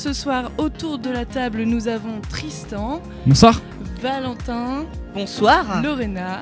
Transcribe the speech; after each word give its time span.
Ce 0.00 0.14
soir, 0.14 0.50
autour 0.56 0.98
de 0.98 1.10
la 1.10 1.26
table, 1.26 1.64
nous 1.64 1.86
avons 1.86 2.22
Tristan. 2.22 3.02
Bonsoir. 3.26 3.60
Valentin. 4.00 4.86
Bonsoir. 5.12 5.82
Lorena. 5.82 6.40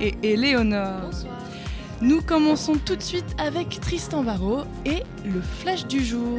Et 0.00 0.14
Éléonore. 0.22 1.10
Nous 2.00 2.22
commençons 2.22 2.74
tout 2.76 2.94
de 2.94 3.02
suite 3.02 3.34
avec 3.36 3.80
Tristan 3.80 4.22
Barrault 4.22 4.62
et 4.86 5.02
le 5.24 5.40
flash 5.40 5.88
du 5.88 6.04
jour. 6.04 6.38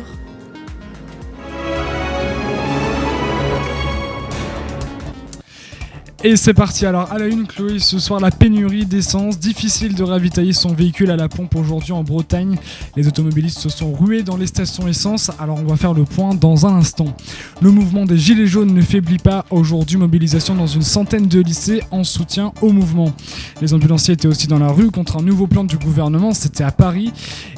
Et 6.24 6.38
c'est 6.38 6.54
parti 6.54 6.86
alors 6.86 7.12
à 7.12 7.20
la 7.20 7.28
une 7.28 7.46
Chloé 7.46 7.78
ce 7.78 8.00
soir 8.00 8.20
la 8.20 8.32
pénurie 8.32 8.86
d'essence, 8.86 9.38
difficile 9.38 9.94
de 9.94 10.04
ravitailler 10.04 10.54
son 10.54 10.74
véhicule 10.74 11.12
à 11.12 11.16
la 11.16 11.30
pompe 11.30 11.56
aujourd'hui 11.56 11.92
en 11.92 12.04
Bretagne. 12.04 12.58
Les 12.96 13.08
automobilistes 13.08 13.60
se 13.60 13.70
sont 13.70 13.94
rués 13.94 14.24
dans 14.24 14.38
les 14.38 14.48
stations 14.48 14.88
essence, 14.88 15.30
alors 15.40 15.60
on 15.60 15.66
va 15.66 15.76
faire 15.76 15.94
le 15.94 16.04
point 16.04 16.34
dans 16.34 16.66
un 16.66 16.78
instant. 16.78 17.16
Le 17.62 17.70
mouvement 17.70 18.06
des 18.06 18.18
Gilets 18.18 18.48
jaunes 18.48 18.74
ne 18.74 18.82
faiblit 18.82 19.20
pas 19.20 19.46
aujourd'hui, 19.52 19.98
mobilisation 19.98 20.56
dans 20.56 20.68
une 20.68 20.82
centaine 20.82 21.28
de 21.28 21.42
lycées 21.42 21.84
en 21.92 22.04
soutien 22.04 22.54
au 22.62 22.72
mouvement. 22.72 23.14
Les 23.62 23.74
ambulanciers 23.74 24.16
étaient 24.16 24.28
aussi 24.28 24.48
dans 24.48 24.60
la 24.60 24.70
rue 24.70 24.90
contre 24.90 25.18
un 25.18 25.22
nouveau 25.22 25.48
plan 25.48 25.64
du 25.64 25.78
gouvernement, 25.78 26.34
c'était 26.34 26.64
à 26.64 26.72
Paris. 26.72 27.14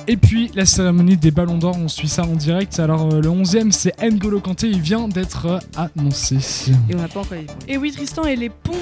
Et 0.10 0.16
puis 0.16 0.50
la 0.56 0.66
cérémonie 0.66 1.18
des 1.18 1.32
ballons 1.32 1.58
d'or, 1.58 1.76
on 1.78 1.90
suit 1.90 2.08
ça 2.08 2.24
en 2.24 2.36
direct. 2.36 2.80
Alors 2.80 3.14
euh, 3.14 3.20
le 3.20 3.30
11e 3.30 3.72
c'est 3.72 3.94
N'Golo 4.02 4.40
Kanté, 4.40 4.68
il 4.68 4.80
vient 4.80 5.10
d'être 5.10 5.46
euh, 5.48 5.60
annoncé. 5.76 6.38
Et 6.90 6.96
on 6.96 7.00
n'a 7.00 7.10
pas 7.10 7.20
encore 7.20 7.38
Et 7.68 7.78
oui 7.78 7.92
Tristan 7.92 8.24
et 8.24 8.38
les 8.38 8.50
pompes. 8.50 8.76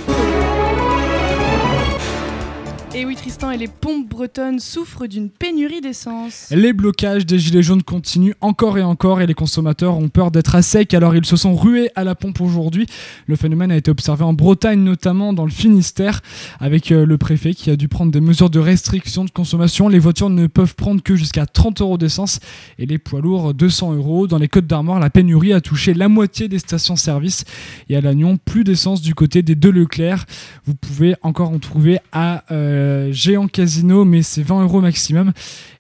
Et 2.98 3.04
oui 3.04 3.18
Tristan 3.18 3.52
et 3.52 3.58
les 3.58 3.68
pompes 3.68 4.08
bretonnes 4.08 4.62
souffrent 4.62 5.06
d'une 5.06 5.30
pénurie 5.30 5.82
d'essence. 5.82 6.48
Les 6.52 6.72
blocages 6.72 7.26
des 7.26 7.40
gilets 7.40 7.62
jaunes 7.62 7.84
continuent 7.84 8.36
encore 8.40 8.78
et 8.78 8.84
encore 8.84 9.20
et 9.20 9.28
les 9.28 9.34
consommateurs 9.34 9.98
ont 9.98 10.08
peur 10.08 10.32
d'être 10.32 10.56
à 10.56 10.62
sec 10.62 10.94
alors 10.94 11.14
ils 11.14 11.26
se 11.26 11.36
sont 11.36 11.56
rués 11.56 11.90
à 11.96 12.06
la 12.06 12.16
pompe 12.16 12.40
aujourd'hui. 12.40 12.86
Le 13.28 13.36
phénomène 13.36 13.70
a 13.70 13.76
été 13.76 13.92
observé 13.92 14.24
en 14.24 14.32
Bretagne 14.32 14.80
notamment 14.80 15.34
dans 15.34 15.44
le 15.44 15.52
Finistère 15.52 16.22
avec 16.62 16.94
euh, 16.94 17.06
le 17.06 17.18
préfet 17.18 17.54
qui 17.54 17.70
a 17.70 17.76
dû 17.76 17.90
prendre 17.90 18.14
des 18.14 18.22
mesures 18.22 18.50
de 18.50 18.60
restriction 18.60 19.26
de 19.26 19.30
consommation. 19.30 19.90
Les 19.90 20.00
voitures 20.00 20.30
ne 20.30 20.48
peuvent 20.48 20.76
prendre 20.76 21.04
que 21.04 21.18
jusqu'à 21.18 21.46
30 21.46 21.82
euros 21.82 21.98
d'essence 21.98 22.40
et 22.80 22.86
les 22.86 22.98
poids 22.98 23.20
lourds 23.20 23.54
200 23.54 23.94
euros. 23.96 24.26
Dans 24.26 24.38
les 24.38 24.48
Côtes 24.48 24.68
d'Armor, 24.68 25.00
la 25.00 25.10
pénurie 25.10 25.52
a 25.52 25.60
touché 25.60 25.94
la 25.94 26.08
moitié 26.08 26.48
des 26.48 26.60
stations-service 26.60 27.44
et 27.90 27.98
à 27.98 28.00
Lannion, 28.00 28.38
plus 28.38 28.64
d'essence 28.64 29.02
du 29.02 29.14
côté 29.14 29.42
des 29.42 29.56
deux 29.56 29.72
Leclerc. 29.72 30.24
Vous 30.66 30.76
pouvez 30.76 31.16
encore 31.24 31.50
en 31.50 31.60
trouver 31.60 32.00
à... 32.14 32.46
Euh, 32.52 32.85
euh, 32.86 33.12
géant 33.12 33.48
casino, 33.48 34.06
mais 34.06 34.22
c'est 34.22 34.44
20 34.44 34.64
euros 34.64 34.82
maximum. 34.82 35.34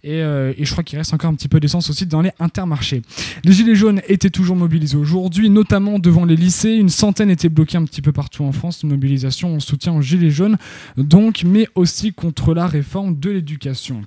Euh, 0.06 0.54
et, 0.58 0.66
je 0.66 0.72
crois 0.72 0.84
qu'il 0.84 0.98
reste 0.98 1.14
encore 1.14 1.30
un 1.30 1.36
petit 1.36 1.48
peu 1.48 1.60
d'essence 1.60 1.90
aussi 1.90 2.06
dans 2.06 2.22
les 2.22 2.32
intermarchés. 2.40 3.02
Les 3.44 3.54
gilets 3.54 3.76
jaunes 3.76 4.02
étaient 4.08 4.30
toujours 4.30 4.56
mobilisés 4.56 4.98
aujourd'hui, 4.98 5.50
notamment 5.50 6.00
devant 6.00 6.26
les 6.26 6.36
lycées. 6.36 6.74
Une 6.74 6.90
centaine 6.90 7.30
étaient 7.30 7.50
bloqués 7.50 7.78
un 7.78 7.86
petit 7.86 8.02
peu 8.02 8.12
partout 8.12 8.44
en 8.44 8.52
France. 8.52 8.84
Une 8.84 8.90
mobilisation 8.90 9.56
en 9.56 9.60
soutien 9.60 9.94
aux 9.94 10.02
gilets 10.02 10.32
jaunes, 10.32 10.58
donc, 10.98 11.44
mais 11.46 11.68
aussi 11.76 12.14
contre 12.14 12.54
la 12.54 12.68
réforme 12.68 13.20
de 13.20 13.30
l'éducation. 13.30 14.04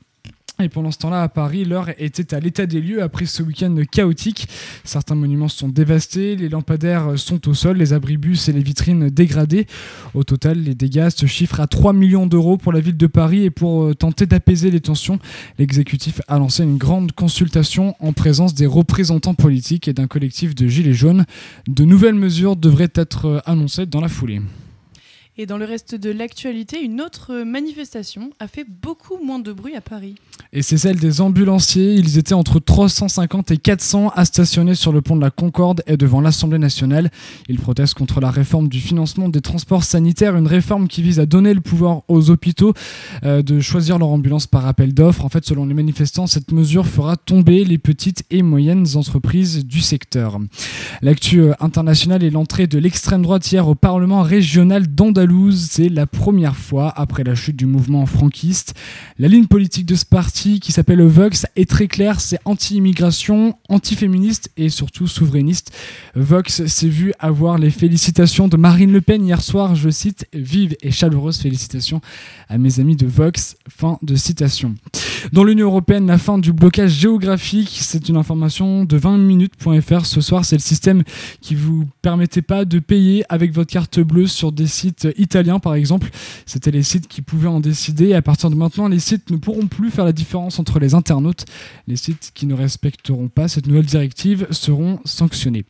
Et 0.60 0.68
pendant 0.68 0.90
ce 0.90 0.98
temps-là, 0.98 1.22
à 1.22 1.28
Paris, 1.28 1.64
l'heure 1.64 1.88
était 1.98 2.34
à 2.34 2.40
l'état 2.40 2.66
des 2.66 2.80
lieux 2.80 3.00
après 3.00 3.26
ce 3.26 3.44
week-end 3.44 3.76
chaotique. 3.92 4.48
Certains 4.82 5.14
monuments 5.14 5.46
sont 5.46 5.68
dévastés, 5.68 6.34
les 6.34 6.48
lampadaires 6.48 7.16
sont 7.16 7.48
au 7.48 7.54
sol, 7.54 7.76
les 7.76 7.92
abribus 7.92 8.48
et 8.48 8.52
les 8.52 8.60
vitrines 8.60 9.08
dégradées. 9.08 9.68
Au 10.14 10.24
total, 10.24 10.60
les 10.60 10.74
dégâts 10.74 11.10
se 11.10 11.26
chiffrent 11.26 11.60
à 11.60 11.68
3 11.68 11.92
millions 11.92 12.26
d'euros 12.26 12.56
pour 12.56 12.72
la 12.72 12.80
ville 12.80 12.96
de 12.96 13.06
Paris 13.06 13.44
et 13.44 13.50
pour 13.50 13.84
euh, 13.84 13.94
tenter 13.94 14.26
d'apaiser 14.26 14.72
les 14.72 14.80
tensions, 14.80 15.20
l'exécutif 15.60 16.20
a 16.26 16.40
lancé 16.40 16.64
une 16.64 16.76
grande 16.76 17.12
consultation 17.12 17.94
en 18.00 18.12
présence 18.12 18.52
des 18.52 18.66
représentants 18.66 19.34
politiques 19.34 19.86
et 19.86 19.92
d'un 19.92 20.08
collectif 20.08 20.56
de 20.56 20.66
gilets 20.66 20.92
jaunes. 20.92 21.24
De 21.68 21.84
nouvelles 21.84 22.16
mesures 22.16 22.56
devraient 22.56 22.90
être 22.96 23.26
euh, 23.26 23.40
annoncées 23.46 23.86
dans 23.86 24.00
la 24.00 24.08
foulée. 24.08 24.40
Et 25.40 25.46
dans 25.46 25.56
le 25.56 25.64
reste 25.64 25.94
de 25.94 26.10
l'actualité, 26.10 26.82
une 26.82 27.00
autre 27.00 27.44
manifestation 27.44 28.30
a 28.40 28.48
fait 28.48 28.66
beaucoup 28.68 29.18
moins 29.24 29.38
de 29.38 29.52
bruit 29.52 29.76
à 29.76 29.80
Paris. 29.80 30.16
Et 30.52 30.62
c'est 30.62 30.78
celle 30.78 30.96
des 30.96 31.20
ambulanciers. 31.20 31.94
Ils 31.94 32.18
étaient 32.18 32.34
entre 32.34 32.58
350 32.58 33.52
et 33.52 33.56
400 33.56 34.08
à 34.16 34.24
stationner 34.24 34.74
sur 34.74 34.90
le 34.90 35.00
pont 35.00 35.14
de 35.14 35.20
la 35.20 35.30
Concorde 35.30 35.84
et 35.86 35.96
devant 35.96 36.20
l'Assemblée 36.20 36.58
nationale. 36.58 37.12
Ils 37.48 37.60
protestent 37.60 37.94
contre 37.94 38.20
la 38.20 38.32
réforme 38.32 38.66
du 38.66 38.80
financement 38.80 39.28
des 39.28 39.40
transports 39.40 39.84
sanitaires, 39.84 40.36
une 40.36 40.48
réforme 40.48 40.88
qui 40.88 41.02
vise 41.02 41.20
à 41.20 41.26
donner 41.26 41.54
le 41.54 41.60
pouvoir 41.60 42.02
aux 42.08 42.30
hôpitaux 42.30 42.74
euh, 43.22 43.40
de 43.40 43.60
choisir 43.60 44.00
leur 44.00 44.08
ambulance 44.08 44.48
par 44.48 44.66
appel 44.66 44.92
d'offres. 44.92 45.24
En 45.24 45.28
fait, 45.28 45.44
selon 45.44 45.66
les 45.66 45.74
manifestants, 45.74 46.26
cette 46.26 46.50
mesure 46.50 46.88
fera 46.88 47.16
tomber 47.16 47.64
les 47.64 47.78
petites 47.78 48.24
et 48.30 48.42
moyennes 48.42 48.86
entreprises 48.96 49.64
du 49.64 49.82
secteur. 49.82 50.40
L'actu 51.00 51.42
euh, 51.42 51.52
internationale 51.60 52.24
est 52.24 52.30
l'entrée 52.30 52.66
de 52.66 52.78
l'extrême 52.80 53.22
droite 53.22 53.52
hier 53.52 53.68
au 53.68 53.76
Parlement 53.76 54.22
régional 54.22 54.88
d'Andalousie 54.88 55.27
c'est 55.52 55.88
la 55.88 56.06
première 56.06 56.56
fois 56.56 56.92
après 56.96 57.24
la 57.24 57.34
chute 57.34 57.56
du 57.56 57.66
mouvement 57.66 58.06
franquiste. 58.06 58.74
La 59.18 59.28
ligne 59.28 59.46
politique 59.46 59.86
de 59.86 59.94
ce 59.94 60.04
parti, 60.04 60.60
qui 60.60 60.72
s'appelle 60.72 61.02
Vox, 61.02 61.46
est 61.56 61.68
très 61.68 61.88
claire, 61.88 62.20
c'est 62.20 62.38
anti-immigration, 62.44 63.56
anti-féministe 63.68 64.50
et 64.56 64.68
surtout 64.68 65.06
souverainiste. 65.06 65.72
Vox 66.14 66.66
s'est 66.66 66.88
vu 66.88 67.12
avoir 67.18 67.58
les 67.58 67.70
félicitations 67.70 68.48
de 68.48 68.56
Marine 68.56 68.92
Le 68.92 69.00
Pen 69.00 69.24
hier 69.24 69.42
soir, 69.42 69.74
je 69.74 69.90
cite, 69.90 70.26
vive 70.32 70.76
et 70.82 70.90
chaleureuse 70.90 71.38
félicitations 71.38 72.00
à 72.48 72.58
mes 72.58 72.80
amis 72.80 72.96
de 72.96 73.06
Vox. 73.06 73.56
Fin 73.68 73.98
de 74.02 74.14
citation. 74.16 74.74
Dans 75.32 75.44
l'Union 75.44 75.66
Européenne, 75.66 76.06
la 76.06 76.18
fin 76.18 76.38
du 76.38 76.52
blocage 76.52 76.92
géographique, 76.92 77.78
c'est 77.80 78.08
une 78.08 78.16
information 78.16 78.84
de 78.84 78.96
20 78.96 79.18
minutes.fr. 79.18 80.06
Ce 80.06 80.20
soir, 80.20 80.44
c'est 80.44 80.56
le 80.56 80.60
système 80.60 81.02
qui 81.40 81.54
vous 81.54 81.86
permettait 82.02 82.42
pas 82.42 82.64
de 82.64 82.78
payer 82.78 83.24
avec 83.28 83.52
votre 83.52 83.70
carte 83.70 84.00
bleue 84.00 84.26
sur 84.26 84.52
des 84.52 84.66
sites 84.66 85.08
italiens, 85.18 85.58
par 85.58 85.74
exemple. 85.74 86.10
C'était 86.46 86.70
les 86.70 86.82
sites 86.82 87.08
qui 87.08 87.22
pouvaient 87.22 87.48
en 87.48 87.60
décider. 87.60 88.08
Et 88.08 88.14
à 88.14 88.22
partir 88.22 88.50
de 88.50 88.54
maintenant, 88.54 88.88
les 88.88 88.98
sites 88.98 89.30
ne 89.30 89.36
pourront 89.36 89.66
plus 89.66 89.90
faire 89.90 90.04
la 90.04 90.12
différence 90.12 90.58
entre 90.58 90.78
les 90.78 90.94
internautes. 90.94 91.44
Les 91.86 91.96
sites 91.96 92.32
qui 92.34 92.46
ne 92.46 92.54
respecteront 92.54 93.28
pas 93.28 93.48
cette 93.48 93.66
nouvelle 93.66 93.86
directive 93.86 94.46
seront 94.50 95.00
sanctionnés. 95.04 95.64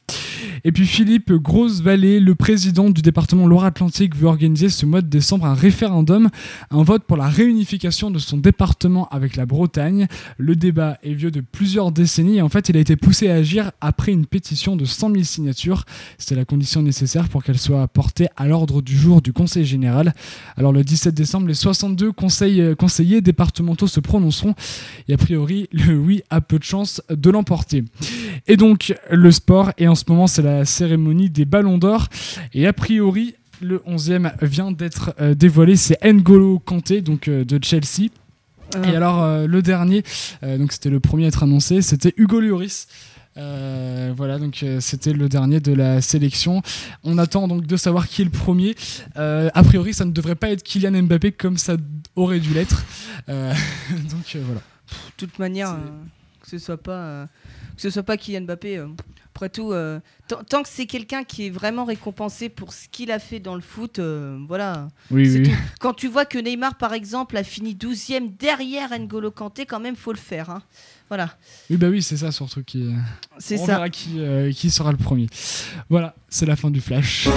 Et 0.65 0.73
puis 0.73 0.87
Philippe 0.87 1.33
Grosse-Vallée, 1.33 2.21
le 2.21 2.35
président 2.35 2.91
du 2.91 3.03
département 3.03 3.47
Loire-Atlantique, 3.47 4.17
veut 4.17 4.27
organiser 4.27 4.69
ce 4.69 4.87
mois 4.87 5.03
de 5.03 5.07
décembre 5.07 5.47
un 5.47 5.55
référendum, 5.55 6.29
un 6.71 6.83
vote 6.83 7.05
pour 7.05 7.17
la 7.17 7.29
réunification 7.29 8.11
de 8.11 8.19
son 8.19 8.37
département 8.37 9.09
avec 9.09 9.37
la 9.37 9.47
Bretagne. 9.47 10.07
Le 10.37 10.57
débat 10.57 10.99
est 11.03 11.13
vieux 11.13 11.31
de 11.31 11.41
plusieurs 11.41 11.93
décennies 11.93 12.39
et 12.39 12.43
en 12.43 12.49
fait 12.49 12.69
il 12.69 12.77
a 12.77 12.81
été 12.81 12.97
poussé 12.97 13.29
à 13.29 13.35
agir 13.35 13.73
après 13.81 14.13
une 14.13 14.27
pétition 14.27 14.77
de 14.77 14.85
100 14.85 15.13
000 15.13 15.23
signatures. 15.25 15.85
C'était 16.19 16.35
la 16.35 16.45
condition 16.45 16.83
nécessaire 16.83 17.29
pour 17.29 17.43
qu'elle 17.45 17.59
soit 17.59 17.87
portée 17.89 18.29
à 18.37 18.47
l'ordre 18.47 18.83
du 18.83 18.97
jour 18.97 19.23
du 19.23 19.33
Conseil 19.39 19.65
général. 19.65 20.15
Alors 20.57 20.73
le 20.73 20.83
17 20.83 21.15
décembre, 21.15 21.47
les 21.47 21.55
62 21.55 22.11
conseils, 22.11 22.75
conseillers 22.77 23.21
départementaux 23.21 23.87
se 23.87 24.01
prononceront 24.01 24.57
et 25.07 25.15
a 25.15 25.17
priori 25.17 25.69
le 25.71 25.97
oui 25.97 26.23
a 26.29 26.41
peu 26.41 26.59
de 26.59 26.65
chance 26.65 27.01
de 27.09 27.31
l'emporter. 27.31 27.85
Et 28.49 28.57
donc 28.57 28.93
le 29.11 29.31
sport 29.31 29.71
et 29.79 29.87
en 29.87 29.95
ce 29.95 30.03
moment 30.09 30.27
c'est 30.27 30.43
la 30.43 30.65
cérémonie 30.65 31.31
des 31.31 31.45
ballons 31.45 31.79
d'or 31.79 32.09
et 32.53 32.67
a 32.67 32.73
priori 32.73 33.37
le 33.61 33.79
11e 33.87 34.33
vient 34.43 34.73
d'être 34.73 35.15
euh, 35.21 35.35
dévoilé, 35.35 35.77
c'est 35.77 36.03
N'Golo 36.05 36.59
Kanté 36.59 37.01
donc 37.01 37.29
euh, 37.29 37.45
de 37.45 37.63
Chelsea. 37.63 38.11
Et 38.85 38.95
alors 38.95 39.23
euh, 39.23 39.47
le 39.47 39.63
dernier, 39.63 40.03
euh, 40.43 40.59
donc 40.59 40.73
c'était 40.73 40.91
le 40.91 41.01
premier 41.01 41.25
à 41.25 41.29
être 41.29 41.43
annoncé, 41.43 41.81
c'était 41.81 42.13
Hugo 42.17 42.41
Lloris. 42.41 42.87
Euh, 43.39 44.13
voilà, 44.17 44.39
donc 44.39 44.65
c'était 44.81 45.13
le 45.13 45.29
dernier 45.29 45.61
de 45.61 45.73
la 45.73 46.01
sélection. 46.01 46.63
On 47.05 47.19
attend 47.19 47.49
donc 47.49 47.67
de 47.67 47.77
savoir 47.77 48.09
qui 48.09 48.23
est 48.23 48.25
le 48.25 48.31
premier. 48.31 48.75
a 49.17 49.63
priori, 49.63 49.95
ça 49.95 50.05
ne 50.05 50.13
devrait 50.13 50.35
pas 50.35 50.51
être 50.51 50.63
Kylian 50.63 51.03
Mbappé 51.03 51.33
comme 51.33 51.57
ça 51.57 51.77
aurait 52.17 52.41
dû 52.41 52.53
l'être. 52.53 52.85
donc 53.29 54.37
voilà. 54.37 54.61
De 54.61 55.13
toute 55.17 55.39
manière, 55.39 55.77
que 56.43 56.51
ce 56.51 56.59
soit 56.59 56.83
pas 56.83 57.29
que 57.77 57.83
ce 57.83 57.91
soit 57.91 58.03
pas 58.03 58.17
Kylian 58.17 58.43
Mbappé. 58.43 58.83
Après 59.39 59.51
tout, 59.51 59.73
tant 60.49 60.63
que 60.65 60.69
c'est 60.69 60.87
quelqu'un 60.87 61.23
qui 61.23 61.47
est 61.47 61.51
vraiment 61.51 61.85
récompensé 61.85 62.49
pour 62.49 62.73
ce 62.73 62.89
qu'il 62.91 63.13
a 63.13 63.21
fait 63.21 63.39
dans 63.39 63.55
le 63.55 63.61
foot, 63.61 64.01
voilà. 64.49 64.89
Oui, 65.13 65.49
Quand 65.79 65.95
tu 65.95 66.09
vois 66.09 66.25
que 66.25 66.39
Neymar, 66.39 66.77
par 66.77 66.93
exemple, 66.93 67.37
a 67.37 67.45
fini 67.45 67.75
12e 67.75 68.37
derrière 68.37 68.91
N'Golo 68.99 69.31
Kanté, 69.31 69.65
quand 69.65 69.79
même, 69.79 69.95
faut 69.95 70.13
le 70.13 70.19
faire. 70.19 70.51
Hein. 70.51 70.63
Voilà. 71.09 71.31
Oui, 71.71 71.77
bah 71.77 71.87
oui, 71.89 72.03
c'est 72.03 72.17
ça 72.17 72.33
surtout 72.33 72.65
qui. 72.65 72.91
C'est 73.39 73.61
On 73.61 73.67
ça. 73.67 73.73
verra 73.75 73.91
qui, 73.91 74.21
qui 74.55 74.71
sera 74.71 74.91
le 74.91 74.99
premier. 74.99 75.29
Voilà, 75.89 76.17
c'est 76.29 76.47
la 76.47 76.57
fin 76.57 76.71
du 76.71 76.81
flash. 76.81 77.29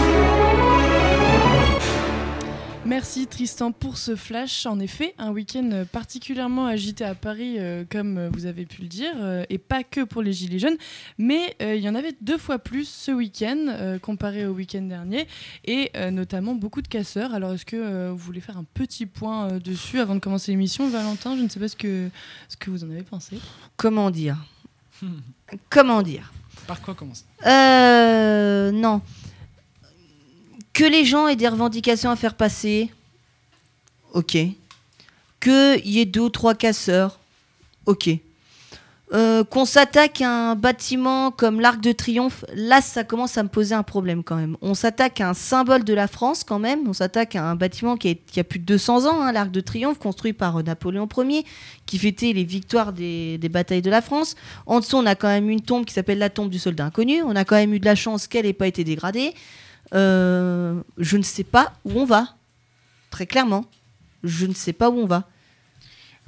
Merci 2.83 3.28
Tristan 3.28 3.72
pour 3.72 3.98
ce 3.98 4.16
flash. 4.16 4.66
En 4.66 4.80
effet, 4.80 5.13
un 5.19 5.31
week-end 5.31 5.86
particulièrement 5.92 6.66
agité 6.66 7.06
à 7.06 7.13
Paris, 7.13 7.56
euh, 7.60 7.86
comme 7.88 8.28
vous 8.33 8.48
avez 8.48 8.66
pu 8.66 8.81
le 8.81 8.88
dire, 8.88 9.13
euh, 9.18 9.45
et 9.50 9.60
pas 9.60 9.83
que 9.83 10.01
pour 10.04 10.24
les 10.24 10.33
Gilets 10.33 10.57
jaunes, 10.57 10.78
mais 11.19 11.56
euh, 11.62 11.75
il 11.75 11.83
y 11.83 11.88
en 11.89 11.94
avait 11.94 12.13
deux 12.22 12.39
fois 12.39 12.57
plus 12.57 12.89
ce 12.89 13.12
week-end 13.12 13.98
comparé 14.01 14.48
au 14.48 14.51
week-end 14.51 14.81
dernier, 14.81 15.28
et 15.66 15.92
notamment 16.12 16.56
beaucoup 16.56 16.81
de 16.81 16.88
casseurs. 16.88 17.33
Alors 17.33 17.54
est-ce 17.54 17.66
que 17.66 18.10
vous 18.10 18.18
voulez 18.18 18.42
faire 18.42 18.57
un 18.57 18.66
petit 18.74 19.06
point 19.06 19.60
dessus 19.60 20.00
avant 20.00 20.16
de 20.16 20.19
commencer 20.19 20.51
l'émission, 20.51 20.89
Valentin? 20.89 21.38
Je 21.38 21.44
ne 21.44 21.50
sais 21.50 21.60
pas 21.60 21.68
ce 21.68 21.75
que, 21.75 22.10
ce 22.50 22.57
que 22.57 22.72
vous 22.72 22.83
en 22.83 22.89
avez 22.89 23.04
pensé. 23.04 23.39
Comment 23.78 24.10
dire? 24.12 24.38
Comment 25.69 26.01
dire? 26.01 26.31
Par 26.68 26.81
quoi 26.81 26.94
commence 26.94 27.25
Euh, 27.45 28.72
non. 28.72 29.01
Que 30.73 30.85
les 30.85 31.06
gens 31.06 31.27
aient 31.27 31.35
des 31.35 31.47
revendications 31.47 32.09
à 32.09 32.15
faire 32.15 32.35
passer, 32.35 32.89
ok. 34.13 34.38
Qu'il 35.41 35.81
y 35.89 36.00
ait 36.00 36.06
deux 36.06 36.21
ou 36.21 36.29
trois 36.29 36.56
casseurs, 36.56 37.19
ok. 37.85 38.09
Euh, 39.13 39.44
qu'on 39.44 39.65
s'attaque 39.65 40.21
à 40.21 40.29
un 40.51 40.56
bâtiment 40.56 41.31
comme 41.31 41.59
l'Arc 41.59 41.81
de 41.81 41.91
Triomphe, 41.91 42.45
là 42.56 42.79
ça 42.79 43.03
commence 43.03 43.38
à 43.38 43.44
me 43.44 43.50
poser 43.50 43.75
un 43.75 43.83
problème 43.83 44.23
quand 44.23 44.38
même. 44.38 44.56
On 44.62 44.73
s'attaque 44.73 45.19
à 45.19 45.27
un 45.29 45.33
symbole 45.33 45.83
de 45.83 45.94
la 45.94 46.07
France 46.07 46.45
quand 46.45 46.59
même, 46.59 46.88
on 46.88 46.94
s'attaque 46.94 47.35
à 47.35 47.44
un 47.44 47.56
bâtiment 47.56 47.97
qui, 47.97 48.07
est- 48.07 48.25
qui 48.31 48.39
a 48.39 48.45
plus 48.45 48.59
de 48.59 48.63
200 48.63 49.07
ans, 49.07 49.21
hein, 49.21 49.33
l'Arc 49.33 49.51
de 49.51 49.59
Triomphe, 49.59 50.00
construit 50.00 50.31
par 50.31 50.56
euh, 50.59 50.63
Napoléon 50.63 51.09
Ier, 51.18 51.44
qui 51.85 51.97
fêtait 52.00 52.31
les 52.31 52.45
victoires 52.45 52.94
des, 52.94 53.38
des 53.38 53.50
batailles 53.50 53.81
de 53.81 53.89
la 53.89 54.01
France. 54.01 54.35
En 54.65 54.79
dessous, 54.79 54.95
on 54.95 55.06
a 55.06 55.15
quand 55.15 55.27
même 55.27 55.50
une 55.50 55.59
tombe 55.62 55.83
qui 55.83 55.94
s'appelle 55.94 56.19
la 56.19 56.29
tombe 56.29 56.50
du 56.50 56.59
soldat 56.59 56.85
inconnu. 56.85 57.21
On 57.23 57.35
a 57.35 57.44
quand 57.44 57.57
même 57.57 57.73
eu 57.73 57.81
de 57.81 57.85
la 57.85 57.95
chance 57.95 58.27
qu'elle 58.27 58.45
n'ait 58.45 58.53
pas 58.53 58.68
été 58.68 58.85
dégradée. 58.85 59.33
Euh, 59.93 60.81
je 60.97 61.17
ne 61.17 61.23
sais 61.23 61.43
pas 61.43 61.73
où 61.85 61.91
on 61.99 62.05
va, 62.05 62.35
très 63.09 63.25
clairement. 63.25 63.65
Je 64.23 64.45
ne 64.45 64.53
sais 64.53 64.73
pas 64.73 64.89
où 64.89 64.99
on 64.99 65.05
va. 65.05 65.27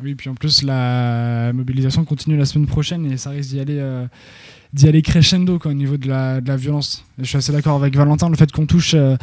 Oui, 0.02 0.16
puis 0.16 0.30
en 0.30 0.36
plus, 0.36 0.64
la 0.64 1.54
mobilisation 1.54 2.04
continue 2.04 2.36
la 2.36 2.46
semaine 2.46 2.68
prochaine 2.68 3.06
et 3.12 3.18
ça 3.18 3.30
risque 3.30 3.52
d'y 3.52 3.60
aller, 3.60 3.78
euh, 3.78 4.08
d'y 4.74 4.88
aller 4.88 5.04
crescendo 5.04 5.60
quoi, 5.60 5.72
au 5.72 5.76
niveau 5.76 5.98
de 5.98 6.08
la, 6.08 6.42
de 6.42 6.48
la 6.48 6.58
violence. 6.58 7.06
Et 7.20 7.24
je 7.24 7.30
suis 7.30 7.38
assez 7.38 7.52
d'accord 7.52 7.76
avec 7.76 7.96
Valentin, 7.96 8.30
le 8.30 8.36
fait 8.36 8.52
qu'on 8.52 8.66
touche 8.66 8.96
euh, 8.96 9.16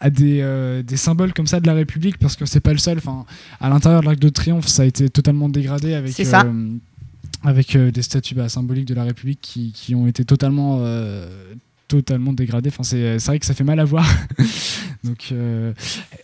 à 0.00 0.10
des, 0.10 0.40
euh, 0.42 0.82
des 0.82 0.98
symboles 0.98 1.32
comme 1.32 1.46
ça 1.46 1.60
de 1.60 1.66
la 1.66 1.72
République, 1.72 2.18
parce 2.18 2.36
que 2.36 2.44
c'est 2.44 2.60
pas 2.60 2.72
le 2.72 2.78
seul. 2.78 2.98
Enfin, 2.98 3.24
à 3.58 3.70
l'intérieur 3.70 4.02
de 4.02 4.06
l'Arc 4.06 4.18
de 4.18 4.28
Triomphe, 4.28 4.68
ça 4.68 4.82
a 4.82 4.84
été 4.84 5.08
totalement 5.08 5.48
dégradé 5.48 5.94
avec, 5.94 6.12
ça. 6.12 6.44
avec 7.42 7.76
des 7.76 8.02
statues 8.02 8.34
bah, 8.34 8.50
symboliques 8.50 8.86
de 8.86 8.94
la 8.94 9.04
République 9.04 9.40
qui, 9.40 9.72
qui 9.72 9.94
ont 9.94 10.06
été 10.06 10.26
totalement, 10.26 10.84
totalement 11.88 12.32
dégradées. 12.32 12.68
Enfin, 12.68 12.82
c'est, 12.82 13.16
vrai 13.16 13.38
que 13.38 13.46
ça 13.46 13.54
fait 13.54 13.64
mal 13.64 13.80
à 13.80 13.84
voir. 13.84 14.06
Donc, 15.04 15.28
euh, 15.32 15.72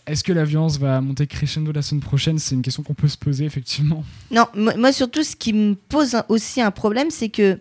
est-ce 0.05 0.23
que 0.23 0.31
la 0.31 0.45
violence 0.45 0.77
va 0.77 1.01
monter 1.01 1.27
crescendo 1.27 1.71
la 1.71 1.81
semaine 1.81 2.01
prochaine? 2.01 2.39
C'est 2.39 2.55
une 2.55 2.61
question 2.61 2.83
qu'on 2.83 2.93
peut 2.93 3.07
se 3.07 3.17
poser, 3.17 3.45
effectivement. 3.45 4.05
Non, 4.31 4.45
moi, 4.55 4.93
surtout, 4.93 5.23
ce 5.23 5.35
qui 5.35 5.53
me 5.53 5.73
pose 5.73 6.15
aussi 6.29 6.61
un 6.61 6.71
problème, 6.71 7.09
c'est 7.09 7.29
que 7.29 7.59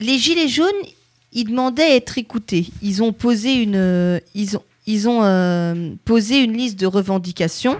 les 0.00 0.18
Gilets 0.18 0.48
jaunes, 0.48 0.68
ils 1.32 1.44
demandaient 1.44 1.82
à 1.82 1.96
être 1.96 2.18
écoutés. 2.18 2.68
Ils 2.82 3.02
ont 3.02 3.12
posé 3.12 3.54
une, 3.54 3.76
euh, 3.76 4.18
ils 4.34 4.56
ont, 4.56 4.62
ils 4.86 5.08
ont 5.08 5.22
euh, 5.22 5.94
posé 6.04 6.42
une 6.42 6.54
liste 6.54 6.78
de 6.78 6.86
revendications, 6.86 7.78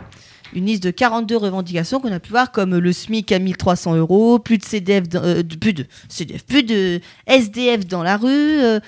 une 0.55 0.67
liste 0.67 0.83
de 0.83 0.91
42 0.91 1.37
revendications 1.37 2.01
qu'on 2.01 2.13
a 2.13 2.21
pu 2.21 2.31
voir, 2.31 2.53
comme 2.53 2.77
le 2.77 2.93
SMIC 2.93 3.33
à 3.33 3.39
1300 3.39 3.97
euros, 3.97 4.39
plus 4.39 4.59
de 4.59 4.65
CDF, 4.65 5.09
dans- 5.09 5.23
euh, 5.23 5.43
plus 5.43 5.73
de 5.73 5.87
CDF, 6.09 6.45
plus 6.45 6.63
de 6.63 7.01
SDF 7.27 7.87
dans 7.87 8.03
la 8.03 8.17
rue, 8.17 8.29
euh, 8.31 8.79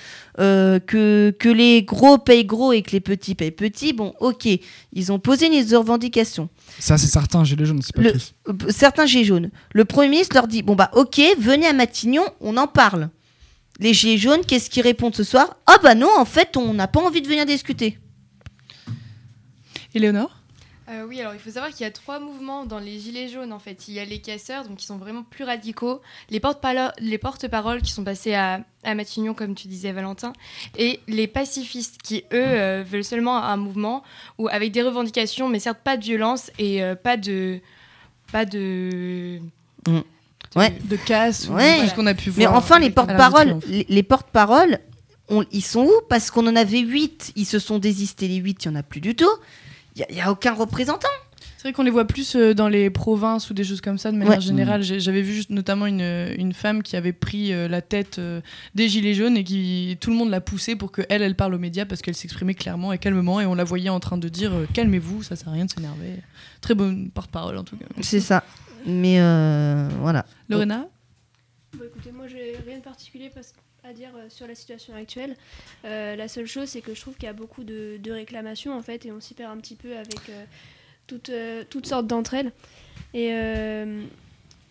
euh, 0.41 0.79
que, 0.79 1.35
que 1.39 1.49
les 1.49 1.83
gros 1.83 2.19
payent 2.19 2.45
gros 2.45 2.73
et 2.73 2.83
que 2.83 2.91
les 2.93 3.01
petits 3.01 3.35
payent 3.35 3.51
petits. 3.51 3.93
Bon, 3.93 4.15
ok, 4.21 4.47
ils 4.93 5.13
ont 5.13 5.19
posé 5.19 5.47
une 5.47 5.53
liste 5.53 5.71
de 5.71 5.77
revendications. 5.77 6.49
Ça, 6.79 6.99
c'est 6.99 7.07
certain, 7.07 7.45
j'ai 7.45 7.57
les 7.57 7.65
jaunes, 7.67 7.81
c'est 7.83 7.95
pas 7.95 8.03
Le- 8.03 8.13
tous. 8.13 8.35
Euh, 8.49 8.53
certains 8.71 9.07
gilets 9.07 9.25
jaunes. 9.25 9.51
Le 9.73 9.85
Premier 9.85 10.09
ministre 10.09 10.35
leur 10.35 10.49
dit 10.49 10.63
Bon, 10.63 10.75
bah, 10.75 10.91
ok, 10.95 11.21
venez 11.39 11.67
à 11.67 11.73
Matignon, 11.73 12.25
on 12.41 12.57
en 12.57 12.67
parle. 12.67 13.09
Les 13.81 13.93
gilets 13.95 14.19
jaunes, 14.19 14.43
qu'est-ce 14.47 14.71
qu'ils 14.71 14.83
répondent 14.83 15.17
ce 15.17 15.25
soir? 15.25 15.57
Ah, 15.67 15.79
bah 15.83 15.95
non, 15.95 16.11
en 16.19 16.25
fait, 16.25 16.57
on 16.57 16.75
n'a 16.75 16.87
pas 16.89 17.01
envie 17.01 17.23
de 17.23 17.27
venir 17.29 17.45
discuter. 17.47 17.99
Éléonore? 19.95 20.37
Euh, 20.91 21.07
oui, 21.09 21.19
alors 21.21 21.33
il 21.33 21.41
faut 21.41 21.51
savoir 21.51 21.71
qu'il 21.71 21.81
y 21.81 21.87
a 21.87 21.91
trois 21.91 22.21
mouvements 22.21 22.67
dans 22.67 22.79
les 22.79 22.99
Gilets 23.01 23.29
jaunes 23.31 23.55
en 23.55 23.59
fait. 23.59 23.89
Il 23.89 23.95
y 23.95 24.01
a 24.01 24.05
les 24.05 24.19
casseurs, 24.21 24.67
donc 24.69 24.77
qui 24.77 24.85
sont 24.87 24.99
vraiment 24.99 25.23
plus 25.23 25.45
radicaux, 25.45 26.03
les 26.29 26.41
porte-paroles 26.41 26.93
les 26.99 27.17
porte-paroles 27.17 27.81
qui 27.81 27.91
sont 27.91 28.05
passés 28.05 28.35
à, 28.35 28.61
à 28.83 28.95
Matignon, 28.95 29.33
comme 29.33 29.55
tu 29.55 29.67
disais 29.67 29.93
Valentin, 29.93 30.35
et 30.77 31.01
les 31.09 31.27
pacifistes 31.27 32.03
qui, 32.03 32.19
eux, 32.33 32.45
euh, 32.45 32.85
veulent 32.87 33.03
seulement 33.05 33.39
un 33.43 33.57
mouvement 33.57 34.03
où, 34.37 34.49
avec 34.49 34.73
des 34.73 34.83
revendications, 34.83 35.49
mais 35.49 35.59
certes 35.59 35.81
pas 35.83 35.97
de 35.97 36.05
violence 36.05 36.51
et 36.59 36.83
euh, 36.83 36.95
pas 36.95 37.17
de. 37.17 37.61
Pas 38.31 38.45
de. 38.45 39.39
Mm. 39.89 39.93
de- 39.99 40.05
Ouais. 40.57 40.71
De 40.85 40.97
casse, 40.97 41.49
ou 41.49 41.55
Ouais. 41.55 41.81
tout 41.81 41.87
ce 41.89 41.95
qu'on 41.95 42.07
a 42.07 42.15
pu 42.15 42.31
Mais 42.37 42.45
voir. 42.47 42.57
enfin, 42.57 42.79
les 42.79 42.91
porte-paroles, 42.91 43.59
les, 43.69 43.87
les 43.89 44.03
porte-paroles, 44.05 44.79
on- 45.29 45.45
ils 45.51 45.65
sont 45.65 45.85
où? 45.85 45.93
Parce 46.09 46.31
qu'on 46.31 46.47
en 46.47 46.55
avait 46.57 46.79
huit, 46.81 47.33
ils 47.37 47.47
se 47.47 47.59
sont 47.59 47.79
désistés 47.79 48.29
les 48.29 48.37
huit, 48.37 48.65
il 48.65 48.71
n'y 48.71 48.77
en 48.77 48.81
a 48.81 48.83
plus 48.85 49.01
du 49.01 49.17
tout. 49.17 49.31
Il 49.97 50.05
n'y 50.15 50.21
a, 50.21 50.31
aucun 50.31 50.53
représentant. 50.55 51.09
C'est 51.57 51.69
vrai 51.69 51.73
qu'on 51.73 51.83
les 51.83 51.91
voit 51.91 52.05
plus 52.07 52.37
euh, 52.37 52.53
dans 52.53 52.69
les 52.69 52.91
provinces 52.91 53.49
ou 53.49 53.55
des 53.55 53.65
choses 53.65 53.81
comme 53.81 53.97
ça 53.97 54.13
de 54.13 54.17
manière 54.19 54.35
Ouais. 54.35 54.41
générale. 54.41 54.83
J'ai- 54.83 55.01
J'avais 55.01 55.23
vu 55.23 55.33
juste 55.33 55.49
notamment 55.51 55.87
une, 55.87 56.03
une 56.37 56.53
femme 56.53 56.83
qui 56.83 56.95
avait 56.97 57.13
pris 57.15 57.53
euh, 57.55 57.69
la 57.69 57.81
tête 57.81 58.19
euh, 58.19 58.41
des 58.75 58.89
Gilets 58.89 59.15
jaunes 59.15 59.37
et 59.39 59.45
qui 59.45 59.97
tout 60.01 60.11
le 60.11 60.17
monde 60.17 60.29
l'a 60.31 60.43
poussée 60.43 60.77
pour 60.77 60.93
qu'elle, 60.93 61.23
elle 61.23 61.37
parle 61.37 61.55
aux 61.55 61.59
médias 61.59 61.87
parce 61.87 62.03
qu'elle 62.03 62.15
s'exprimait 62.17 62.55
clairement 62.55 62.93
et 62.93 62.99
calmement 62.99 63.41
et 63.41 63.47
on 63.47 63.55
la 63.55 63.65
voyait 63.65 63.89
en 63.89 64.01
train 64.01 64.19
de 64.19 64.29
dire 64.29 64.53
euh, 64.53 64.67
calmez-vous, 64.75 65.23
ça 65.23 65.37
sert 65.37 65.49
à 65.49 65.53
rien 65.53 65.65
de 65.65 65.71
s'énerver. 65.71 66.17
Très 66.61 66.75
bonne 66.75 67.11
porte-parole 67.11 67.57
en 67.57 67.65
tout 67.65 67.77
cas. 67.77 67.87
C'est 68.03 68.21
ça. 68.21 68.45
Mais 68.87 69.21
euh, 69.21 69.89
voilà. 70.01 70.27
Lorena? 70.51 70.87
Bon, 71.79 71.85
écoutez, 71.87 72.13
moi, 72.13 72.27
j'ai 72.29 72.57
rien 72.67 72.79
de 72.79 72.85
particulier 72.85 73.31
parce- 73.35 73.55
à 73.85 73.93
dire 73.93 74.11
euh, 74.17 74.27
sur 74.29 74.47
la 74.47 74.55
situation 74.55 74.95
actuelle. 74.95 75.37
Euh, 75.85 76.17
la 76.17 76.27
seule 76.29 76.47
chose, 76.47 76.69
c'est 76.69 76.81
que 76.81 76.95
je 76.95 77.01
trouve 77.01 77.15
qu'il 77.15 77.25
y 77.25 77.29
a 77.29 77.35
beaucoup 77.35 77.65
de, 77.65 77.99
de 78.03 78.13
réclamations, 78.13 78.75
en 78.75 78.83
fait, 78.83 79.05
et 79.05 79.13
on 79.13 79.21
s'y 79.21 79.35
perd 79.35 79.53
un 79.53 79.61
petit 79.61 79.75
peu 79.75 79.95
avec 79.97 80.31
euh, 80.31 80.45
toutes, 81.07 81.31
toutes 81.69 81.87
sortes 81.87 82.07
d'entre 82.07 82.35
elles. 82.35 82.53
Et 83.13 83.31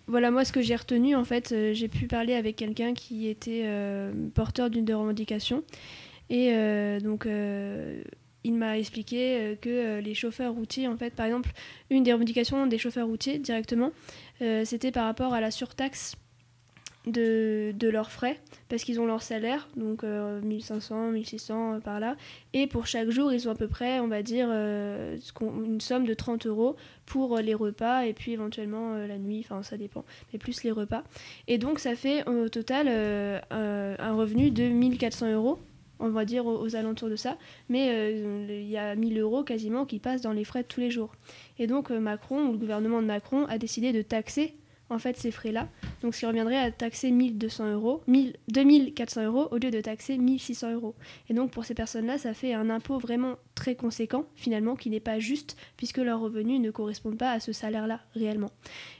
voilà, 0.07 0.31
moi, 0.31 0.44
ce 0.44 0.51
que 0.51 0.62
j'ai 0.62 0.75
retenu, 0.75 1.15
en 1.15 1.24
fait, 1.24 1.54
j'ai 1.74 1.88
pu 1.88 2.07
parler 2.07 2.33
avec 2.33 2.56
quelqu'un 2.56 2.94
qui 2.94 3.27
était 3.27 3.65
porteur 4.33 4.71
d'une 4.71 4.83
des 4.83 4.95
revendications. 4.95 5.63
Et 6.31 6.51
donc, 7.01 7.27
il 8.44 8.54
m'a 8.54 8.80
expliqué 8.80 9.57
que 9.62 10.00
les 10.00 10.15
chauffeurs 10.15 10.54
routiers, 10.54 10.88
en 10.88 10.98
fait, 10.98 11.12
par 11.12 11.27
exemple, 11.27 11.51
une 11.92 12.04
des 12.04 12.12
revendications 12.12 12.65
des 12.65 12.80
chauffeurs 12.80 13.07
routiers 13.07 13.38
directement, 13.38 13.92
c'était 14.39 14.92
par 14.92 15.06
rapport 15.06 15.33
à 15.33 15.39
la 15.39 15.51
surtaxe 15.51 16.15
de, 17.06 17.90
leurs 17.90 18.12
frais 18.12 18.40
parce 18.70 18.84
qu'ils 18.84 19.00
ont 19.00 19.06
leur 19.06 19.22
salaire, 19.22 19.68
donc 19.76 20.04
euh, 20.04 20.42
1500, 20.42 21.12
1600 21.12 21.74
euh, 21.74 21.80
par 21.80 22.00
là. 22.00 22.16
Et 22.54 22.66
pour 22.68 22.88
chaque 22.88 23.10
jour, 23.10 23.32
ils 23.32 23.48
ont 23.48 23.52
à 23.52 23.56
peu 23.56 23.68
près, 23.68 24.00
on 24.00 24.08
va 24.08 24.24
dire, 24.24 24.48
euh, 24.50 25.18
une 25.42 25.82
somme 25.82 26.06
de 26.06 26.14
30 26.14 26.48
euros 26.48 26.76
pour 27.06 27.38
euh, 27.38 27.42
les 27.42 27.54
repas 27.54 28.06
et 28.06 28.14
puis 28.14 28.32
éventuellement 28.32 28.94
euh, 28.94 29.08
la 29.08 29.18
nuit, 29.18 29.42
enfin 29.44 29.64
ça 29.64 29.78
dépend, 29.78 30.06
mais 30.32 30.40
plus 30.40 30.64
les 30.64 30.72
repas. 30.72 31.04
Et 31.48 31.58
donc 31.58 31.80
ça 31.80 31.96
fait 31.96 32.28
au 32.28 32.50
total 32.50 32.88
euh, 32.90 33.40
un, 34.00 34.16
revenu 34.16 34.52
de 34.52 34.64
1400 34.64 35.34
euros. 35.34 35.60
On 36.00 36.10
va 36.10 36.26
dire 36.26 36.46
aux, 36.46 36.76
alentours 36.76 37.10
de 37.10 37.16
ça, 37.16 37.38
mais 37.70 37.89
euh, 37.89 38.46
il 38.50 38.70
y 38.70 38.77
a 38.77 38.94
1000 38.96 39.20
euros 39.20 39.44
quasiment 39.44 39.86
qui 39.86 40.00
passent 40.00 40.22
dans 40.22 40.34
les 40.34 40.44
frais 40.44 40.63
de 40.63 40.68
tous 40.68 40.82
les 40.82 40.92
jours. 40.92 41.13
Et 41.60 41.68
donc 41.68 41.92
euh, 41.92 42.00
Macron, 42.00 42.48
ou 42.48 42.51
le 42.51 42.58
gouvernement 42.58 43.01
de 43.01 43.08
Macron, 43.08 43.46
a 43.46 43.58
décidé 43.58 43.94
de 43.94 44.01
taxer 44.01 44.54
en 44.90 45.00
fait 45.00 45.18
ces 45.18 45.32
frais-là 45.32 45.70
donc, 46.04 46.13
ce 46.13 46.20
qui 46.20 46.25
reviendrait 46.25 46.58
à 46.58 46.70
taxer 46.70 47.12
1200 47.12 47.72
euros, 47.72 48.02
1000 48.08 48.36
2400 48.50 49.24
euros 49.24 49.48
au 49.52 49.58
lieu 49.58 49.72
de 49.72 49.80
taxer 49.80 50.18
1600 50.18 50.74
euros. 50.74 50.96
Et 51.30 51.34
donc, 51.34 51.50
pour 51.50 51.63
ces 51.63 51.74
personnes-là, 51.74 52.18
ça 52.18 52.34
fait 52.34 52.54
un 52.54 52.70
impôt 52.70 53.00
vraiment 53.00 53.38
très 53.56 53.75
conséquent, 53.75 54.25
finalement, 54.36 54.75
qui 54.75 54.90
n'est 54.90 55.00
pas 55.00 55.20
juste, 55.20 55.56
puisque 55.78 56.00
leurs 56.00 56.20
revenus 56.20 56.60
ne 56.60 56.72
correspondent 56.72 57.18
pas 57.18 57.32
à 57.32 57.40
ce 57.40 57.54
salaire-là, 57.54 58.02
réellement. 58.16 58.52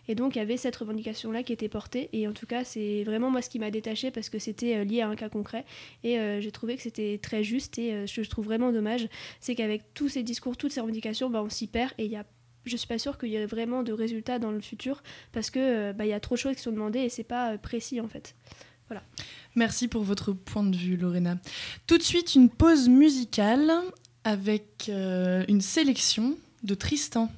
Et 0.08 0.16
donc, 0.16 0.38
il 0.38 0.40
y 0.40 0.42
avait 0.42 0.56
cette 0.56 0.78
revendication-là 0.78 1.44
qui 1.44 1.52
était 1.52 1.68
portée. 1.68 2.10
Et 2.14 2.26
en 2.26 2.32
tout 2.32 2.46
cas, 2.46 2.64
c'est 2.64 3.04
vraiment 3.04 3.30
moi 3.30 3.42
ce 3.42 3.50
qui 3.50 3.60
m'a 3.60 3.70
détaché 3.70 4.10
parce 4.10 4.30
que 4.30 4.40
c'était 4.40 4.78
euh, 4.78 4.84
lié 4.86 5.02
à 5.02 5.10
un 5.10 5.16
cas 5.18 5.28
concret. 5.28 5.66
Et 6.06 6.20
euh, 6.20 6.40
j'ai 6.40 6.52
trouvé 6.52 6.78
que 6.78 6.84
c'était 6.84 7.20
très 7.22 7.44
juste. 7.44 7.78
Et 7.80 7.92
euh, 7.92 8.08
ce 8.08 8.16
que 8.16 8.24
je 8.24 8.30
trouve 8.30 8.46
vraiment 8.46 8.72
dommage, 8.72 9.10
c'est 9.42 9.56
qu'avec 9.56 9.94
tous 9.94 10.08
ces 10.08 10.24
discours, 10.24 10.56
toutes 10.56 10.72
ces 10.72 10.80
revendications, 10.80 11.30
bah, 11.30 11.44
on 11.44 11.50
s'y 11.50 11.68
perd 11.68 11.92
et 11.98 12.06
il 12.06 12.12
y 12.12 12.16
a 12.16 12.26
je 12.66 12.78
suis 12.78 12.88
pas 12.88 13.00
sûre 13.00 13.18
qu'il 13.18 13.30
y 13.30 13.36
ait 13.36 13.46
vraiment 13.46 13.84
de 13.84 13.94
résultats 13.94 14.40
dans 14.40 14.52
le 14.52 14.62
futur 14.62 15.04
parce 15.32 15.50
que 15.50 15.60
euh, 15.60 15.94
bah, 15.94 16.06
il 16.06 16.10
y 16.10 16.14
a 16.14 16.20
trop 16.20 16.36
de 16.36 16.40
choses 16.40 16.56
qui 16.56 16.62
sont 16.62 16.72
demandées 16.72 17.00
et 17.00 17.10
c'est 17.10 17.24
pas 17.24 17.54
euh, 17.54 17.58
précis 17.58 18.02
en 18.02 18.08
fait. 18.08 18.36
Merci 19.56 19.88
pour 19.88 20.04
votre 20.04 20.34
point 20.34 20.64
de 20.64 20.76
vue, 20.76 20.98
Lorena. 20.98 21.38
Tout 21.88 21.98
de 21.98 22.04
suite, 22.04 22.36
une 22.36 22.50
pause 22.50 22.90
musicale 22.90 23.72
avec 24.24 24.88
euh, 24.90 25.44
une 25.48 25.62
sélection 25.62 26.38
de 26.64 26.76
Tristan. 26.76 27.32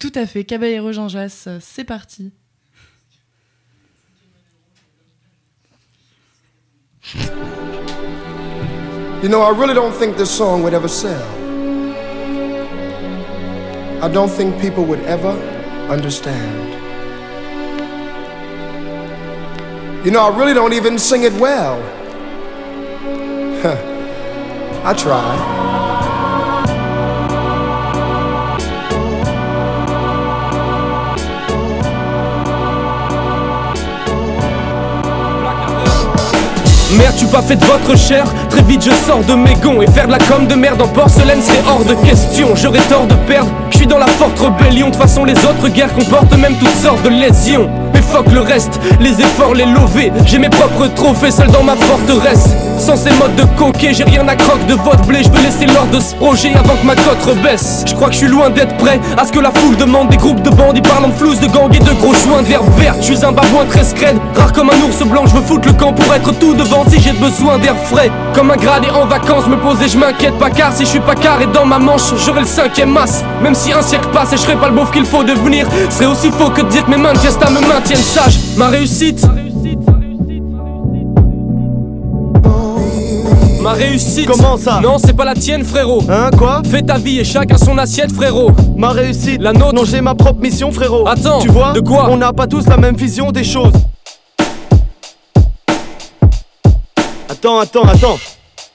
Tout 0.00 0.12
à 0.16 0.26
fait, 0.26 0.44
Caballero 0.44 0.90
Jean 0.90 1.08
Jass, 1.08 1.48
c'est 1.60 1.84
parti. 1.84 2.32
You 9.22 9.28
know, 9.28 9.42
I 9.42 9.50
really 9.50 9.72
don't 9.72 9.92
think 9.92 10.16
this 10.16 10.36
song 10.36 10.64
would 10.64 10.74
ever 10.74 10.88
sell. 10.88 11.22
I 14.02 14.08
don't 14.08 14.28
think 14.28 14.60
people 14.60 14.84
would 14.86 14.98
ever 15.04 15.30
understand. 15.88 16.72
You 20.04 20.10
know, 20.10 20.22
I 20.22 20.36
really 20.36 20.54
don't 20.54 20.72
even 20.72 20.98
sing 20.98 21.22
it 21.22 21.32
well. 21.34 21.80
I 24.84 24.92
try. 24.92 25.71
Merde, 36.98 37.14
tu 37.16 37.26
pas 37.26 37.42
fait 37.42 37.56
de 37.56 37.64
votre 37.64 37.96
chair. 37.96 38.24
Très 38.50 38.62
vite, 38.62 38.84
je 38.84 38.90
sors 39.06 39.24
de 39.24 39.34
mes 39.34 39.54
gonds. 39.54 39.80
Et 39.82 39.86
faire 39.86 40.06
de 40.06 40.12
la 40.12 40.18
com 40.18 40.46
de 40.46 40.54
merde 40.54 40.82
en 40.82 40.88
porcelaine, 40.88 41.40
c'est 41.42 41.62
hors 41.68 41.84
de 41.84 41.94
question. 42.06 42.54
J'aurais 42.54 42.80
tort 42.88 43.06
de 43.06 43.14
perdre. 43.26 43.50
Je 43.70 43.78
suis 43.78 43.86
dans 43.86 43.98
la 43.98 44.06
forte 44.06 44.38
rébellion. 44.38 44.88
De 44.88 44.92
toute 44.92 45.00
façon, 45.00 45.24
les 45.24 45.36
autres 45.44 45.68
guerres 45.68 45.94
comportent 45.94 46.36
même 46.36 46.54
toutes 46.58 46.76
sortes 46.76 47.02
de 47.02 47.08
lésions. 47.08 47.70
Mais 48.02 48.12
fuck 48.12 48.32
le 48.32 48.40
reste, 48.40 48.80
les 49.00 49.20
efforts, 49.20 49.54
les 49.54 49.66
lovés. 49.66 50.12
J'ai 50.26 50.38
mes 50.38 50.48
propres 50.48 50.86
trophées 50.94 51.30
seuls 51.30 51.50
dans 51.50 51.62
ma 51.62 51.76
forteresse. 51.76 52.48
Sans 52.78 52.96
ces 52.96 53.10
modes 53.10 53.36
de 53.36 53.44
coquet, 53.56 53.92
j'ai 53.94 54.04
rien 54.04 54.26
à 54.26 54.34
croque 54.34 54.66
de 54.66 54.74
votre 54.74 55.04
blé. 55.04 55.22
Je 55.22 55.28
veux 55.28 55.42
laisser 55.42 55.66
l'ordre 55.66 55.90
de 55.92 56.00
ce 56.00 56.14
projet 56.16 56.52
avant 56.54 56.74
que 56.74 56.86
ma 56.86 56.94
cote 56.96 57.22
rebaisse. 57.24 57.84
Je 57.86 57.94
crois 57.94 58.08
que 58.08 58.14
je 58.14 58.18
suis 58.18 58.28
loin 58.28 58.50
d'être 58.50 58.76
prêt 58.78 58.98
à 59.16 59.24
ce 59.24 59.30
que 59.30 59.38
la 59.38 59.50
foule 59.52 59.76
demande 59.76 60.08
des 60.08 60.16
groupes 60.16 60.42
de 60.42 60.50
bandits 60.50 60.80
parlant 60.82 61.08
de 61.08 61.12
flouze, 61.14 61.38
de 61.38 61.46
gang 61.46 61.72
et 61.74 61.78
de 61.78 61.92
gros 62.00 62.14
joints 62.14 62.42
de 62.42 62.48
verre 62.48 62.62
vert. 62.78 62.94
Je 63.00 63.14
suis 63.14 63.24
un 63.24 63.32
babouin 63.32 63.66
très 63.68 63.84
scred, 63.84 64.16
rare 64.34 64.52
comme 64.52 64.70
un 64.70 64.86
ours 64.86 65.02
blanc. 65.04 65.24
Je 65.26 65.34
veux 65.36 65.42
foutre 65.42 65.68
le 65.68 65.74
camp 65.74 65.92
pour 65.92 66.12
être 66.12 66.32
tout 66.38 66.54
devant 66.54 66.84
si 66.88 67.00
j'ai 67.00 67.12
besoin 67.12 67.58
d'air 67.58 67.76
frais. 67.76 68.10
Comme 68.34 68.50
un 68.50 68.56
gradé 68.56 68.88
en 68.90 69.06
vacances, 69.06 69.46
me 69.46 69.56
poser, 69.56 69.88
je 69.88 69.98
m'inquiète 69.98 70.38
pas 70.38 70.50
car 70.50 70.72
si 70.72 70.84
je 70.84 70.90
suis 70.90 71.00
pas 71.00 71.14
carré 71.14 71.46
dans 71.52 71.66
ma 71.66 71.78
manche, 71.78 72.14
j'aurai 72.24 72.40
le 72.40 72.46
cinquième 72.46 72.90
masse. 72.90 73.22
Même 73.42 73.54
si 73.54 73.72
un 73.72 73.82
siècle 73.82 74.08
passe 74.12 74.32
et 74.32 74.36
je 74.36 74.42
serai 74.42 74.56
pas 74.56 74.68
le 74.68 74.74
beauf 74.74 74.90
qu'il 74.90 75.04
faut 75.04 75.22
devenir, 75.22 75.68
serait 75.90 76.06
aussi 76.06 76.30
faux 76.30 76.50
que 76.50 76.62
de 76.62 76.68
dire 76.68 76.84
que 76.84 76.90
mes 76.90 76.96
mains 76.96 77.12
de 77.12 77.18
fiesta 77.18 77.48
me 77.50 77.60
maintiennent 77.60 77.91
sage. 77.96 78.38
Ma 78.56 78.68
réussite. 78.68 79.24
Ma 83.60 83.72
réussite 83.74 84.26
Comment 84.26 84.56
ça? 84.56 84.80
Non 84.82 84.96
c'est 84.98 85.12
pas 85.12 85.24
la 85.24 85.34
tienne 85.34 85.62
frérot 85.64 86.02
Hein, 86.08 86.30
quoi? 86.36 86.62
Fais 86.68 86.82
ta 86.82 86.98
vie 86.98 87.20
et 87.20 87.24
chacun 87.24 87.56
son 87.56 87.78
assiette 87.78 88.10
frérot 88.10 88.50
Ma 88.76 88.88
réussite 88.88 89.40
La 89.40 89.52
nôtre 89.52 89.74
Non, 89.74 89.84
j'ai 89.84 90.00
ma 90.00 90.16
propre 90.16 90.40
mission, 90.40 90.72
frérot. 90.72 91.06
Attends, 91.06 91.38
tu 91.38 91.48
vois? 91.48 91.72
de 91.72 91.78
quoi? 91.80 92.08
On 92.10 92.16
n'a 92.16 92.32
pas 92.32 92.48
tous 92.48 92.66
la 92.66 92.76
même 92.76 92.96
vision 92.96 93.30
des 93.30 93.44
choses. 93.44 93.72
Attends, 97.28 97.60
attends, 97.60 97.84
attends. 97.84 98.18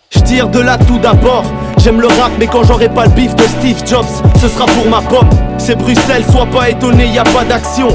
Je 0.10 0.20
tire 0.22 0.48
de 0.48 0.60
là 0.60 0.78
tout 0.78 1.00
d'abord. 1.00 1.44
J'aime 1.80 2.00
le 2.02 2.08
rap, 2.08 2.32
mais 2.40 2.48
quand 2.48 2.64
j'aurai 2.64 2.88
pas 2.90 3.06
le 3.06 3.12
bif 3.12 3.36
de 3.36 3.44
Steve 3.44 3.82
Jobs, 3.86 4.06
ce 4.42 4.48
sera 4.48 4.66
pour 4.68 4.88
ma 4.90 5.02
pomme. 5.02 5.30
C'est 5.58 5.76
Bruxelles, 5.76 6.24
sois 6.32 6.46
pas 6.46 6.70
étonné, 6.70 7.08
y 7.08 7.18
a 7.20 7.24
pas 7.24 7.44
d'action. 7.44 7.90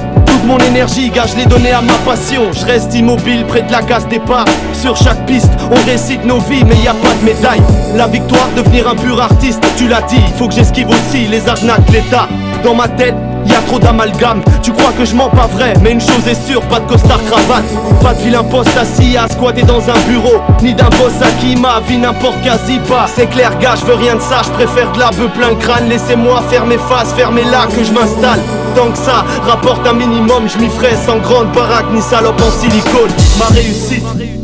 Mon 0.45 0.59
énergie, 0.59 1.09
gage 1.11 1.37
les 1.37 1.47
donner 1.47 1.71
à 1.71 1.81
ma 1.81 1.93
passion. 2.05 2.51
Je 2.53 2.65
reste 2.65 2.95
immobile 2.95 3.45
près 3.47 3.63
de 3.63 3.71
la 3.71 3.83
case 3.83 4.09
départ. 4.09 4.45
Sur 4.75 4.97
chaque 4.97 5.25
piste, 5.27 5.51
on 5.71 5.87
récite 5.87 6.25
nos 6.25 6.41
vies, 6.41 6.65
mais 6.65 6.77
y 6.77 6.89
a 6.89 6.95
pas 6.95 7.15
de 7.21 7.25
médaille. 7.25 7.63
La 7.95 8.09
victoire, 8.09 8.49
devenir 8.57 8.89
un 8.89 8.97
pur 8.97 9.21
artiste, 9.21 9.63
tu 9.77 9.89
l'as 9.89 10.03
dit. 10.03 10.23
Faut 10.37 10.49
que 10.49 10.55
j'esquive 10.55 10.89
aussi 10.89 11.27
les 11.29 11.49
arnaques, 11.49 11.89
l'État. 11.91 12.29
Dans 12.65 12.75
ma 12.75 12.89
tête, 12.89 13.15
y 13.47 13.53
trop 13.67 13.79
d'amalgame. 13.79 14.43
Tu 14.63 14.73
crois 14.73 14.93
que 14.93 15.05
je 15.05 15.15
mens 15.15 15.29
pas 15.29 15.47
vrai, 15.47 15.75
mais 15.83 15.93
une 15.93 16.01
chose 16.01 16.27
est 16.29 16.47
sûre, 16.47 16.63
pas 16.63 16.81
de 16.81 16.87
costard 16.87 17.21
cravate. 17.25 17.65
Pas 18.03 18.15
de 18.15 18.21
vilain 18.21 18.45
poste 18.45 18.77
assis 18.77 19.17
à 19.17 19.29
squatter 19.29 19.63
dans 19.63 19.81
un 19.81 19.99
bureau. 20.09 20.41
Ni 20.63 20.75
d'un 20.75 20.91
boss 20.91 21.21
à 21.23 21.31
qui 21.41 21.57
ma 21.57 21.81
vie 21.81 21.99
n'importe 21.99 22.43
quasi 22.43 22.79
pas. 22.89 23.07
C'est 23.15 23.27
clair, 23.27 23.53
gars, 23.59 23.75
je 23.81 23.87
veux 23.87 23.95
rien 23.95 24.17
de 24.17 24.21
ça, 24.21 24.43
je 24.45 24.51
préfère 24.51 24.93
de 24.93 24.99
la 24.99 25.11
bœuf 25.11 25.31
plein 25.37 25.51
le 25.51 25.57
crâne. 25.57 25.89
Laissez-moi 25.89 26.43
faire 26.51 26.67
mes 26.67 26.79
faces, 26.79 27.13
fermez 27.15 27.45
là 27.45 27.67
que 27.67 27.85
je 27.85 27.93
m'installe. 27.93 28.41
Tant 28.75 28.91
que 28.91 28.99
ça 28.99 29.25
rapporte 29.47 29.87
un 29.87 29.95
minimum, 29.95 30.49
je 30.49 30.59
m'y 30.59 30.69
ferai 30.69 30.97
sans 31.07 31.19
grande 31.19 31.53
baraque 31.53 31.87
ni 31.93 32.01
salope 32.01 32.41
en 32.41 32.51
silicone. 32.51 33.11
Ma 33.39 33.47
réussite. 33.47 34.42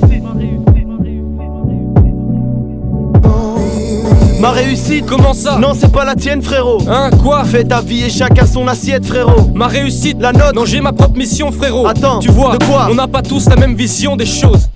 Ma 4.38 4.50
réussite 4.50 5.06
Comment 5.06 5.34
ça? 5.34 5.58
Non 5.58 5.72
c'est 5.74 5.90
pas 5.92 6.04
la 6.04 6.14
tienne 6.14 6.42
frérot. 6.42 6.78
Hein 6.88 7.10
quoi? 7.22 7.44
Fais 7.44 7.64
ta 7.64 7.80
vie 7.80 8.04
et 8.04 8.10
chacun 8.10 8.46
son 8.46 8.68
assiette 8.68 9.04
frérot. 9.04 9.50
Ma 9.54 9.66
réussite? 9.66 10.18
La 10.20 10.32
nôtre. 10.32 10.54
Non 10.54 10.64
j'ai 10.64 10.80
ma 10.80 10.92
propre 10.92 11.16
mission 11.16 11.50
frérot. 11.50 11.86
Attends, 11.86 12.20
Tu 12.20 12.30
vois 12.30 12.56
de 12.56 12.64
quoi? 12.64 12.88
On 12.90 12.94
n'a 12.94 13.08
pas 13.08 13.22
tous 13.22 13.48
la 13.48 13.56
même 13.56 13.74
vision 13.74 14.16
des 14.16 14.26
choses 14.26 14.68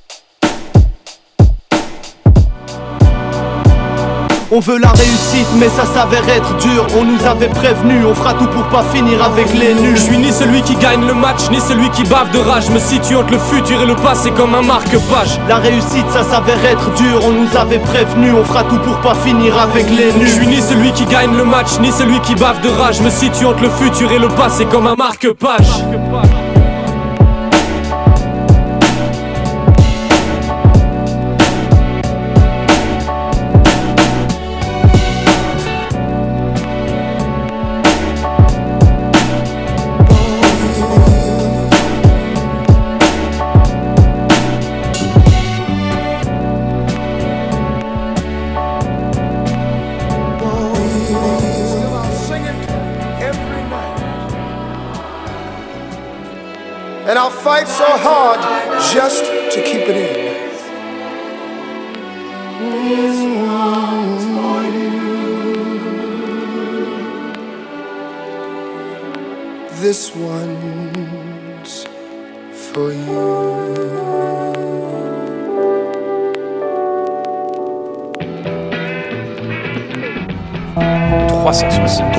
On 4.54 4.60
veut 4.60 4.76
la 4.76 4.90
réussite 4.90 5.48
mais 5.58 5.70
ça 5.70 5.86
s'avère 5.86 6.28
être 6.28 6.54
dur 6.58 6.86
On 6.98 7.04
nous 7.04 7.24
avait 7.24 7.48
prévenu, 7.48 8.04
on 8.04 8.14
fera 8.14 8.34
tout 8.34 8.46
pour 8.48 8.64
pas 8.64 8.82
finir 8.92 9.24
avec 9.24 9.50
les 9.54 9.72
nuls 9.72 9.96
Je 9.96 10.02
suis 10.02 10.18
ni 10.18 10.30
celui 10.30 10.60
qui 10.60 10.74
gagne 10.74 11.06
le 11.06 11.14
match, 11.14 11.48
ni 11.50 11.58
celui 11.58 11.88
qui 11.88 12.04
bave 12.04 12.30
de 12.32 12.38
rage. 12.38 12.66
Je 12.66 12.72
me 12.72 12.78
situe 12.78 13.16
entre 13.16 13.32
le 13.32 13.38
futur 13.38 13.80
et 13.80 13.86
le 13.86 13.94
passé 13.94 14.30
comme 14.30 14.54
un 14.54 14.60
marque-page. 14.60 15.40
La 15.48 15.56
réussite 15.56 16.10
ça 16.10 16.22
s'avère 16.22 16.62
être 16.66 16.92
dur 16.96 17.20
On 17.24 17.30
nous 17.30 17.56
avait 17.56 17.78
prévenu, 17.78 18.34
on 18.34 18.44
fera 18.44 18.62
tout 18.64 18.78
pour 18.80 19.00
pas 19.00 19.14
finir 19.14 19.58
avec 19.58 19.88
les 19.88 20.10
Je 20.10 20.18
nuls 20.18 20.28
suis 20.28 20.46
ni 20.46 20.60
celui 20.60 20.92
qui 20.92 21.06
gagne 21.06 21.34
le 21.34 21.46
match, 21.46 21.78
ni 21.80 21.90
celui 21.90 22.20
qui 22.20 22.34
bave 22.34 22.60
de 22.60 22.68
rage. 22.68 22.98
Je 22.98 23.04
me 23.04 23.10
situe 23.10 23.46
entre 23.46 23.62
le 23.62 23.70
futur 23.70 24.12
et 24.12 24.18
le 24.18 24.28
passé 24.28 24.66
comme 24.66 24.86
un 24.86 24.96
marque-page. 24.96 25.82
Still 25.82 26.41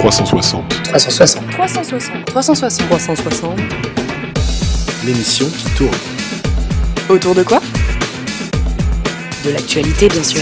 360. 0.04 0.68
360. 0.84 1.50
360. 1.52 2.26
360. 2.26 2.26
360. 2.26 2.88
360. 2.90 3.60
L'émission 5.06 5.46
qui 5.50 5.64
tourne. 5.78 5.96
Autour 7.08 7.34
de 7.34 7.44
quoi? 7.44 7.62
De 9.46 9.52
l'actualité, 9.52 10.10
bien 10.10 10.22
sûr. 10.22 10.42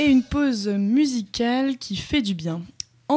Et 0.00 0.06
une 0.06 0.24
pause 0.24 0.66
musicale 0.66 1.78
qui 1.78 1.94
fait 1.94 2.22
du 2.22 2.34
bien. 2.34 2.62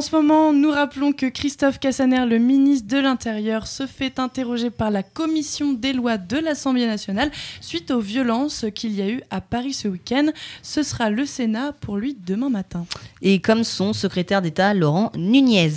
En 0.04 0.06
ce 0.06 0.16
moment, 0.18 0.52
nous 0.52 0.70
rappelons 0.70 1.14
que 1.14 1.28
Christophe 1.28 1.80
Cassaner, 1.80 2.26
le 2.26 2.38
ministre 2.38 2.90
de 2.90 2.98
l'Intérieur, 2.98 3.68
se 3.68 3.88
fait 3.88 4.20
interroger 4.20 4.70
par 4.70 4.92
la 4.92 5.02
commission 5.02 5.72
des 5.72 5.94
lois 5.94 6.18
de 6.18 6.36
l'Assemblée 6.40 6.88
nationale 6.88 7.32
suite 7.62 7.90
aux 7.90 8.02
violences 8.02 8.66
qu'il 8.76 8.92
y 8.92 9.02
a 9.02 9.08
eu 9.08 9.22
à 9.30 9.40
Paris 9.40 9.72
ce 9.72 9.88
week-end. 9.88 10.26
Ce 10.62 10.84
sera 10.84 11.10
le 11.10 11.26
Sénat 11.26 11.72
pour 11.80 11.96
lui 11.96 12.18
demain 12.20 12.50
matin. 12.50 12.86
Et 13.22 13.40
comme 13.40 13.64
son 13.64 13.94
secrétaire 13.94 14.42
d'État, 14.42 14.74
Laurent 14.74 15.10
Nunez. 15.16 15.72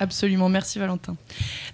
Absolument, 0.00 0.48
merci 0.48 0.78
Valentin. 0.78 1.14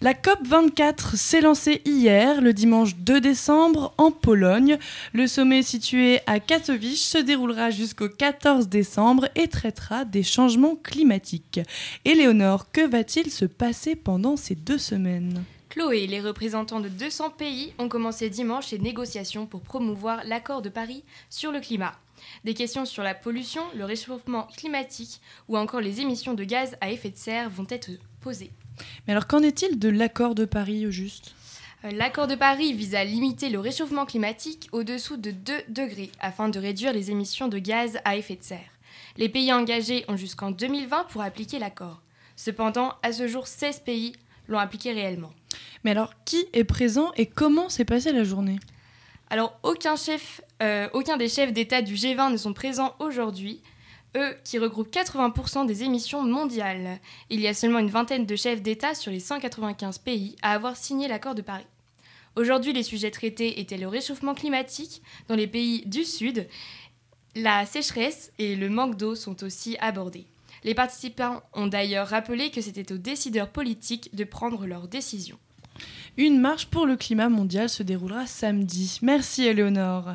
La 0.00 0.12
COP24 0.12 1.14
s'est 1.14 1.40
lancée 1.40 1.80
hier, 1.84 2.40
le 2.40 2.52
dimanche 2.52 2.96
2 2.96 3.20
décembre, 3.20 3.94
en 3.98 4.10
Pologne. 4.10 4.78
Le 5.12 5.28
sommet 5.28 5.62
situé 5.62 6.18
à 6.26 6.40
Katowice 6.40 7.08
se 7.08 7.18
déroulera 7.18 7.70
jusqu'au 7.70 8.08
14 8.08 8.68
décembre 8.68 9.28
et 9.36 9.46
traitera 9.46 10.04
des 10.04 10.24
changements 10.24 10.74
climatiques. 10.74 11.60
Éléonore, 12.04 12.72
que 12.72 12.84
va-t-il 12.84 13.30
se 13.30 13.44
passer 13.44 13.94
pendant 13.94 14.36
ces 14.36 14.56
deux 14.56 14.78
semaines? 14.78 15.44
Chloé, 15.68 16.08
les 16.08 16.20
représentants 16.20 16.80
de 16.80 16.88
200 16.88 17.30
pays 17.30 17.74
ont 17.78 17.88
commencé 17.88 18.28
dimanche 18.28 18.72
les 18.72 18.80
négociations 18.80 19.46
pour 19.46 19.60
promouvoir 19.60 20.22
l'accord 20.24 20.62
de 20.62 20.68
Paris 20.68 21.04
sur 21.30 21.52
le 21.52 21.60
climat. 21.60 21.94
Des 22.44 22.54
questions 22.54 22.84
sur 22.84 23.02
la 23.02 23.14
pollution, 23.14 23.62
le 23.76 23.84
réchauffement 23.84 24.44
climatique 24.56 25.20
ou 25.48 25.56
encore 25.56 25.80
les 25.80 26.00
émissions 26.00 26.34
de 26.34 26.44
gaz 26.44 26.76
à 26.80 26.90
effet 26.90 27.10
de 27.10 27.16
serre 27.16 27.50
vont 27.50 27.66
être 27.68 27.90
posées. 28.20 28.50
Mais 29.06 29.12
alors 29.12 29.26
qu'en 29.26 29.42
est-il 29.42 29.78
de 29.78 29.88
l'accord 29.88 30.34
de 30.34 30.44
Paris 30.44 30.86
au 30.86 30.90
juste? 30.90 31.34
Euh, 31.84 31.90
L'accord 31.92 32.26
de 32.26 32.34
Paris 32.34 32.72
vise 32.72 32.94
à 32.94 33.04
limiter 33.04 33.48
le 33.48 33.60
réchauffement 33.60 34.06
climatique 34.06 34.68
au-dessous 34.72 35.16
de 35.16 35.30
2 35.30 35.52
degrés 35.68 36.10
afin 36.20 36.48
de 36.48 36.58
réduire 36.58 36.92
les 36.92 37.10
émissions 37.10 37.48
de 37.48 37.58
gaz 37.58 37.98
à 38.04 38.16
effet 38.16 38.36
de 38.36 38.42
serre. 38.42 38.70
Les 39.16 39.28
pays 39.28 39.52
engagés 39.52 40.04
ont 40.08 40.16
jusqu'en 40.16 40.50
2020 40.50 41.04
pour 41.04 41.22
appliquer 41.22 41.58
l'accord. 41.58 42.00
Cependant, 42.36 42.94
à 43.02 43.12
ce 43.12 43.28
jour, 43.28 43.46
16 43.46 43.80
pays 43.80 44.12
l'ont 44.48 44.58
appliqué 44.58 44.92
réellement. 44.92 45.32
Mais 45.84 45.92
alors 45.92 46.12
qui 46.24 46.46
est 46.52 46.64
présent 46.64 47.12
et 47.16 47.26
comment 47.26 47.68
s'est 47.68 47.84
passée 47.84 48.12
la 48.12 48.24
journée? 48.24 48.58
Alors, 49.30 49.58
aucun, 49.62 49.96
chef, 49.96 50.40
euh, 50.62 50.88
aucun 50.92 51.16
des 51.16 51.28
chefs 51.28 51.52
d'État 51.52 51.82
du 51.82 51.94
G20 51.94 52.32
ne 52.32 52.36
sont 52.36 52.52
présents 52.52 52.94
aujourd'hui. 52.98 53.62
eux 54.16 54.34
qui 54.44 54.58
regroupent 54.58 54.94
80% 54.94 55.66
des 55.66 55.82
émissions 55.82 56.22
mondiales. 56.22 57.00
Il 57.28 57.40
y 57.40 57.48
a 57.48 57.54
seulement 57.54 57.80
une 57.80 57.90
vingtaine 57.90 58.24
de 58.24 58.36
chefs 58.36 58.62
d'État 58.62 58.94
sur 58.94 59.12
les 59.12 59.20
195 59.20 59.98
pays 59.98 60.36
à 60.40 60.52
avoir 60.52 60.76
signé 60.76 61.06
l'accord 61.06 61.34
de 61.34 61.42
Paris. 61.42 61.66
Aujourd'hui, 62.34 62.72
les 62.72 62.82
sujets 62.82 63.10
traités 63.10 63.60
étaient 63.60 63.76
le 63.76 63.88
réchauffement 63.88 64.34
climatique 64.34 65.02
dans 65.28 65.34
les 65.34 65.46
pays 65.46 65.82
du 65.86 66.04
Sud, 66.04 66.46
la 67.34 67.66
sécheresse 67.66 68.32
et 68.38 68.56
le 68.56 68.70
manque 68.70 68.96
d'eau 68.96 69.14
sont 69.14 69.44
aussi 69.44 69.76
abordés. 69.78 70.26
Les 70.64 70.74
participants 70.74 71.42
ont 71.52 71.66
d'ailleurs 71.66 72.08
rappelé 72.08 72.50
que 72.50 72.62
c'était 72.62 72.92
aux 72.92 72.98
décideurs 72.98 73.50
politiques 73.50 74.14
de 74.14 74.24
prendre 74.24 74.66
leurs 74.66 74.88
décisions. 74.88 75.38
Une 76.18 76.40
marche 76.40 76.66
pour 76.66 76.86
le 76.86 76.96
climat 76.96 77.28
mondial 77.28 77.68
se 77.68 77.82
déroulera 77.82 78.26
samedi. 78.26 78.98
Merci 79.02 79.44
Éléonore. 79.44 80.14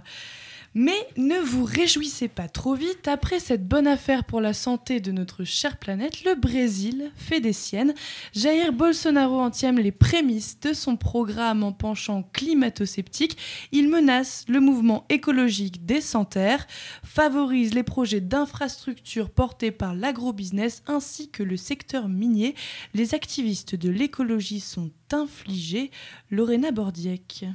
Mais 0.74 1.06
ne 1.18 1.38
vous 1.38 1.66
réjouissez 1.66 2.30
pas 2.30 2.48
trop 2.48 2.76
vite, 2.76 3.10
après 3.10 3.42
cette 3.42 3.68
bonne 3.68 3.88
affaire 3.88 4.24
pour 4.24 4.40
la 4.40 4.54
santé 4.54 5.02
de 5.02 5.12
notre 5.12 5.44
chère 5.44 5.76
planète, 5.76 6.24
le 6.24 6.36
Brésil 6.36 7.12
fait 7.18 7.42
des 7.42 7.52
siennes. 7.52 7.94
Jair 8.34 8.72
Bolsonaro 8.72 9.42
entième 9.42 9.80
les 9.80 9.92
prémices 9.92 10.62
de 10.62 10.72
son 10.72 10.96
programme 10.96 11.64
en 11.64 11.74
penchant 11.74 12.24
climato-sceptique. 12.32 13.38
Il 13.74 13.90
menace 13.90 14.46
le 14.48 14.62
mouvement 14.62 15.06
écologique 15.10 15.86
des 15.86 16.00
sans-terres, 16.00 16.66
favorise 17.04 17.74
les 17.74 17.84
projets 17.84 18.22
d'infrastructures 18.22 19.30
portés 19.30 19.72
par 19.72 19.94
l'agrobusiness 19.94 20.84
ainsi 20.88 21.30
que 21.30 21.44
le 21.44 21.58
secteur 21.58 22.08
minier. 22.08 22.56
Les 22.94 23.14
activistes 23.14 23.76
de 23.76 23.90
l'écologie 23.90 24.62
sont 24.62 24.90
infligés. 25.12 25.92
Lorena 26.30 26.72
Bordiek. 26.72 27.46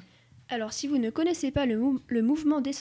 Alors, 0.49 0.73
si 0.73 0.87
vous 0.87 0.99
ne 0.99 1.11
connaissez 1.11 1.51
pas 1.51 1.67
le, 1.67 1.77
mou- 1.77 2.01
le 2.07 2.23
mouvement 2.23 2.61
des 2.61 2.73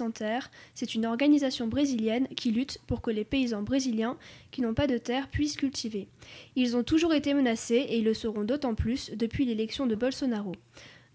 c'est 0.76 0.94
une 0.94 1.06
organisation 1.06 1.68
brésilienne 1.68 2.28
qui 2.36 2.52
lutte 2.52 2.78
pour 2.86 3.02
que 3.02 3.10
les 3.10 3.24
paysans 3.26 3.64
brésiliens 3.64 4.18
qui 4.52 4.62
n'ont 4.62 4.76
pas 4.76 4.86
de 4.86 5.00
terre 5.00 5.30
puissent 5.30 5.56
cultiver. 5.56 6.08
Ils 6.56 6.78
ont 6.78 6.84
toujours 6.84 7.14
été 7.16 7.34
menacés 7.34 7.84
et 7.90 7.98
ils 7.98 8.04
le 8.04 8.14
seront 8.14 8.44
d'autant 8.44 8.76
plus 8.76 9.12
depuis 9.16 9.46
l'élection 9.46 9.88
de 9.88 9.96
Bolsonaro. 9.96 10.52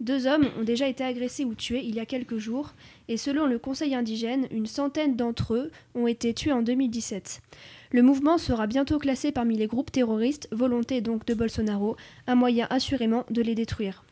Deux 0.01 0.27
hommes 0.27 0.49
ont 0.59 0.65
déjà 0.65 0.89
été 0.89 1.05
agressés 1.05 1.45
ou 1.45 1.55
tués 1.55 1.85
il 1.85 1.95
y 1.95 2.01
a 2.01 2.07
quelques 2.07 2.39
jours, 2.39 2.73
et 3.07 3.17
selon 3.19 3.47
le 3.47 3.59
Conseil 3.59 3.95
indigène, 3.95 4.49
une 4.51 4.67
centaine 4.67 5.15
d'entre 5.15 5.55
eux 5.55 5.71
ont 5.95 6.07
été 6.07 6.33
tués 6.35 6.53
en 6.53 6.63
2017. 6.63 7.43
Le 7.93 8.03
mouvement 8.03 8.39
sera 8.39 8.67
bientôt 8.67 8.99
classé 8.99 9.31
parmi 9.31 9.57
les 9.57 9.67
groupes 9.67 9.93
terroristes, 9.93 10.49
volonté 10.53 11.01
donc 11.03 11.27
de 11.27 11.35
Bolsonaro, 11.35 11.97
un 12.27 12.35
moyen 12.35 12.67
assurément 12.71 13.25
de 13.31 13.43
les 13.43 13.55
détruire. 13.55 14.03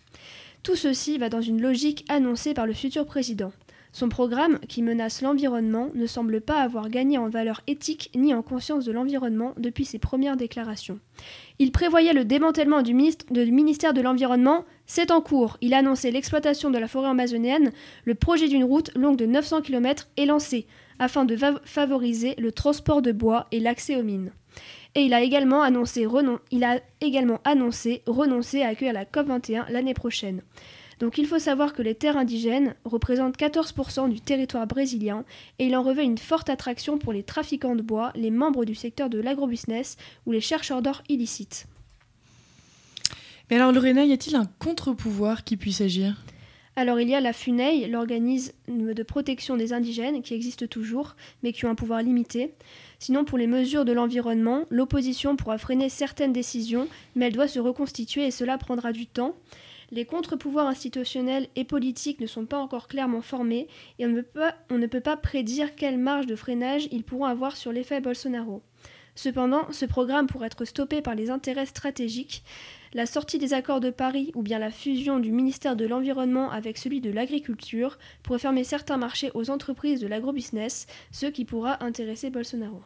Tout 0.69 0.77
ceci 0.77 1.17
va 1.17 1.31
dans 1.31 1.41
une 1.41 1.63
logique 1.63 2.05
annoncée 2.11 2.53
par 2.53 2.67
le 2.67 2.75
futur 2.75 3.07
président. 3.07 3.53
Son 3.91 4.11
programme, 4.11 4.59
qui 4.69 4.83
menace 4.83 5.23
l'environnement, 5.23 5.89
ne 5.95 6.07
semble 6.07 6.43
pas 6.43 6.61
avoir 6.61 6.91
gagné 6.91 7.17
en 7.17 7.31
valeur 7.31 7.63
éthique 7.67 8.11
ni 8.15 8.35
en 8.35 8.43
conscience 8.43 8.85
de 8.85 8.93
l'environnement 8.93 9.55
depuis 9.57 9.87
ses 9.87 9.99
premières 9.99 10.37
déclarations. 10.37 10.99
Il 11.59 11.73
prévoyait 11.73 12.13
le 12.13 12.27
démantèlement 12.27 12.83
du, 12.83 12.93
ministère 12.93 13.95
de 13.95 14.03
l'Environnement. 14.03 14.67
C'est 14.85 15.11
en 15.11 15.23
cours. 15.23 15.57
Il 15.63 15.73
a 15.73 15.79
annoncé 15.79 16.11
l'exploitation 16.11 16.71
de 16.71 16.77
la 16.77 16.87
forêt 16.87 17.09
amazonienne. 17.09 17.73
Le 18.05 18.15
projet 18.15 18.49
d'une 18.49 18.65
route 18.65 18.95
longue 18.95 19.17
de 19.17 19.25
900 19.25 19.63
km 19.63 20.09
est 20.19 20.27
lancé 20.27 20.67
afin 20.99 21.25
de 21.25 21.39
favoriser 21.65 22.35
le 22.37 22.53
transport 22.53 23.01
de 23.01 23.13
bois 23.13 23.47
et 23.53 23.61
l'accès 23.61 23.97
aux 23.97 24.03
mines. 24.03 24.33
Et 24.95 25.03
il 25.03 25.13
a 25.15 25.23
également 25.23 25.63
annoncé, 25.63 26.07
renoncer 26.07 26.53
à 28.63 28.69
accueillir 28.69 28.95
la 28.95 29.05
COP21 29.05 29.71
l'année 29.71 29.95
prochaine. 29.95 30.43
Donc 30.99 31.19
il 31.19 31.27
faut 31.27 31.39
savoir 31.39 31.75
que 31.75 31.83
les 31.83 31.95
terres 31.95 32.17
indigènes 32.17 32.75
représentent 32.85 33.39
14% 33.39 34.11
du 34.11 34.21
territoire 34.21 34.67
brésilien 34.67 35.25
et 35.59 35.67
il 35.67 35.77
en 35.77 35.83
revêt 35.83 36.05
une 36.05 36.19
forte 36.19 36.51
attraction 36.51 36.99
pour 36.99 37.13
les 37.13 37.23
trafiquants 37.23 37.77
de 37.77 37.83
bois, 37.83 38.13
les 38.17 38.33
membres 38.33 38.65
du 38.65 38.75
secteur 38.75 39.09
de 39.09 39.21
l'agrobusiness 39.21 39.97
ou 40.27 40.33
les 40.33 40.41
chercheurs 40.41 40.83
d'or 40.83 41.03
illicites. 41.09 41.69
Mais 43.49 43.57
alors 43.57 43.73
Lorena, 43.73 44.05
y 44.05 44.13
a-t-il 44.13 44.37
un 44.37 44.47
contre-pouvoir 44.59 45.45
qui 45.45 45.57
puisse 45.57 45.81
agir? 45.81 46.17
Alors 46.79 47.01
il 47.01 47.09
y 47.09 47.15
a 47.17 47.21
la 47.21 47.33
FUNEI, 47.33 47.89
l'organisme 47.89 48.53
de 48.69 49.03
protection 49.03 49.57
des 49.57 49.73
indigènes, 49.73 50.23
qui 50.23 50.35
existe 50.35 50.69
toujours, 50.69 51.17
mais 51.43 51.53
qui 51.53 51.65
ont 51.65 51.71
un 51.71 51.75
pouvoir 51.75 52.03
limité. 52.03 52.55
Sinon, 53.01 53.25
pour 53.25 53.37
les 53.37 53.49
mesures 53.49 53.85
de 53.85 53.91
l'environnement, 53.91 54.65
l'opposition 54.71 55.35
pourra 55.35 55.59
freiner 55.59 55.89
certaines 55.89 56.33
décisions, 56.33 56.87
mais 57.17 57.27
elle 57.27 57.33
doit 57.33 57.49
se 57.49 57.59
reconstituer 57.59 58.29
et 58.29 58.31
cela 58.31 58.59
prendra 58.59 58.93
du 58.93 59.09
temps. 59.09 59.35
Les 59.91 60.05
contre-pouvoirs 60.05 60.69
institutionnels 60.69 61.49
et 61.57 61.65
politiques 61.65 62.21
ne 62.21 62.29
sont 62.29 62.47
pas 62.47 62.59
encore 62.59 62.87
clairement 62.87 63.23
formés 63.23 63.67
et 63.99 64.07
on 64.07 64.11
ne, 64.11 64.21
peut 64.21 64.39
pas, 64.39 64.55
on 64.71 64.79
ne 64.79 64.87
peut 64.87 65.01
pas 65.01 65.17
prédire 65.17 65.75
quelle 65.75 65.99
marge 65.99 66.27
de 66.27 66.37
freinage 66.37 66.87
ils 66.93 67.03
pourront 67.03 67.25
avoir 67.25 67.57
sur 67.57 67.73
l'effet 67.73 68.01
Bolsonaro. 68.01 68.63
Cependant, 69.17 69.67
ce 69.73 69.85
programme 69.85 70.29
pourrait 70.29 70.47
être 70.47 70.65
stoppé 70.65 71.03
par 71.03 71.17
les 71.17 71.29
intérêts 71.29 71.67
stratégiques, 71.67 72.45
la 72.95 73.07
sortie 73.07 73.39
des 73.39 73.53
accords 73.55 73.81
de 73.81 73.91
Paris 73.91 74.31
ou 74.35 74.43
bien 74.43 74.59
la 74.59 74.71
fusion 74.71 75.19
du 75.19 75.33
ministère 75.33 75.77
de 75.77 75.87
l'Environnement 75.87 76.51
avec 76.51 76.79
celui 76.79 77.01
de 77.01 77.11
l'Agriculture 77.11 77.99
pourrait 78.23 78.39
fermer 78.39 78.65
certains 78.65 78.97
marchés 78.97 79.31
aux 79.35 79.51
entreprises 79.51 80.01
de 80.01 80.07
l'agrobusiness, 80.07 80.87
ce 81.13 81.27
qui 81.27 81.45
pourra 81.45 81.83
intéresser 81.85 82.31
Bolsonaro. 82.31 82.81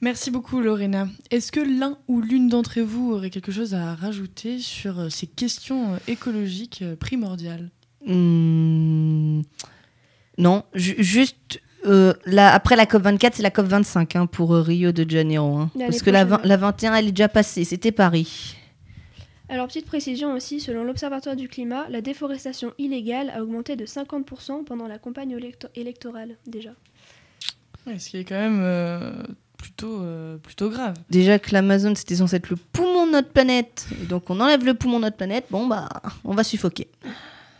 Merci 0.00 0.30
beaucoup 0.30 0.60
Lorena. 0.60 1.06
Est-ce 1.30 1.52
que 1.52 1.60
l'un 1.60 1.98
ou 2.08 2.20
l'une 2.22 2.48
d'entre 2.48 2.80
vous 2.80 3.12
aurait 3.12 3.28
quelque 3.30 3.52
chose 3.52 3.74
à 3.74 3.94
rajouter 3.94 4.58
sur 4.58 4.98
euh, 4.98 5.08
ces 5.10 5.26
questions 5.26 5.94
euh, 5.94 5.98
écologiques 6.08 6.80
euh, 6.82 6.96
primordiales? 6.96 7.70
Hmm, 8.06 9.42
Non, 10.38 10.64
ju- 10.74 10.96
juste 11.02 11.60
euh, 11.86 12.14
la- 12.24 12.54
après 12.54 12.76
la 12.76 12.86
COP24, 12.86 13.32
c'est 13.34 13.42
la 13.42 13.50
COP25 13.50 14.16
hein, 14.16 14.26
pour 14.26 14.54
euh, 14.54 14.62
Rio 14.62 14.92
de 14.92 15.08
Janeiro. 15.08 15.56
hein. 15.58 15.70
Parce 15.78 16.00
que 16.02 16.10
la, 16.10 16.24
la 16.24 16.56
21, 16.56 16.94
elle 16.94 17.08
est 17.08 17.12
déjà 17.12 17.28
passée, 17.28 17.64
c'était 17.64 17.92
Paris. 17.92 18.56
Alors, 19.50 19.66
petite 19.66 19.86
précision 19.86 20.32
aussi, 20.32 20.60
selon 20.60 20.84
l'Observatoire 20.84 21.34
du 21.36 21.48
climat, 21.48 21.86
la 21.90 22.00
déforestation 22.00 22.72
illégale 22.78 23.30
a 23.30 23.42
augmenté 23.42 23.74
de 23.76 23.84
50% 23.84 24.64
pendant 24.64 24.86
la 24.86 24.98
campagne 24.98 25.36
électo- 25.36 25.68
électorale 25.74 26.36
déjà. 26.46 26.70
Ouais, 27.86 27.98
Ce 27.98 28.10
qui 28.10 28.18
est 28.18 28.24
quand 28.24 28.36
même 28.38 28.60
euh, 28.62 29.12
plutôt, 29.58 30.02
euh, 30.02 30.36
plutôt 30.36 30.70
grave. 30.70 30.94
Déjà 31.10 31.38
que 31.40 31.52
l'Amazon, 31.52 31.94
c'était 31.96 32.14
censé 32.14 32.36
être 32.36 32.48
le 32.50 32.56
poumon 32.56 33.06
de 33.08 33.12
notre 33.12 33.30
planète. 33.30 33.86
Et 34.00 34.06
donc, 34.06 34.30
on 34.30 34.38
enlève 34.40 34.64
le 34.64 34.74
poumon 34.74 34.98
de 34.98 35.04
notre 35.04 35.16
planète, 35.16 35.46
bon, 35.50 35.66
bah, 35.66 35.88
on 36.24 36.34
va 36.34 36.44
suffoquer. 36.44 36.86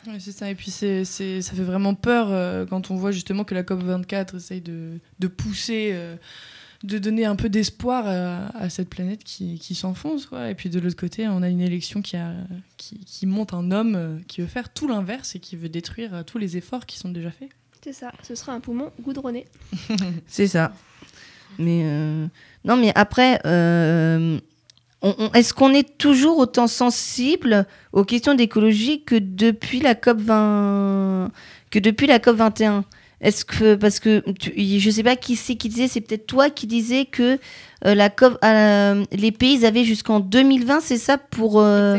Ouais, 0.07 0.20
c'est 0.20 0.33
ça. 0.33 0.48
Et 0.48 0.55
puis 0.55 0.70
c'est, 0.70 1.05
c'est- 1.05 1.42
ça 1.42 1.55
fait 1.55 1.62
vraiment 1.64 1.94
peur 1.94 2.29
euh, 2.31 2.66
quand 2.66 2.90
on 2.92 2.96
voit 2.96 3.11
justement 3.11 3.42
que 3.44 3.55
la 3.55 3.64
COP24 3.64 4.37
essaye 4.37 4.61
de, 4.61 4.92
de 5.18 5.26
pousser, 5.26 5.90
euh, 5.92 6.14
de 6.82 6.98
donner 6.98 7.26
un 7.26 7.36
peu 7.36 7.48
d'espoir 7.50 8.06
à, 8.06 8.46
à 8.56 8.70
cette 8.70 8.88
planète 8.88 9.22
qui, 9.22 9.58
qui 9.58 9.74
s'enfonce. 9.74 10.26
quoi. 10.26 10.48
Et 10.50 10.54
puis 10.54 10.70
de 10.70 10.80
l'autre 10.80 10.96
côté, 10.96 11.28
on 11.28 11.42
a 11.42 11.48
une 11.48 11.60
élection 11.60 12.00
qui, 12.00 12.16
a, 12.16 12.32
qui, 12.78 12.98
qui 13.04 13.26
monte 13.26 13.52
un 13.52 13.70
homme 13.70 13.94
euh, 13.96 14.16
qui 14.28 14.40
veut 14.40 14.46
faire 14.46 14.72
tout 14.72 14.88
l'inverse 14.88 15.34
et 15.34 15.40
qui 15.40 15.56
veut 15.56 15.68
détruire 15.68 16.14
euh, 16.14 16.22
tous 16.22 16.38
les 16.38 16.56
efforts 16.56 16.86
qui 16.86 16.96
sont 16.98 17.10
déjà 17.10 17.30
faits. 17.30 17.50
C'est 17.84 17.92
ça, 17.92 18.12
ce 18.22 18.34
sera 18.34 18.52
un 18.52 18.60
poumon 18.60 18.90
goudronné. 19.02 19.46
C'est 20.26 20.46
ça. 20.46 20.72
Mais 21.58 21.82
euh, 21.84 22.26
non, 22.64 22.76
mais 22.76 22.92
après, 22.94 23.40
euh, 23.46 24.38
on- 25.02 25.14
on- 25.18 25.32
est-ce 25.32 25.52
qu'on 25.52 25.72
est 25.74 25.98
toujours 25.98 26.38
autant 26.38 26.66
sensible 26.66 27.66
aux 27.92 28.04
questions 28.04 28.34
d'écologie 28.34 29.02
que 29.04 29.16
depuis 29.16 29.80
la 29.80 29.94
COP 29.94 30.18
20, 30.20 31.30
que 31.70 31.78
depuis 31.78 32.06
la 32.06 32.18
COP 32.20 32.36
21 32.36 32.84
Est-ce 33.20 33.44
que 33.44 33.74
parce 33.74 34.00
que 34.00 34.22
tu- 34.38 34.52
je 34.80 34.90
sais 34.90 35.02
pas 35.02 35.14
qui 35.14 35.37
c'est 35.37 35.54
qui 35.54 35.68
disait, 35.68 35.88
c'est 35.88 36.00
peut-être 36.00 36.26
toi 36.26 36.48
qui 36.48 36.66
disais 36.66 37.04
que 37.04 37.38
euh, 37.87 37.94
la 37.94 38.09
COP, 38.09 38.38
euh, 38.44 39.04
les 39.12 39.30
pays 39.30 39.64
avaient 39.66 39.85
jusqu'en 39.85 40.20
2020, 40.20 40.80
c'est 40.80 40.96
ça 40.96 41.18
pour 41.18 41.61
euh, 41.61 41.98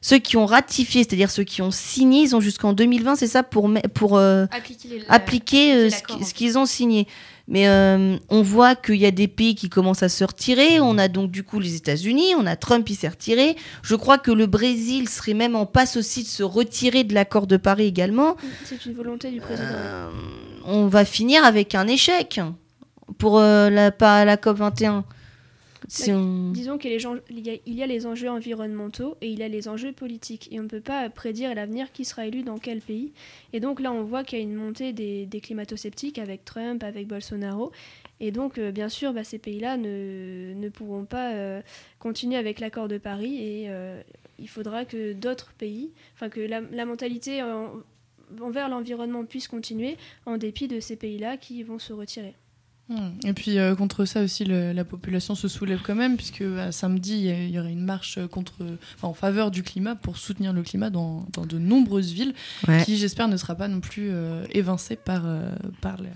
ceux 0.00 0.18
qui 0.18 0.36
ont 0.38 0.46
ratifié, 0.46 1.04
c'est-à-dire 1.04 1.30
ceux 1.30 1.44
qui 1.44 1.60
ont 1.60 1.70
signé, 1.70 2.22
ils 2.22 2.34
ont 2.36 2.40
jusqu'en 2.40 2.72
2020, 2.72 3.16
c'est 3.16 3.26
ça 3.26 3.42
pour 3.42 3.70
pour 3.94 4.16
euh, 4.16 4.46
Appliquer, 4.50 4.88
appliquer 5.08 5.74
euh, 5.74 5.86
appliquer 5.88 6.24
ce 6.24 6.34
qu'ils 6.34 6.58
ont 6.58 6.66
signé. 6.66 7.06
Mais 7.52 7.68
euh, 7.68 8.16
on 8.30 8.40
voit 8.40 8.74
qu'il 8.74 8.96
y 8.96 9.04
a 9.04 9.10
des 9.10 9.28
pays 9.28 9.54
qui 9.54 9.68
commencent 9.68 10.02
à 10.02 10.08
se 10.08 10.24
retirer. 10.24 10.80
On 10.80 10.96
a 10.96 11.08
donc 11.08 11.30
du 11.30 11.44
coup 11.44 11.60
les 11.60 11.76
États-Unis, 11.76 12.34
on 12.38 12.46
a 12.46 12.56
Trump 12.56 12.86
qui 12.86 12.94
s'est 12.94 13.08
retiré. 13.08 13.56
Je 13.82 13.94
crois 13.94 14.16
que 14.16 14.30
le 14.30 14.46
Brésil 14.46 15.06
serait 15.06 15.34
même 15.34 15.54
en 15.54 15.66
passe 15.66 15.98
aussi 15.98 16.22
de 16.22 16.28
se 16.28 16.42
retirer 16.42 17.04
de 17.04 17.12
l'accord 17.12 17.46
de 17.46 17.58
Paris 17.58 17.84
également. 17.84 18.36
C'est 18.64 18.86
une 18.86 18.94
volonté 18.94 19.30
du 19.30 19.40
président. 19.40 19.68
Euh, 19.70 20.08
on 20.64 20.86
va 20.86 21.04
finir 21.04 21.44
avec 21.44 21.74
un 21.74 21.86
échec 21.88 22.40
pour 23.18 23.38
euh, 23.38 23.68
la, 23.68 24.24
la 24.24 24.36
COP 24.38 24.56
21. 24.56 25.04
Disons 26.52 26.78
qu'il 26.78 26.92
y, 26.92 26.94
a 27.50 27.54
il 27.66 27.74
y 27.74 27.82
a- 27.82 27.86
les 27.86 28.06
enjeux 28.06 28.30
environnementaux 28.30 29.16
et 29.20 29.28
il 29.28 29.38
y 29.38 29.42
a 29.42 29.48
les 29.48 29.68
enjeux 29.68 29.92
politiques. 29.92 30.48
Et 30.52 30.60
on 30.60 30.64
ne 30.64 30.68
peut 30.68 30.80
pas 30.80 31.08
prédire 31.10 31.54
l'avenir 31.54 31.92
qui 31.92 32.04
sera 32.04 32.26
élu 32.26 32.42
dans 32.42 32.58
quel 32.58 32.80
pays. 32.80 33.12
Et 33.52 33.60
donc 33.60 33.80
là, 33.80 33.92
on 33.92 34.02
voit 34.04 34.24
qu'il 34.24 34.38
y 34.38 34.42
a 34.42 34.44
une 34.44 34.54
montée 34.54 34.92
des, 34.92 35.26
des 35.26 35.40
climato-sceptiques 35.40 36.18
avec 36.18 36.44
Trump, 36.44 36.82
avec 36.84 37.06
Bolsonaro. 37.08 37.72
Et 38.20 38.30
donc, 38.30 38.58
euh, 38.58 38.70
bien 38.70 38.88
sûr, 38.88 39.12
bah, 39.12 39.24
ces 39.24 39.38
pays-là 39.38 39.76
ne, 39.76 40.54
ne 40.54 40.68
pourront 40.68 41.04
pas 41.04 41.32
euh, 41.32 41.60
continuer 41.98 42.36
avec 42.36 42.60
l'accord 42.60 42.88
de 42.88 42.98
Paris. 42.98 43.36
Et 43.42 43.66
euh, 43.70 44.00
il 44.38 44.48
faudra 44.48 44.84
que 44.84 45.12
d'autres 45.12 45.52
pays, 45.58 45.90
enfin 46.14 46.28
que 46.28 46.40
la, 46.40 46.60
mentalité 46.86 47.42
en- 47.42 47.72
envers 48.40 48.68
l'environnement 48.68 49.24
puisse 49.24 49.46
continuer 49.48 49.96
en 50.26 50.36
dépit 50.38 50.68
de 50.68 50.80
ces 50.80 50.96
pays-là 50.96 51.36
qui 51.36 51.62
vont 51.62 51.78
se 51.78 51.92
retirer. 51.92 52.34
Hmm. 52.94 53.26
Et 53.26 53.32
puis 53.32 53.58
euh, 53.58 53.74
contre 53.74 54.04
ça 54.04 54.20
aussi, 54.22 54.44
le- 54.44 54.72
la 54.72 54.84
population 54.84 55.34
se 55.34 55.48
soulève 55.48 55.80
quand 55.82 55.94
même, 55.94 56.16
puisque 56.16 56.42
euh, 56.42 56.70
samedi, 56.72 57.14
il 57.26 57.48
y 57.48 57.52
y 57.52 57.58
aurait 57.58 57.72
une 57.72 57.84
marche 57.84 58.18
contre, 58.30 58.52
enfin, 58.96 59.08
en 59.08 59.14
faveur 59.14 59.50
du 59.50 59.62
climat 59.62 59.94
pour 59.94 60.18
soutenir 60.18 60.52
le 60.52 60.62
climat 60.62 60.90
dans, 60.90 61.24
dans 61.32 61.46
de 61.46 61.58
nombreuses 61.58 62.12
villes, 62.12 62.34
Ouais. 62.68 62.82
qui 62.84 62.98
j'espère 62.98 63.28
ne 63.28 63.36
sera 63.38 63.54
pas 63.54 63.68
non 63.68 63.80
plus 63.80 64.08
euh, 64.10 64.44
évincée 64.52 64.96
par, 64.96 65.22
euh, 65.24 65.48
par 65.80 65.96
les 66.02 66.08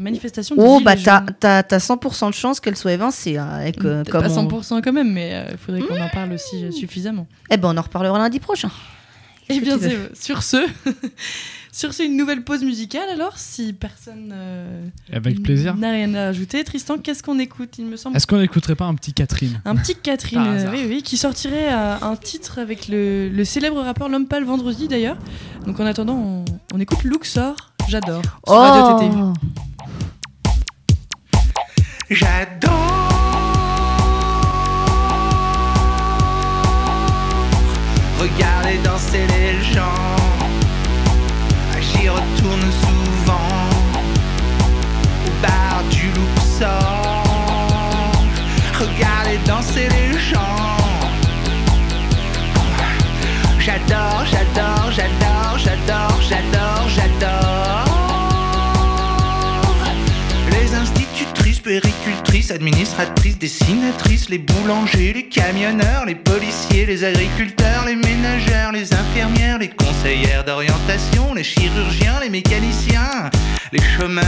manifestations. 0.00 0.56
des 0.56 0.62
Oh, 0.64 0.80
bah 0.82 0.96
t'as 0.96 1.18
jaunes. 1.20 1.34
t'as- 1.38 1.62
t'as 1.62 1.78
100% 1.78 2.28
de 2.30 2.34
chance 2.34 2.60
qu'elle 2.60 2.76
soit 2.76 2.92
évincée. 2.92 3.36
hein, 3.36 3.48
avec, 3.50 3.78
euh, 3.78 4.02
Peut-être 4.02 4.10
comme 4.10 4.22
pas 4.22 4.30
on- 4.38 4.48
100% 4.48 4.80
quand 4.82 4.92
même, 4.92 5.12
mais 5.12 5.46
il 5.50 5.58
faudrait 5.58 5.82
qu'on 5.82 6.00
en 6.00 6.08
parle 6.08 6.32
aussi 6.32 6.64
euh, 6.64 6.70
suffisamment. 6.70 7.26
Eh 7.50 7.56
ben, 7.58 7.68
on 7.74 7.76
en 7.76 7.82
reparlera 7.82 8.18
lundi 8.18 8.40
prochain. 8.40 8.70
Et 9.48 9.60
bien, 9.60 9.76
sur 10.14 10.42
ce, 10.42 10.56
sur 11.74 11.94
ce, 11.94 12.02
une 12.02 12.18
nouvelle 12.18 12.44
pause 12.44 12.62
musicale 12.62 13.08
alors, 13.12 13.38
si 13.38 13.72
personne 13.72 14.30
euh, 14.32 14.86
Avec 15.10 15.42
plaisir. 15.42 15.74
n'a 15.74 15.90
rien 15.90 16.14
à 16.14 16.26
ajouter. 16.28 16.62
Tristan, 16.64 16.98
qu'est-ce 16.98 17.22
qu'on 17.22 17.38
écoute? 17.38 17.78
Il 17.78 17.86
me 17.86 17.96
semble 17.96 18.14
Est-ce 18.14 18.26
qu'on 18.26 18.38
n'écouterait 18.38 18.74
pas 18.76 18.84
un 18.84 18.94
petit 18.94 19.14
Catherine? 19.14 19.60
Un 19.64 19.74
petit 19.76 19.94
Catherine, 19.96 20.38
Par 20.38 20.48
euh, 20.48 20.70
oui, 20.70 20.84
oui, 20.86 21.02
qui 21.02 21.16
sortirait 21.16 21.72
euh, 21.72 21.96
un 22.02 22.16
titre 22.16 22.58
avec 22.58 22.88
le, 22.88 23.30
le 23.30 23.44
célèbre 23.46 23.80
rappeur 23.80 24.10
L'Homme 24.10 24.26
Pâle 24.28 24.44
vendredi 24.44 24.86
d'ailleurs. 24.86 25.16
Donc 25.66 25.80
en 25.80 25.86
attendant, 25.86 26.14
on, 26.14 26.44
on 26.74 26.78
écoute 26.80 27.04
Luxor, 27.04 27.72
j'adore. 27.88 28.22
Sur 28.46 28.54
Radio 28.54 29.08
TT. 29.08 29.16
Oh 29.16 29.32
Regarder 38.20 38.78
danser 38.84 39.26
les 39.26 39.62
gens, 39.74 40.01
Luxor. 46.62 48.12
Regarder 48.78 49.38
danser 49.46 49.88
les 49.88 50.18
gens, 50.18 50.38
j'adore, 53.58 54.24
j'adore, 54.30 54.90
j'adore, 54.92 55.58
j'adore, 55.58 56.20
j'adore, 56.28 56.88
j'adore. 56.88 57.84
Les 60.50 60.74
institutrices, 60.74 61.60
péricultrices, 61.60 62.50
administratrices, 62.50 63.38
dessinatrices, 63.38 64.28
les 64.28 64.38
boulangers, 64.38 65.12
les 65.12 65.26
camionneurs, 65.26 66.04
les 66.06 66.16
policiers, 66.16 66.86
les 66.86 67.04
agriculteurs, 67.04 67.84
les 67.86 67.96
ménagères, 67.96 68.72
les 68.72 68.92
infirmières, 68.92 69.58
les 69.58 69.68
conseillères 69.68 70.44
d'orientation, 70.44 71.34
les 71.34 71.44
chirurgiens, 71.44 72.18
les 72.20 72.30
mécaniciens, 72.30 73.30
les 73.72 73.82
chômeurs. 73.82 74.24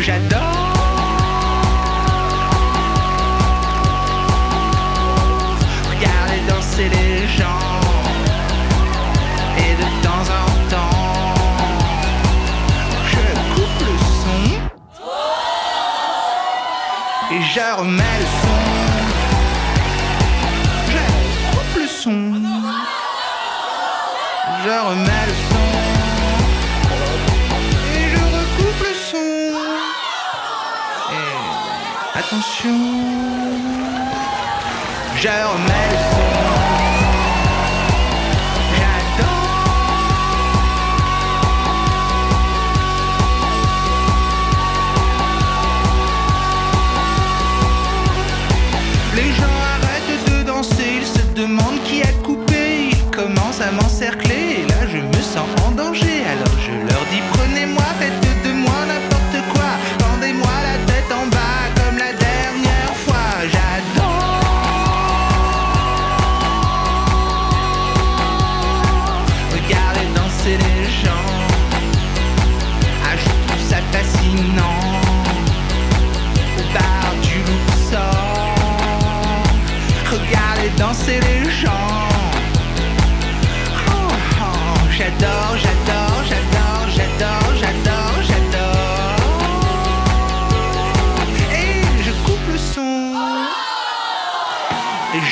J'adore 0.00 1.01
et 17.32 17.40
je 17.40 17.66
remets 17.78 18.18
le 18.20 18.26
son. 18.40 18.60
Je 20.92 21.02
coupe 21.50 21.76
le 21.82 21.86
son. 21.86 22.20
Je 24.64 24.74
remets 24.88 25.26
le 25.30 25.36
son. 25.48 25.66
Et 27.96 28.04
je 28.12 28.22
recoupe 28.36 28.82
le 28.88 28.94
son. 29.10 29.32
Et 31.18 32.18
attention. 32.18 32.80
Je 35.22 35.28
remets 35.52 35.88
le 35.92 35.98
son. 36.10 36.21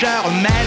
Et 0.03 0.07
je 0.07 0.60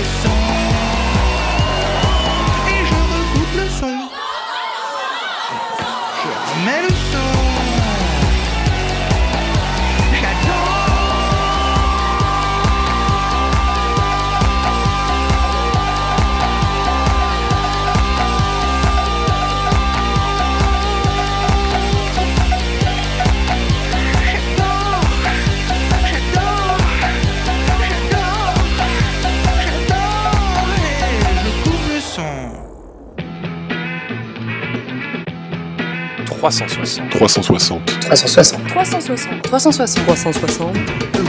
360. 36.84 37.10
360. 37.12 38.62
360. 38.68 38.68
360. 38.68 39.42
360. 39.44 40.06
360. 40.06 40.78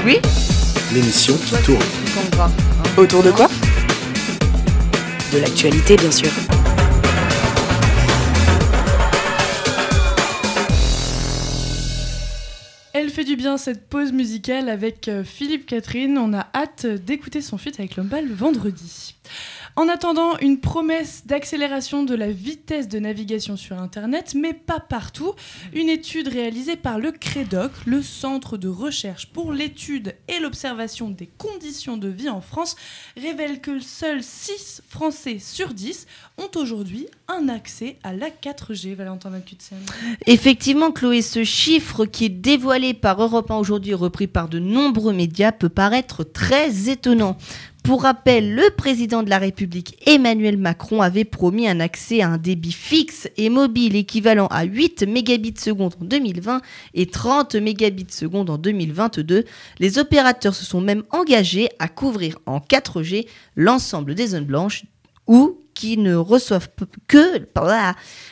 Oui 0.05 0.19
L'émission 0.93 1.37
qui 1.37 1.55
tourne. 1.63 1.83
Autour 2.97 3.23
de 3.23 3.31
quoi? 3.31 3.49
De 5.33 5.39
l'actualité, 5.39 5.97
bien 5.97 6.11
sûr. 6.11 6.29
Elle 12.93 13.11
fait 13.11 13.25
du 13.25 13.37
bien 13.37 13.57
cette 13.57 13.89
pause 13.89 14.13
musicale 14.13 14.69
avec 14.69 15.07
euh, 15.09 15.23
Philippe 15.23 15.67
Catherine. 15.67 16.19
On 16.19 16.33
a 16.33 16.49
hâte 16.55 16.87
d'écouter 16.87 17.43
son 17.43 17.59
feat 17.59 17.79
avec 17.79 17.97
L'Homme 17.97 18.09
Pâle 18.09 18.29
vendredi. 18.33 19.15
En 19.77 19.89
attendant, 19.89 20.39
une 20.39 20.61
promesse 20.61 21.27
d'accélération 21.27 22.05
de 22.05 22.15
la 22.15 22.31
vitesse 22.31 22.87
de 22.87 23.01
navigation 23.01 23.57
sur 23.57 23.77
Internet, 23.77 24.35
mais 24.37 24.53
pas 24.53 24.79
partout. 24.79 25.35
Une 25.73 25.89
étude 25.89 26.29
réalisée 26.29 26.77
par 26.77 27.01
le 27.01 27.11
CREDOC, 27.11 27.73
le 27.85 28.01
Centre 28.01 28.57
de 28.57 28.69
recherche 28.69 29.27
pour 29.27 29.53
l'étude 29.53 30.15
et 30.29 30.39
l'observation 30.39 31.11
des 31.11 31.29
conditions 31.39 31.97
de 31.97 32.07
vie 32.07 32.29
en 32.29 32.41
France, 32.41 32.77
révèle 33.17 33.61
que 33.61 33.81
seuls 33.81 34.23
6 34.23 34.83
Français 34.89 35.39
sur 35.41 35.75
10 35.75 36.07
ont 36.39 36.51
aujourd'hui 36.57 37.09
un 37.27 37.49
accès 37.49 37.97
à 38.05 38.13
la 38.13 38.29
4G. 38.29 38.95
Valentin 38.95 39.31
Malcutsen. 39.31 39.79
Effectivement, 40.27 40.93
Chloé, 40.93 41.21
ce 41.21 41.43
chiffre 41.43 42.05
qui 42.05 42.27
est 42.27 42.29
dévoilé 42.29 42.95
par 42.95 43.21
Europe 43.21 43.51
1 43.51 43.57
aujourd'hui, 43.57 43.95
repris 43.95 44.29
par 44.29 44.49
de 44.49 44.61
nombreux 44.61 45.13
médias, 45.13 45.51
peut 45.51 45.69
paraître 45.69 46.23
très 46.23 46.89
étonnant. 46.89 47.37
Pour 47.85 48.05
rappel, 48.05 48.55
le 48.55 48.71
président 48.71 49.23
de 49.23 49.29
la 49.29 49.37
République, 49.37 50.03
Emmanuel 50.07 50.57
Macron, 50.57 51.03
avait 51.03 51.27
promis 51.27 51.69
un 51.69 51.81
accès 51.81 52.23
à 52.23 52.31
un 52.31 52.39
débit 52.39 52.73
fixe 52.73 53.29
et 53.37 53.51
mobile 53.51 53.95
équivalent 53.95 54.47
à 54.47 54.65
8 54.65 55.03
mégabits 55.03 55.61
seconde 55.61 55.93
en 56.01 56.05
2020 56.07 56.63
et 56.95 57.05
30 57.05 57.57
mégabits 57.57 58.07
seconde 58.09 58.49
en 58.49 58.57
2022. 58.57 59.45
Les 59.81 59.99
opérateurs 59.99 60.55
se 60.55 60.65
sont 60.65 60.81
même 60.81 61.03
engagés 61.11 61.69
à 61.79 61.89
couvrir 61.89 62.39
en 62.47 62.57
4G 62.59 63.27
l'ensemble 63.55 64.15
des 64.15 64.29
zones 64.29 64.47
blanches 64.47 64.85
ou 65.27 65.61
qui 65.75 65.99
ne 65.99 66.15
reçoivent 66.15 66.71
que 67.07 67.47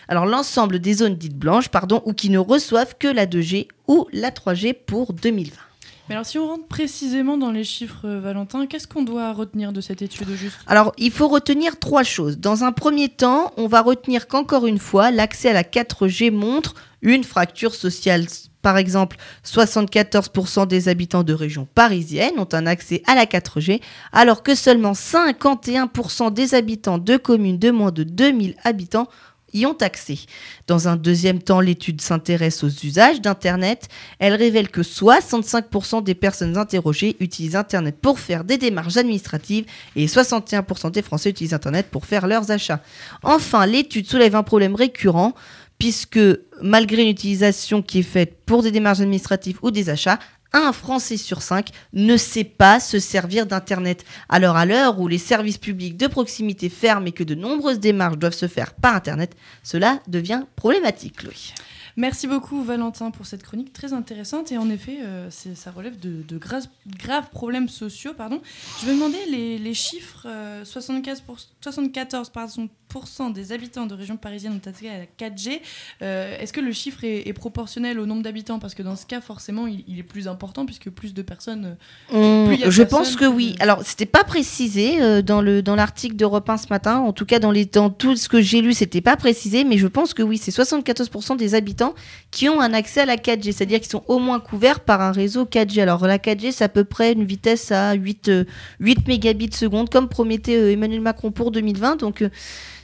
alors 0.08 0.24
l'ensemble 0.24 0.78
des 0.78 0.94
zones 0.94 1.16
dites 1.16 1.36
blanches 1.36 1.68
pardon 1.68 2.00
ou 2.06 2.14
qui 2.14 2.30
ne 2.30 2.38
reçoivent 2.38 2.96
que 2.98 3.08
la 3.08 3.26
2G 3.26 3.68
ou 3.86 4.06
la 4.14 4.30
3G 4.30 4.72
pour 4.72 5.12
2020. 5.12 5.71
Mais 6.08 6.16
alors 6.16 6.26
si 6.26 6.38
on 6.38 6.46
rentre 6.46 6.66
précisément 6.66 7.38
dans 7.38 7.52
les 7.52 7.64
chiffres, 7.64 8.06
euh, 8.06 8.20
Valentin, 8.20 8.66
qu'est-ce 8.66 8.88
qu'on 8.88 9.02
doit 9.02 9.32
retenir 9.32 9.72
de 9.72 9.80
cette 9.80 10.02
étude 10.02 10.26
Alors, 10.66 10.92
il 10.98 11.12
faut 11.12 11.28
retenir 11.28 11.78
trois 11.78 12.02
choses. 12.02 12.38
Dans 12.38 12.64
un 12.64 12.72
premier 12.72 13.08
temps, 13.08 13.52
on 13.56 13.68
va 13.68 13.82
retenir 13.82 14.26
qu'encore 14.26 14.66
une 14.66 14.78
fois, 14.78 15.10
l'accès 15.10 15.50
à 15.50 15.52
la 15.52 15.62
4G 15.62 16.32
montre 16.32 16.74
une 17.02 17.24
fracture 17.24 17.74
sociale. 17.74 18.26
Par 18.62 18.78
exemple, 18.78 19.16
74% 19.44 20.68
des 20.68 20.88
habitants 20.88 21.24
de 21.24 21.32
régions 21.32 21.66
parisiennes 21.74 22.38
ont 22.38 22.48
un 22.52 22.66
accès 22.66 23.02
à 23.06 23.14
la 23.14 23.26
4G, 23.26 23.80
alors 24.12 24.42
que 24.42 24.54
seulement 24.54 24.92
51% 24.92 26.32
des 26.32 26.54
habitants 26.54 26.98
de 26.98 27.16
communes 27.16 27.58
de 27.58 27.70
moins 27.70 27.90
de 27.90 28.04
2000 28.04 28.54
habitants 28.62 29.08
y 29.52 29.66
ont 29.66 29.76
accès. 29.80 30.18
Dans 30.66 30.88
un 30.88 30.96
deuxième 30.96 31.40
temps, 31.40 31.60
l'étude 31.60 32.00
s'intéresse 32.00 32.64
aux 32.64 32.68
usages 32.68 33.20
d'Internet. 33.20 33.88
Elle 34.18 34.34
révèle 34.34 34.68
que 34.68 34.80
65% 34.80 36.02
des 36.02 36.14
personnes 36.14 36.56
interrogées 36.56 37.16
utilisent 37.20 37.56
Internet 37.56 37.96
pour 38.00 38.18
faire 38.18 38.44
des 38.44 38.58
démarches 38.58 38.96
administratives 38.96 39.66
et 39.96 40.06
61% 40.06 40.90
des 40.90 41.02
Français 41.02 41.30
utilisent 41.30 41.54
Internet 41.54 41.88
pour 41.90 42.06
faire 42.06 42.26
leurs 42.26 42.50
achats. 42.50 42.80
Enfin, 43.22 43.66
l'étude 43.66 44.08
soulève 44.08 44.36
un 44.36 44.42
problème 44.42 44.74
récurrent 44.74 45.34
puisque 45.78 46.20
malgré 46.60 47.02
une 47.02 47.08
utilisation 47.08 47.82
qui 47.82 48.00
est 48.00 48.02
faite 48.04 48.44
pour 48.46 48.62
des 48.62 48.70
démarches 48.70 49.00
administratives 49.00 49.58
ou 49.62 49.72
des 49.72 49.90
achats, 49.90 50.20
un 50.52 50.72
Français 50.72 51.16
sur 51.16 51.42
cinq 51.42 51.70
ne 51.92 52.16
sait 52.16 52.44
pas 52.44 52.80
se 52.80 52.98
servir 52.98 53.46
d'Internet. 53.46 54.04
Alors 54.28 54.56
à 54.56 54.66
l'heure 54.66 55.00
où 55.00 55.08
les 55.08 55.18
services 55.18 55.58
publics 55.58 55.96
de 55.96 56.06
proximité 56.06 56.68
ferment 56.68 57.06
et 57.06 57.12
que 57.12 57.24
de 57.24 57.34
nombreuses 57.34 57.80
démarches 57.80 58.18
doivent 58.18 58.32
se 58.32 58.48
faire 58.48 58.74
par 58.74 58.94
Internet, 58.94 59.34
cela 59.62 60.00
devient 60.08 60.42
problématique, 60.56 61.22
Louis. 61.22 61.54
Merci 61.96 62.26
beaucoup 62.26 62.62
Valentin 62.62 63.10
pour 63.10 63.26
cette 63.26 63.42
chronique 63.42 63.72
très 63.72 63.92
intéressante 63.92 64.50
et 64.50 64.56
en 64.58 64.70
effet 64.70 64.98
euh, 65.02 65.28
ça 65.30 65.70
relève 65.70 65.98
de, 66.00 66.22
de 66.26 66.38
graves, 66.38 66.66
graves 66.98 67.28
problèmes 67.30 67.68
sociaux. 67.68 68.12
Pardon. 68.16 68.40
Je 68.80 68.86
vais 68.86 68.92
demander 68.94 69.18
les, 69.30 69.58
les 69.58 69.74
chiffres. 69.74 70.26
euh, 70.26 70.64
75 70.64 71.20
pour- 71.20 71.38
74 71.60 72.30
pardon, 72.30 72.68
pourcent 72.88 73.30
des 73.30 73.52
habitants 73.52 73.86
de 73.86 73.94
région 73.94 74.16
parisienne 74.16 74.52
ont 74.54 74.68
accès 74.68 74.88
à 74.88 74.98
la 74.98 75.04
4G. 75.30 75.60
Euh, 76.02 76.38
Est-ce 76.38 76.52
que 76.52 76.60
le 76.60 76.72
chiffre 76.72 77.04
est, 77.04 77.28
est 77.28 77.32
proportionnel 77.32 77.98
au 77.98 78.06
nombre 78.06 78.22
d'habitants? 78.22 78.58
Parce 78.58 78.74
que 78.74 78.82
dans 78.82 78.96
ce 78.96 79.04
cas 79.06 79.20
forcément 79.20 79.66
il, 79.66 79.84
il 79.86 79.98
est 79.98 80.02
plus 80.02 80.28
important 80.28 80.64
puisque 80.64 80.88
plus 80.90 81.12
de 81.12 81.22
personnes... 81.22 81.76
euh, 82.14 82.46
plus 82.46 82.56
de 82.58 82.70
je 82.70 82.82
pense 82.82 83.16
que 83.16 83.24
oui. 83.26 83.54
Alors, 83.60 83.82
c'était 83.84 84.06
pas 84.06 84.24
précisé 84.24 85.22
dans 85.22 85.42
le 85.42 85.62
dans 85.62 85.74
l'article 85.74 86.16
d'Europe 86.16 86.48
1 86.48 86.56
ce 86.56 86.66
matin. 86.70 86.98
En 87.00 87.12
tout 87.12 87.26
cas, 87.26 87.38
dans 87.38 87.50
les 87.50 87.66
dans 87.66 87.90
tout 87.90 88.16
ce 88.16 88.28
que 88.28 88.40
j'ai 88.40 88.60
lu, 88.62 88.72
c'était 88.72 89.00
pas 89.00 89.16
précisé, 89.16 89.64
mais 89.64 89.76
je 89.78 89.86
pense 89.86 90.14
que 90.14 90.22
oui, 90.22 90.38
c'est 90.38 90.50
74% 90.52 91.36
des 91.36 91.54
habitants 91.54 91.81
qui 92.30 92.48
ont 92.48 92.60
un 92.60 92.72
accès 92.72 93.00
à 93.00 93.06
la 93.06 93.16
4G, 93.16 93.52
c'est-à-dire 93.52 93.80
qu'ils 93.80 93.90
sont 93.90 94.04
au 94.08 94.18
moins 94.18 94.40
couverts 94.40 94.80
par 94.80 95.00
un 95.00 95.12
réseau 95.12 95.44
4G. 95.44 95.80
Alors, 95.82 96.06
la 96.06 96.18
4G, 96.18 96.52
c'est 96.52 96.64
à 96.64 96.68
peu 96.68 96.84
près 96.84 97.12
une 97.12 97.24
vitesse 97.24 97.70
à 97.72 97.92
8 97.92 98.28
euh, 98.28 98.44
8 98.80 99.06
mégabits 99.08 99.52
seconde, 99.52 99.90
comme 99.90 100.08
promettait 100.08 100.56
euh, 100.56 100.72
Emmanuel 100.72 101.00
Macron 101.00 101.30
pour 101.30 101.50
2020. 101.50 101.96
Donc, 101.96 102.22
euh, 102.22 102.30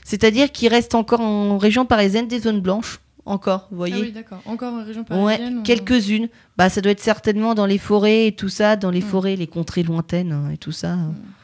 c'est-à-dire 0.05 0.51
qu'il 0.51 0.69
reste 0.69 0.95
encore 0.95 1.21
en 1.21 1.57
région 1.57 1.85
parisienne 1.85 2.27
des 2.27 2.39
zones 2.39 2.61
blanches. 2.61 2.99
Encore, 3.25 3.67
vous 3.69 3.77
voyez 3.77 3.95
Ah 3.97 4.01
oui 4.01 4.11
d'accord. 4.11 4.41
Encore 4.45 4.73
en 4.73 4.83
région 4.83 5.01
Ouais, 5.01 5.07
parisienne 5.07 5.57
on- 5.59 5.63
quelques-unes. 5.63 6.29
Bah, 6.57 6.69
ça 6.69 6.81
doit 6.81 6.91
être 6.91 6.99
certainement 7.01 7.53
dans 7.53 7.65
les 7.65 7.77
forêts 7.77 8.27
et 8.27 8.31
tout 8.31 8.49
ça, 8.49 8.75
dans 8.75 8.89
les 8.91 8.99
Mm. 8.99 9.03
forêts, 9.03 9.35
les 9.35 9.45
contrées 9.47 9.83
lointaines 9.83 10.31
hein, 10.31 10.49
et 10.51 10.57
tout 10.57 10.71
ça. 10.71 10.97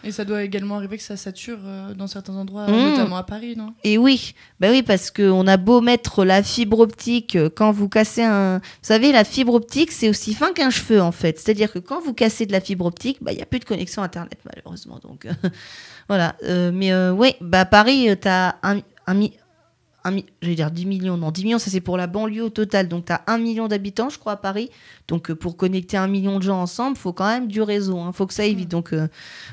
Et 0.03 0.11
ça 0.11 0.25
doit 0.25 0.43
également 0.43 0.75
arriver 0.77 0.97
que 0.97 1.03
ça 1.03 1.15
sature 1.15 1.59
euh, 1.63 1.93
dans 1.93 2.07
certains 2.07 2.35
endroits, 2.35 2.67
Mmh. 2.67 2.71
notamment 2.91 3.17
à 3.17 3.23
Paris, 3.23 3.55
non? 3.55 3.73
Et 3.83 3.97
oui, 3.97 4.33
bah 4.59 4.67
oui, 4.71 4.83
parce 4.83 5.11
qu'on 5.11 5.45
a 5.47 5.57
beau 5.57 5.79
mettre 5.81 6.25
la 6.25 6.41
fibre 6.43 6.79
optique 6.79 7.35
euh, 7.35 7.49
quand 7.53 7.71
vous 7.71 7.87
cassez 7.89 8.23
un. 8.23 8.57
Vous 8.59 8.63
savez, 8.81 9.11
la 9.11 9.23
fibre 9.23 9.53
optique, 9.53 9.91
c'est 9.91 10.09
aussi 10.09 10.33
fin 10.33 10.53
qu'un 10.53 10.69
cheveu 10.69 11.01
en 11.01 11.11
fait. 11.11 11.39
C'est-à-dire 11.39 11.71
que 11.71 11.79
quand 11.79 12.01
vous 12.01 12.13
cassez 12.13 12.45
de 12.45 12.51
la 12.51 12.61
fibre 12.61 12.85
optique, 12.85 13.19
bah, 13.21 13.31
il 13.31 13.35
n'y 13.37 13.43
a 13.43 13.47
plus 13.47 13.59
de 13.59 13.65
connexion 13.65 14.01
Internet 14.01 14.39
malheureusement. 14.45 14.99
Donc 15.03 15.27
voilà. 16.09 16.35
Euh, 16.43 16.71
mais 16.73 16.91
euh, 16.91 17.11
oui, 17.11 17.33
bah, 17.41 17.61
à 17.61 17.65
Paris, 17.65 18.07
tu 18.21 18.27
as 18.27 18.55
un, 18.63 18.79
un, 19.07 19.13
mi- 19.13 19.33
un 20.05 20.11
mi- 20.11 20.25
j'allais 20.41 20.55
dire 20.55 20.71
10 20.71 20.85
millions. 20.85 21.17
Non, 21.17 21.31
10 21.31 21.43
millions, 21.43 21.59
ça 21.59 21.69
c'est 21.69 21.81
pour 21.81 21.97
la 21.97 22.07
banlieue 22.07 22.43
au 22.43 22.49
total. 22.49 22.87
Donc 22.87 23.05
tu 23.05 23.11
as 23.11 23.23
1 23.27 23.37
million 23.37 23.67
d'habitants, 23.67 24.09
je 24.09 24.17
crois, 24.17 24.33
à 24.33 24.37
Paris. 24.37 24.69
Donc 25.09 25.29
euh, 25.29 25.35
pour 25.35 25.57
connecter 25.57 25.97
un 25.97 26.07
million 26.07 26.37
de 26.37 26.43
gens 26.43 26.61
ensemble, 26.61 26.95
faut 26.95 27.11
quand 27.11 27.27
même 27.27 27.47
du 27.47 27.61
réseau. 27.61 27.99
Il 28.07 28.13
faut 28.13 28.25
que 28.27 28.33
ça 28.33 28.43
aille 28.43 28.55
vite. 28.55 28.69
Donc 28.69 28.93
euh, 28.93 29.07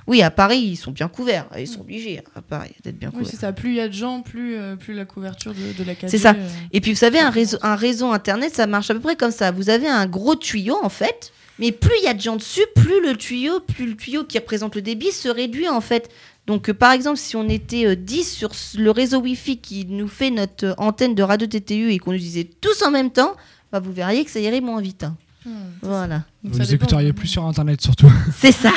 oui, 0.07 0.23
à 0.23 0.31
Paris, 0.31 0.59
ils 0.61 0.77
sont 0.77 0.93
bien 0.93 1.09
couverts. 1.09 1.47
Ils 1.59 1.67
sont 1.67 1.81
obligés 1.81 2.23
à 2.37 2.43
Paris 2.43 2.73
d'être 2.85 2.99
bien 2.99 3.09
Oui, 3.09 3.19
couverts. 3.21 3.31
c'est 3.33 3.41
ça. 3.41 3.53
Plus 3.53 3.71
il 3.71 3.77
y 3.77 3.81
a 3.81 3.89
de 3.89 3.93
gens, 3.95 4.21
plus, 4.21 4.57
euh, 4.57 4.77
plus 4.77 4.95
la 4.95 5.05
couverture 5.05 5.53
de, 5.55 5.77
de 5.77 5.85
la 5.85 5.95
4G. 5.95 6.09
C'est 6.09 6.19
ça. 6.19 6.37
Et 6.73 6.81
puis 6.81 6.93
vous 6.93 6.99
savez, 6.99 7.19
un 7.19 7.31
réseau, 7.31 7.59
un 7.63 7.75
réseau 7.75 8.13
internet, 8.13 8.55
ça 8.55 8.67
marche 8.67 8.91
à 8.91 8.95
peu 8.95 9.01
près 9.01 9.17
comme 9.17 9.31
ça. 9.33 9.51
Vous 9.51 9.71
avez 9.71 9.89
un 9.89 10.07
gros 10.07 10.37
tuyau 10.37 10.77
en 10.83 10.89
fait, 10.91 11.33
mais 11.59 11.73
plus 11.73 11.95
il 12.01 12.05
y 12.05 12.09
a 12.09 12.15
de 12.15 12.21
gens 12.21 12.37
dessus, 12.37 12.65
plus 12.75 13.01
le 13.03 13.17
tuyau, 13.17 13.61
plus 13.61 13.87
le 13.87 13.97
tuyau 13.97 14.25
qui 14.25 14.39
représente 14.39 14.75
le 14.75 14.83
débit 14.83 15.13
se 15.13 15.29
réduit 15.29 15.69
en 15.69 15.81
fait. 15.81 16.11
Donc 16.47 16.69
euh, 16.69 16.75
par 16.75 16.93
exemple, 16.93 17.19
si 17.19 17.37
on 17.37 17.49
était 17.49 17.87
euh, 17.87 17.95
10 17.97 18.25
sur 18.33 18.51
s- 18.51 18.75
le 18.79 18.91
réseau 18.91 19.21
Wi-Fi 19.21 19.59
qui 19.59 19.85
nous 19.87 20.09
fait 20.09 20.31
notre 20.31 20.67
euh, 20.67 20.75
antenne 20.79 21.15
de 21.15 21.23
radio 21.23 21.47
TTU 21.47 21.91
et 21.93 21.99
qu'on 21.99 22.13
utilisait 22.13 22.49
tous 22.61 22.83
en 22.83 22.91
même 22.91 23.11
temps, 23.11 23.35
bah, 23.71 23.79
vous 23.81 23.93
verriez 23.93 24.25
que 24.25 24.31
ça 24.31 24.41
irait 24.41 24.61
moins 24.61 24.81
vite. 24.81 25.05
hein. 25.05 25.17
hmm. 25.47 25.51
Voilà. 25.83 26.25
Donc 26.43 26.53
Vous 26.53 26.59
ça 26.59 26.65
les 26.65 26.71
dépend, 26.71 26.85
écouteriez 26.87 27.13
plus 27.13 27.29
sur 27.29 27.45
Internet 27.45 27.81
surtout. 27.81 28.11
C'est 28.39 28.53
ça. 28.53 28.73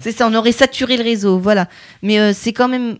C'est 0.00 0.12
ça, 0.12 0.28
on 0.28 0.34
aurait 0.34 0.52
saturé 0.52 0.96
le 0.98 1.04
réseau, 1.04 1.38
voilà. 1.38 1.68
Mais 2.02 2.18
euh, 2.20 2.32
c'est 2.34 2.52
quand 2.52 2.68
même 2.68 2.98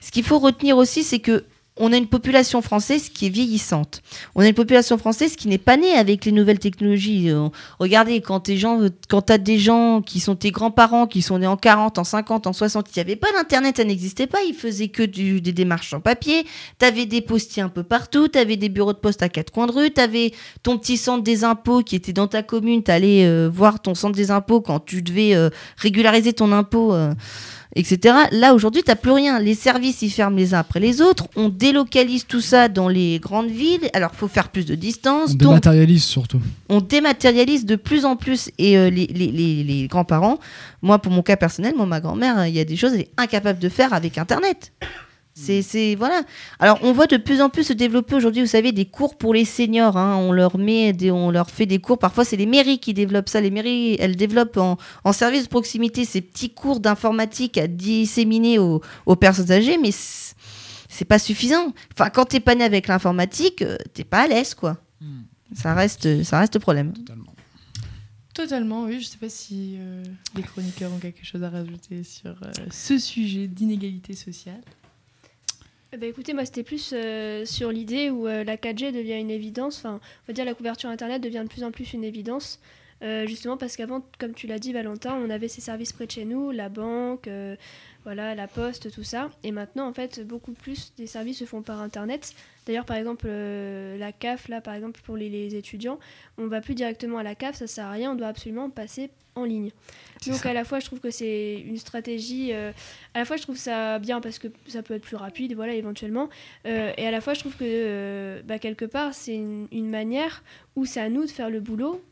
ce 0.00 0.12
qu'il 0.12 0.22
faut 0.24 0.38
retenir 0.38 0.76
aussi 0.76 1.02
c'est 1.02 1.18
que 1.18 1.44
on 1.76 1.92
a 1.92 1.96
une 1.96 2.06
population 2.06 2.62
française 2.62 3.08
qui 3.08 3.26
est 3.26 3.30
vieillissante. 3.30 4.00
On 4.36 4.42
a 4.42 4.46
une 4.46 4.54
population 4.54 4.96
française 4.96 5.34
qui 5.34 5.48
n'est 5.48 5.58
pas 5.58 5.76
née 5.76 5.92
avec 5.94 6.24
les 6.24 6.30
nouvelles 6.30 6.60
technologies. 6.60 7.30
Euh, 7.30 7.48
regardez, 7.80 8.20
quand 8.20 8.38
tu 8.40 8.52
as 9.28 9.38
des 9.38 9.58
gens 9.58 10.00
qui 10.00 10.20
sont 10.20 10.36
tes 10.36 10.52
grands-parents, 10.52 11.08
qui 11.08 11.20
sont 11.20 11.38
nés 11.40 11.48
en 11.48 11.56
40, 11.56 11.98
en 11.98 12.04
50, 12.04 12.46
en 12.46 12.52
60, 12.52 12.86
il 12.90 12.98
n'y 12.98 13.00
avait 13.00 13.16
pas 13.16 13.32
d'Internet, 13.32 13.76
ça 13.78 13.84
n'existait 13.84 14.28
pas. 14.28 14.38
Ils 14.46 14.54
faisaient 14.54 14.86
que 14.86 15.02
du- 15.02 15.40
des 15.40 15.52
démarches 15.52 15.92
en 15.94 16.00
papier. 16.00 16.46
Tu 16.78 16.86
avais 16.86 17.06
des 17.06 17.20
postiers 17.20 17.64
un 17.64 17.68
peu 17.68 17.82
partout. 17.82 18.28
Tu 18.28 18.38
avais 18.38 18.56
des 18.56 18.68
bureaux 18.68 18.92
de 18.92 18.98
poste 18.98 19.22
à 19.24 19.28
quatre 19.28 19.50
coins 19.50 19.66
de 19.66 19.72
rue. 19.72 19.90
Tu 19.90 20.00
avais 20.00 20.32
ton 20.62 20.78
petit 20.78 20.96
centre 20.96 21.24
des 21.24 21.42
impôts 21.42 21.82
qui 21.82 21.96
était 21.96 22.12
dans 22.12 22.28
ta 22.28 22.44
commune. 22.44 22.84
Tu 22.84 22.92
allais 22.92 23.48
voir 23.48 23.82
ton 23.82 23.96
centre 23.96 24.14
des 24.14 24.30
impôts 24.30 24.60
quand 24.60 24.78
tu 24.78 25.02
devais 25.02 25.34
euh, 25.34 25.50
régulariser 25.76 26.34
ton 26.34 26.52
impôt. 26.52 26.94
Etc. 27.74 28.14
Là, 28.32 28.54
aujourd'hui, 28.54 28.82
tu 28.82 28.90
n'as 28.90 28.96
plus 28.96 29.10
rien. 29.12 29.38
Les 29.38 29.54
services, 29.54 30.02
ils 30.02 30.10
ferment 30.10 30.36
les 30.36 30.54
uns 30.54 30.58
après 30.58 30.80
les 30.80 31.00
autres. 31.00 31.26
On 31.36 31.48
délocalise 31.48 32.26
tout 32.26 32.40
ça 32.40 32.68
dans 32.68 32.88
les 32.88 33.18
grandes 33.18 33.50
villes. 33.50 33.88
Alors, 33.92 34.10
il 34.14 34.16
faut 34.18 34.28
faire 34.28 34.48
plus 34.48 34.64
de 34.66 34.74
distance. 34.74 35.32
On 35.32 35.34
dématérialise 35.48 36.04
surtout. 36.04 36.40
on 36.68 36.80
dématérialise 36.80 37.64
de 37.66 37.76
plus 37.76 38.04
en 38.04 38.16
plus. 38.16 38.50
Et 38.58 38.76
euh, 38.78 38.90
les, 38.90 39.06
les- 39.06 39.30
les- 39.32 39.64
les 39.64 39.86
grands-parents, 39.88 40.38
moi, 40.82 40.98
pour 40.98 41.12
mon 41.12 41.22
cas 41.22 41.36
personnel, 41.36 41.74
moi, 41.76 41.86
ma 41.86 42.00
grand-mère, 42.00 42.46
il 42.46 42.54
y 42.54 42.60
a 42.60 42.64
des 42.64 42.76
choses, 42.76 42.92
elle 42.94 43.00
est 43.00 43.10
incapable 43.16 43.58
de 43.58 43.68
faire 43.68 43.92
avec 43.92 44.18
Internet. 44.18 44.72
C'est, 45.36 45.62
c'est- 45.62 45.96
voilà. 45.96 46.22
Alors, 46.60 46.78
on 46.82 46.92
voit 46.92 47.08
de 47.08 47.16
plus 47.16 47.40
en 47.40 47.50
plus 47.50 47.64
se 47.64 47.72
développer 47.72 48.14
aujourd'hui, 48.14 48.40
vous 48.42 48.48
savez, 48.48 48.70
des 48.70 48.84
cours 48.84 49.18
pour 49.18 49.34
les 49.34 49.44
seniors. 49.44 49.96
hein. 49.96 50.16
On 50.16 50.30
leur 50.30 50.56
met, 50.58 50.92
des, 50.92 51.10
on 51.10 51.30
leur 51.32 51.50
fait 51.50 51.66
des 51.66 51.80
cours. 51.80 51.98
Parfois, 51.98 52.24
c'est 52.24 52.36
les 52.36 52.46
mairies 52.46 52.78
qui 52.78 52.94
développent 52.94 53.28
ça. 53.28 53.40
Les 53.40 53.50
mairies, 53.50 53.96
elles 53.98 54.14
développent 54.14 54.56
en, 54.58 54.78
en 55.02 55.12
service 55.12 55.42
de 55.44 55.48
proximité 55.48 56.04
ces 56.04 56.20
petits 56.20 56.50
cours 56.50 56.78
d'informatique 56.78 57.58
à 57.58 57.66
disséminer 57.66 58.60
aux, 58.60 58.80
aux 59.06 59.16
personnes 59.16 59.50
âgées, 59.50 59.76
mais 59.76 59.90
c'est, 59.92 61.04
pas 61.04 61.18
suffisant. 61.18 61.72
Enfin, 61.92 62.10
quand 62.10 62.26
t'es 62.26 62.38
pas 62.40 62.54
né 62.54 62.62
avec 62.62 62.86
l'informatique, 62.86 63.62
euh, 63.62 63.76
t'es 63.92 64.04
pas 64.04 64.20
à 64.22 64.26
l'aise, 64.28 64.54
quoi. 64.54 64.76
Ça 65.54 65.74
reste, 65.74 66.22
ça 66.22 66.38
reste 66.38 66.58
problème. 66.60 66.92
Totalement, 68.34 68.84
oui. 68.84 69.00
Je 69.00 69.06
sais 69.06 69.18
pas 69.18 69.28
si 69.28 69.76
euh, 69.78 70.02
les 70.36 70.42
chroniqueurs 70.42 70.92
ont 70.92 70.98
quelque 70.98 71.24
chose 71.24 71.42
à 71.42 71.50
rajouter 71.50 72.02
sur 72.04 72.30
euh, 72.42 72.50
ce 72.70 72.98
sujet 72.98 73.46
d'inégalité 73.46 74.14
sociale. 74.14 74.60
Eh 75.94 75.96
ben, 75.96 76.10
écoutez, 76.10 76.32
moi 76.32 76.44
c'était 76.44 76.64
plus 76.64 76.90
euh, 76.92 77.44
sur 77.44 77.70
l'idée 77.70 78.10
où 78.10 78.26
euh, 78.26 78.42
la 78.42 78.56
4G 78.56 78.90
devient 78.90 79.20
une 79.20 79.30
évidence, 79.30 79.78
enfin 79.78 80.00
on 80.02 80.26
va 80.26 80.34
dire 80.34 80.44
la 80.44 80.54
couverture 80.54 80.90
Internet 80.90 81.22
devient 81.22 81.42
de 81.44 81.48
plus 81.48 81.62
en 81.62 81.70
plus 81.70 81.92
une 81.92 82.02
évidence, 82.02 82.58
euh, 83.02 83.28
justement 83.28 83.56
parce 83.56 83.76
qu'avant, 83.76 84.02
comme 84.18 84.34
tu 84.34 84.48
l'as 84.48 84.58
dit 84.58 84.72
Valentin, 84.72 85.14
on 85.24 85.30
avait 85.30 85.46
ces 85.46 85.60
services 85.60 85.92
près 85.92 86.06
de 86.06 86.10
chez 86.10 86.24
nous, 86.24 86.50
la 86.50 86.68
banque, 86.68 87.30
voilà, 88.04 88.34
la 88.34 88.46
poste, 88.46 88.92
tout 88.92 89.02
ça, 89.02 89.30
et 89.42 89.50
maintenant 89.50 89.88
en 89.88 89.94
fait 89.94 90.20
beaucoup 90.26 90.52
plus 90.52 90.92
des 90.96 91.06
services 91.06 91.38
se 91.38 91.44
font 91.44 91.62
par 91.62 91.80
Internet. 91.80 92.34
D'ailleurs 92.66 92.84
par 92.84 92.96
exemple 92.96 93.26
euh, 93.28 93.96
la 93.98 94.12
CAF, 94.12 94.48
là 94.48 94.60
par 94.60 94.74
exemple 94.74 95.00
pour 95.04 95.16
les, 95.16 95.30
les 95.30 95.54
étudiants, 95.54 95.98
on 96.36 96.46
va 96.46 96.60
plus 96.60 96.74
directement 96.74 97.18
à 97.18 97.22
la 97.22 97.34
CAF, 97.34 97.56
ça 97.56 97.66
sert 97.66 97.86
à 97.86 97.92
rien, 97.92 98.12
on 98.12 98.14
doit 98.14 98.28
absolument 98.28 98.68
passer 98.68 99.10
en 99.34 99.44
ligne. 99.44 99.70
Donc 100.26 100.44
à 100.44 100.52
la 100.52 100.64
fois 100.64 100.80
je 100.80 100.86
trouve 100.86 101.00
que 101.00 101.10
c'est 101.10 101.60
une 101.60 101.78
stratégie, 101.78 102.52
euh, 102.52 102.72
à 103.14 103.20
la 103.20 103.24
fois 103.24 103.36
je 103.36 103.42
trouve 103.42 103.56
ça 103.56 103.98
bien 103.98 104.20
parce 104.20 104.38
que 104.38 104.48
ça 104.66 104.82
peut 104.82 104.94
être 104.94 105.02
plus 105.02 105.16
rapide, 105.16 105.54
voilà 105.54 105.74
éventuellement, 105.74 106.28
euh, 106.66 106.92
et 106.96 107.06
à 107.06 107.10
la 107.10 107.22
fois 107.22 107.32
je 107.32 107.40
trouve 107.40 107.56
que 107.56 108.42
bah, 108.44 108.58
quelque 108.58 108.84
part 108.84 109.14
c'est 109.14 109.34
une, 109.34 109.66
une 109.72 109.88
manière 109.88 110.44
où 110.76 110.84
c'est 110.84 111.00
à 111.00 111.08
nous 111.08 111.24
de 111.24 111.30
faire 111.30 111.48
le 111.48 111.60
boulot, 111.60 112.02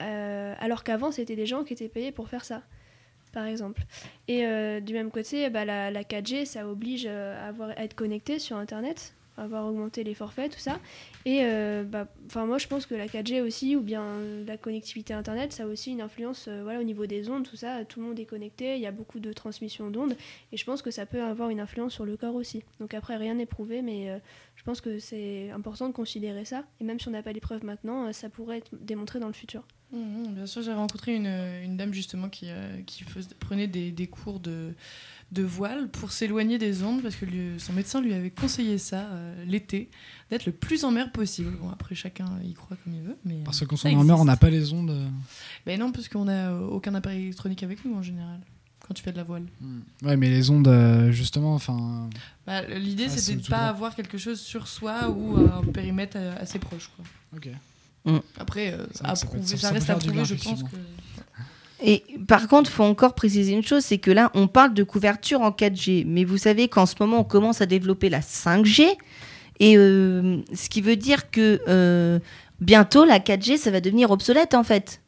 alors 0.00 0.82
qu'avant 0.82 1.12
c'était 1.12 1.36
des 1.36 1.46
gens 1.46 1.62
qui 1.62 1.74
étaient 1.74 1.88
payés 1.88 2.10
pour 2.10 2.28
faire 2.28 2.44
ça, 2.44 2.62
par 3.32 3.46
exemple. 3.46 3.82
Et 4.28 4.46
euh, 4.46 4.80
du 4.80 4.92
même 4.92 5.10
côté, 5.10 5.48
bah, 5.50 5.64
la, 5.64 5.90
la 5.90 6.02
4G 6.02 6.44
ça 6.44 6.68
oblige 6.68 7.06
euh, 7.06 7.42
à, 7.44 7.48
avoir, 7.48 7.70
à 7.70 7.84
être 7.84 7.94
connecté 7.94 8.38
sur 8.38 8.56
Internet. 8.56 9.14
avoir 9.36 9.66
augmenté 9.66 10.04
les 10.04 10.14
forfaits, 10.14 10.52
tout 10.52 10.58
ça. 10.58 10.78
Et 11.24 11.40
euh, 11.42 11.84
bah, 11.84 12.06
moi, 12.36 12.58
je 12.58 12.66
pense 12.66 12.86
que 12.86 12.94
la 12.94 13.06
4G 13.06 13.40
aussi, 13.40 13.76
ou 13.76 13.80
bien 13.80 14.02
euh, 14.02 14.44
la 14.44 14.56
connectivité 14.56 15.14
Internet, 15.14 15.52
ça 15.52 15.64
a 15.64 15.66
aussi 15.66 15.90
une 15.90 16.00
influence 16.02 16.48
voilà, 16.48 16.80
au 16.80 16.84
niveau 16.84 17.06
des 17.06 17.28
ondes, 17.28 17.48
tout 17.48 17.56
ça. 17.56 17.84
Tout 17.84 18.00
le 18.00 18.06
monde 18.06 18.18
est 18.20 18.26
connecté, 18.26 18.74
il 18.76 18.80
y 18.80 18.86
a 18.86 18.92
beaucoup 18.92 19.20
de 19.20 19.32
transmission 19.32 19.90
d'ondes, 19.90 20.16
et 20.52 20.56
je 20.56 20.64
pense 20.64 20.82
que 20.82 20.90
ça 20.90 21.06
peut 21.06 21.22
avoir 21.22 21.48
une 21.48 21.60
influence 21.60 21.94
sur 21.94 22.04
le 22.04 22.16
corps 22.16 22.34
aussi. 22.34 22.62
Donc 22.78 22.94
après, 22.94 23.16
rien 23.16 23.34
n'est 23.34 23.46
prouvé, 23.46 23.82
mais 23.82 24.20
je 24.62 24.70
pense 24.70 24.80
que 24.80 25.00
c'est 25.00 25.50
important 25.50 25.88
de 25.88 25.92
considérer 25.92 26.44
ça. 26.44 26.64
Et 26.80 26.84
même 26.84 27.00
si 27.00 27.08
on 27.08 27.10
n'a 27.10 27.22
pas 27.22 27.32
les 27.32 27.40
preuves 27.40 27.64
maintenant, 27.64 28.06
euh, 28.06 28.12
ça 28.12 28.28
pourrait 28.30 28.58
être 28.58 28.70
démontré 28.80 29.18
dans 29.18 29.26
le 29.26 29.32
futur. 29.32 29.66
Mhm, 29.92 30.34
bien 30.34 30.46
sûr, 30.46 30.62
j'avais 30.62 30.76
rencontré 30.78 31.14
une, 31.16 31.26
une 31.26 31.76
dame 31.76 31.92
justement 31.92 32.28
qui, 32.28 32.46
euh, 32.48 32.80
qui 32.86 33.04
prenait 33.40 33.66
des, 33.66 33.90
des 33.90 34.06
cours 34.06 34.40
de, 34.40 34.72
de 35.32 35.42
voile 35.42 35.88
pour 35.90 36.12
s'éloigner 36.12 36.56
des 36.58 36.82
ondes 36.82 37.02
parce 37.02 37.16
que 37.16 37.26
lui- 37.26 37.58
son 37.60 37.72
médecin 37.74 38.00
lui 38.00 38.14
avait 38.14 38.30
conseillé 38.30 38.78
ça 38.78 39.00
euh, 39.10 39.44
l'été, 39.44 39.90
d'être 40.30 40.46
le 40.46 40.52
plus 40.52 40.84
en 40.84 40.92
mer 40.92 41.12
possible. 41.12 41.50
Bon, 41.60 41.68
après, 41.68 41.94
chacun 41.94 42.24
y 42.42 42.54
croit 42.54 42.76
comme 42.84 42.94
il 42.94 43.02
veut. 43.02 43.16
Mais, 43.24 43.42
Parce 43.44 43.58
que 43.60 43.64
euh, 43.64 43.68
quand 43.68 43.76
on 43.84 43.88
est 43.90 43.94
en 43.96 44.04
mer, 44.04 44.18
on 44.18 44.24
n'a 44.24 44.36
pas 44.38 44.48
les 44.48 44.72
ondes. 44.72 44.90
euh. 44.90 45.08
Ben 45.66 45.78
non, 45.78 45.92
parce 45.92 46.08
qu'on 46.08 46.24
n'a 46.24 46.52
euh, 46.52 46.60
aucun 46.68 46.94
appareil 46.94 47.24
électronique 47.24 47.62
avec 47.62 47.84
nous 47.84 47.94
en 47.94 48.02
général 48.02 48.38
quand 48.86 48.94
tu 48.94 49.02
fais 49.02 49.12
de 49.12 49.16
la 49.16 49.22
voile. 49.22 49.44
Ouais, 50.02 50.16
mais 50.16 50.28
les 50.28 50.50
ondes, 50.50 50.68
euh, 50.68 51.12
justement, 51.12 51.54
enfin. 51.54 52.08
Bah, 52.46 52.62
L'idée, 52.62 53.04
Ah, 53.06 53.10
c'est 53.10 53.18
c'était 53.20 53.38
de 53.38 53.44
tout 53.44 53.50
pas 53.50 53.58
droit. 53.58 53.68
avoir 53.68 53.94
quelque 53.94 54.18
chose 54.18 54.40
sur 54.40 54.66
soi 54.68 55.08
ou 55.10 55.36
un 55.36 55.62
périmètre 55.72 56.16
euh, 56.18 56.34
assez 56.40 56.58
proche. 56.58 56.90
Quoi. 56.96 57.04
Ok. 57.36 57.48
Après, 58.38 58.72
euh, 58.72 58.84
ça 58.92 59.12
être- 59.12 59.26
prouver, 59.26 59.42
ça- 59.46 59.56
ça, 59.56 59.68
ça 59.68 59.74
reste 59.74 59.90
à 59.90 59.94
prouver, 59.94 60.12
bien, 60.12 60.24
je 60.24 60.34
pense 60.34 60.62
que. 60.64 60.68
Et 61.84 62.04
par 62.28 62.46
contre, 62.48 62.70
faut 62.70 62.84
encore 62.84 63.14
préciser 63.14 63.52
une 63.52 63.62
chose, 63.64 63.84
c'est 63.84 63.98
que 63.98 64.10
là, 64.12 64.30
on 64.34 64.46
parle 64.46 64.72
de 64.74 64.84
couverture 64.84 65.40
en 65.40 65.50
4G, 65.50 66.04
mais 66.06 66.24
vous 66.24 66.36
savez 66.38 66.68
qu'en 66.68 66.86
ce 66.86 66.94
moment, 67.00 67.18
on 67.20 67.24
commence 67.24 67.60
à 67.60 67.66
développer 67.66 68.08
la 68.08 68.20
5G, 68.20 68.86
et 69.58 69.76
euh, 69.76 70.38
ce 70.54 70.68
qui 70.68 70.80
veut 70.80 70.94
dire 70.96 71.30
que 71.32 71.60
euh, 71.68 72.20
bientôt, 72.60 73.04
la 73.04 73.18
4G, 73.18 73.56
ça 73.56 73.70
va 73.72 73.80
devenir 73.80 74.10
obsolète 74.12 74.54
en 74.54 74.62
fait. 74.64 75.00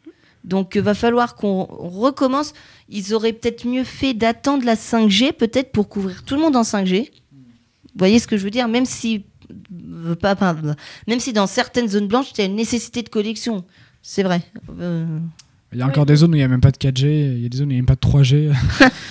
Donc, 0.44 0.74
il 0.74 0.82
va 0.82 0.94
falloir 0.94 1.34
qu'on 1.34 1.64
recommence. 1.64 2.52
Ils 2.88 3.14
auraient 3.14 3.32
peut-être 3.32 3.66
mieux 3.66 3.84
fait 3.84 4.12
d'attendre 4.14 4.64
la 4.64 4.76
5G, 4.76 5.32
peut-être 5.32 5.72
pour 5.72 5.88
couvrir 5.88 6.22
tout 6.22 6.34
le 6.34 6.42
monde 6.42 6.54
en 6.54 6.62
5G. 6.62 7.10
Vous 7.10 7.98
voyez 7.98 8.18
ce 8.18 8.26
que 8.26 8.36
je 8.36 8.44
veux 8.44 8.50
dire? 8.50 8.68
Même 8.68 8.86
si, 8.86 9.24
euh, 9.50 10.14
même 11.06 11.20
si 11.20 11.32
dans 11.32 11.46
certaines 11.46 11.88
zones 11.88 12.08
blanches, 12.08 12.32
il 12.32 12.38
y 12.38 12.42
a 12.42 12.44
une 12.44 12.56
nécessité 12.56 13.02
de 13.02 13.08
connexion. 13.08 13.64
C'est 14.02 14.22
vrai. 14.22 14.42
Euh, 14.80 15.18
Il 15.74 15.80
y 15.80 15.82
a 15.82 15.86
encore 15.86 16.06
des 16.06 16.16
zones 16.16 16.30
où 16.30 16.34
il 16.34 16.38
n'y 16.38 16.44
a 16.44 16.48
même 16.48 16.60
pas 16.60 16.70
de 16.70 16.76
4G, 16.76 17.34
il 17.36 17.42
y 17.42 17.46
a 17.46 17.48
des 17.48 17.56
zones 17.58 17.66
où 17.68 17.70
il 17.72 17.74
n'y 17.74 17.78
a 17.78 17.82
même 17.82 17.86
pas 17.86 17.96
de 17.96 18.00
3G. 18.00 18.50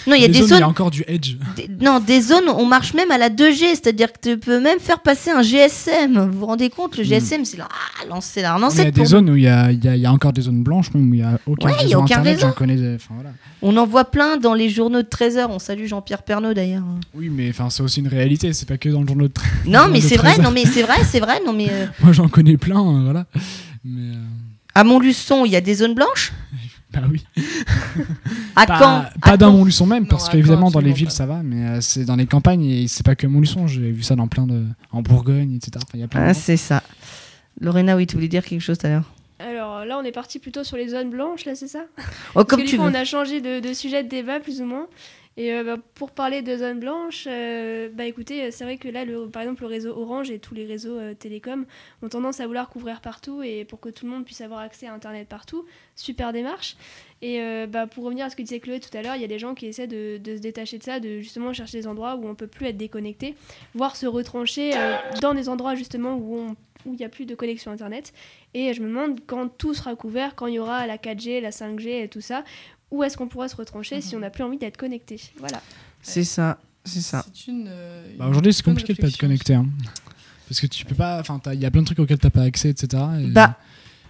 Non, 0.07 0.15
il 0.15 0.21
y 0.21 0.25
a 0.25 0.27
des 0.27 0.33
zones 0.33 0.51
où 0.53 0.55
il 0.55 0.59
y 0.59 0.63
a 0.63 0.67
encore 0.67 0.91
du 0.91 1.03
Edge. 1.07 1.35
Des- 1.57 1.69
non, 1.81 1.99
des 1.99 2.21
zones, 2.21 2.47
on 2.49 2.65
marche 2.65 2.93
même 2.93 3.11
à 3.11 3.17
la 3.17 3.29
2G, 3.29 3.69
c'est-à-dire 3.75 4.11
que 4.13 4.29
tu 4.31 4.37
peux 4.37 4.59
même 4.61 4.79
faire 4.79 4.99
passer 5.01 5.29
un 5.31 5.41
GSM. 5.41 6.29
Vous 6.31 6.39
vous 6.39 6.45
rendez 6.45 6.69
compte, 6.69 6.97
le 6.97 7.03
GSM, 7.03 7.43
c'est 7.45 7.57
là, 7.57 7.67
ah, 7.71 8.05
lancé 8.09 8.41
là, 8.41 8.57
lancé 8.57 8.77
il 8.79 8.83
y 8.85 8.87
a 8.87 8.91
des 8.91 9.01
pour- 9.01 9.05
zones 9.05 9.29
où 9.29 9.35
il 9.35 9.43
y 9.43 9.47
a, 9.47 9.71
y 9.71 9.87
a- 9.87 9.95
y 9.95 10.05
a 10.05 10.11
encore 10.11 10.31
des 10.33 10.41
zones 10.41 10.63
blanches, 10.63 10.93
même 10.93 11.09
où 11.09 11.13
il 11.13 11.17
n'y 11.19 11.23
a 11.23 11.39
aucun 11.45 11.67
Ouais, 11.67 11.73
il 11.83 11.89
y 11.89 11.93
a 11.93 11.97
réseau 11.97 11.97
aucun 11.99 12.05
internet. 12.19 12.35
réseau. 12.41 12.53
Connais. 12.55 12.75
voilà. 13.09 13.31
On 13.61 13.75
en 13.77 13.85
voit 13.85 14.05
plein 14.05 14.37
dans 14.37 14.53
les 14.53 14.69
journaux 14.69 15.01
de 15.01 15.07
13h. 15.07 15.47
On 15.49 15.59
salue 15.59 15.85
Jean-Pierre 15.85 16.23
Pernaud 16.23 16.53
d'ailleurs. 16.53 16.83
Oui, 17.13 17.29
mais 17.29 17.51
c'est 17.69 17.83
aussi 17.83 17.99
une 17.99 18.07
réalité, 18.07 18.51
c'est 18.53 18.67
pas 18.67 18.77
que 18.77 18.89
dans 18.89 19.01
le 19.01 19.07
journal 19.07 19.27
de 19.27 19.33
tra- 19.33 19.43
Non, 19.65 19.71
journal 19.73 19.91
mais 19.91 20.01
c'est 20.01 20.17
vrai, 20.17 20.33
13. 20.33 20.43
non, 20.45 20.51
mais 20.51 20.65
c'est 20.65 20.83
vrai, 20.83 20.95
c'est 21.09 21.19
vrai, 21.19 21.39
non, 21.45 21.53
mais 21.53 21.67
euh, 21.69 21.85
Moi, 22.01 22.13
j'en 22.13 22.27
connais 22.29 22.57
plein, 22.57 22.79
euh, 22.81 23.03
voilà. 23.03 23.25
Mais. 23.85 24.15
euh, 24.15 24.19
à 24.75 24.83
Montluçon, 24.83 25.45
il 25.45 25.51
y 25.51 25.55
a 25.55 25.61
des 25.61 25.75
zones 25.75 25.93
blanches? 25.95 26.33
Bah 26.91 27.01
oui. 27.09 27.25
À 28.55 28.65
pas, 28.67 28.77
Caen 28.77 29.05
Pas 29.21 29.31
À 29.31 29.37
dans 29.37 29.47
Caen 29.51 29.57
Montluçon 29.57 29.85
même, 29.87 30.07
parce 30.07 30.29
qu'évidemment, 30.29 30.69
dans 30.69 30.79
les 30.79 30.91
villes, 30.93 31.07
pas. 31.07 31.11
ça 31.11 31.25
va, 31.25 31.41
mais 31.43 31.65
euh, 31.67 31.81
c'est 31.81 32.05
dans 32.05 32.15
les 32.15 32.27
campagnes, 32.27 32.63
et 32.65 32.87
c'est 32.87 33.03
pas 33.05 33.15
que 33.15 33.25
Montluçon, 33.25 33.65
j'ai 33.67 33.91
vu 33.91 34.03
ça 34.03 34.15
dans 34.15 34.27
plein 34.27 34.45
de. 34.45 34.65
en 34.91 35.01
Bourgogne, 35.01 35.55
etc. 35.55 35.71
Enfin, 35.77 35.85
il 35.95 36.01
y 36.01 36.03
a 36.03 36.07
plein 36.07 36.21
Ah, 36.23 36.33
c'est 36.35 36.57
ça. 36.57 36.83
Lorena, 37.59 37.95
oui, 37.95 38.05
tu 38.07 38.15
voulais 38.15 38.27
dire 38.27 38.43
quelque 38.45 38.61
chose 38.61 38.77
tout 38.77 38.85
à 38.87 38.89
l'heure? 38.89 39.11
Alors 39.39 39.85
là, 39.85 39.97
on 39.99 40.03
est 40.03 40.11
parti 40.11 40.37
plutôt 40.39 40.63
sur 40.63 40.77
les 40.77 40.89
zones 40.89 41.09
blanches, 41.09 41.45
là, 41.45 41.55
c'est 41.55 41.67
ça? 41.67 41.85
Oh, 41.97 42.01
Parce 42.35 42.45
comme 42.47 42.59
que 42.59 42.65
du 42.65 42.71
tu 42.71 42.77
coup, 42.77 42.83
veux. 42.83 42.89
on 42.89 42.93
a 42.93 43.03
changé 43.05 43.41
de, 43.41 43.59
de 43.59 43.73
sujet 43.73 44.03
de 44.03 44.09
débat, 44.09 44.39
plus 44.39 44.61
ou 44.61 44.65
moins. 44.65 44.85
Et 45.35 45.51
euh, 45.51 45.63
bah, 45.63 45.77
pour 45.95 46.11
parler 46.11 46.43
de 46.43 46.57
zones 46.57 46.79
blanches, 46.79 47.25
euh, 47.27 47.89
bah 47.91 48.05
écoutez, 48.05 48.43
euh, 48.43 48.47
c'est 48.51 48.63
vrai 48.65 48.77
que 48.77 48.87
là, 48.87 49.03
le, 49.03 49.27
par 49.27 49.41
exemple, 49.41 49.63
le 49.63 49.67
réseau 49.67 49.97
Orange 49.97 50.29
et 50.29 50.37
tous 50.37 50.53
les 50.53 50.65
réseaux 50.65 50.97
euh, 50.99 51.15
télécoms 51.15 51.65
ont 52.03 52.09
tendance 52.09 52.39
à 52.39 52.45
vouloir 52.45 52.69
couvrir 52.69 53.01
partout 53.01 53.41
et 53.41 53.65
pour 53.65 53.79
que 53.79 53.89
tout 53.89 54.05
le 54.05 54.11
monde 54.11 54.25
puisse 54.25 54.41
avoir 54.41 54.59
accès 54.59 54.85
à 54.85 54.93
Internet 54.93 55.27
partout. 55.27 55.65
Super 55.95 56.33
démarche. 56.33 56.75
Et 57.21 57.39
bah, 57.67 57.87
pour 57.87 58.03
revenir 58.03 58.25
à 58.25 58.29
ce 58.29 58.35
que 58.35 58.41
disait 58.41 58.59
Chloé 58.59 58.81
tout 58.81 58.95
à 58.97 59.01
l'heure, 59.01 59.15
il 59.15 59.21
y 59.21 59.25
a 59.25 59.29
des 59.29 59.39
gens 59.39 59.55
qui 59.55 59.65
essaient 59.65 59.87
de, 59.87 60.19
se 60.25 60.41
détacher 60.41 60.77
de 60.77 60.83
ça, 60.83 60.99
de 60.99 61.19
justement 61.19 61.53
chercher 61.53 61.77
des 61.77 61.87
endroits 61.87 62.15
où 62.17 62.27
on 62.27 62.35
peut 62.35 62.47
plus 62.47 62.65
être 62.67 62.75
déconnecté, 62.75 63.35
voire 63.75 63.95
se 63.95 64.05
retrancher 64.05 64.73
dans 65.21 65.33
des 65.33 65.47
endroits 65.47 65.75
justement 65.75 66.15
où 66.15 66.35
on 66.35 66.55
où 66.85 66.93
il 66.93 66.97
n'y 66.97 67.05
a 67.05 67.09
plus 67.09 67.25
de 67.25 67.35
connexion 67.35 67.71
Internet. 67.71 68.13
Et 68.53 68.73
je 68.73 68.81
me 68.81 68.87
demande 68.87 69.19
quand 69.25 69.47
tout 69.47 69.73
sera 69.73 69.95
couvert, 69.95 70.35
quand 70.35 70.47
il 70.47 70.55
y 70.55 70.59
aura 70.59 70.85
la 70.85 70.97
4G, 70.97 71.41
la 71.41 71.49
5G 71.49 72.03
et 72.03 72.07
tout 72.07 72.21
ça, 72.21 72.43
où 72.93 73.03
est-ce 73.03 73.17
qu'on 73.17 73.27
pourra 73.27 73.49
se 73.49 73.55
retrancher 73.55 73.99
si 74.01 74.15
on 74.15 74.19
n'a 74.19 74.29
plus 74.29 74.43
envie 74.43 74.57
d'être 74.57 74.77
connecté 74.77 75.19
Voilà. 75.39 75.61
C'est 76.01 76.23
ça, 76.23 76.57
c'est 76.85 77.01
ça. 77.01 77.25
Euh, 77.49 78.05
Bah, 78.17 78.27
Aujourd'hui, 78.27 78.53
c'est 78.53 78.63
compliqué 78.63 78.93
de 78.93 79.01
pas 79.01 79.07
être 79.07 79.17
connecté. 79.17 79.55
hein. 79.55 79.65
Parce 80.47 80.59
que 80.61 80.67
tu 80.67 80.85
peux 80.85 80.95
pas. 80.95 81.19
Enfin, 81.19 81.39
il 81.53 81.59
y 81.59 81.65
a 81.65 81.71
plein 81.71 81.81
de 81.81 81.85
trucs 81.87 81.99
auxquels 81.99 82.19
t'as 82.19 82.29
pas 82.29 82.43
accès, 82.43 82.69
etc. 82.69 83.01
et- 83.19 83.27
Bah. 83.27 83.57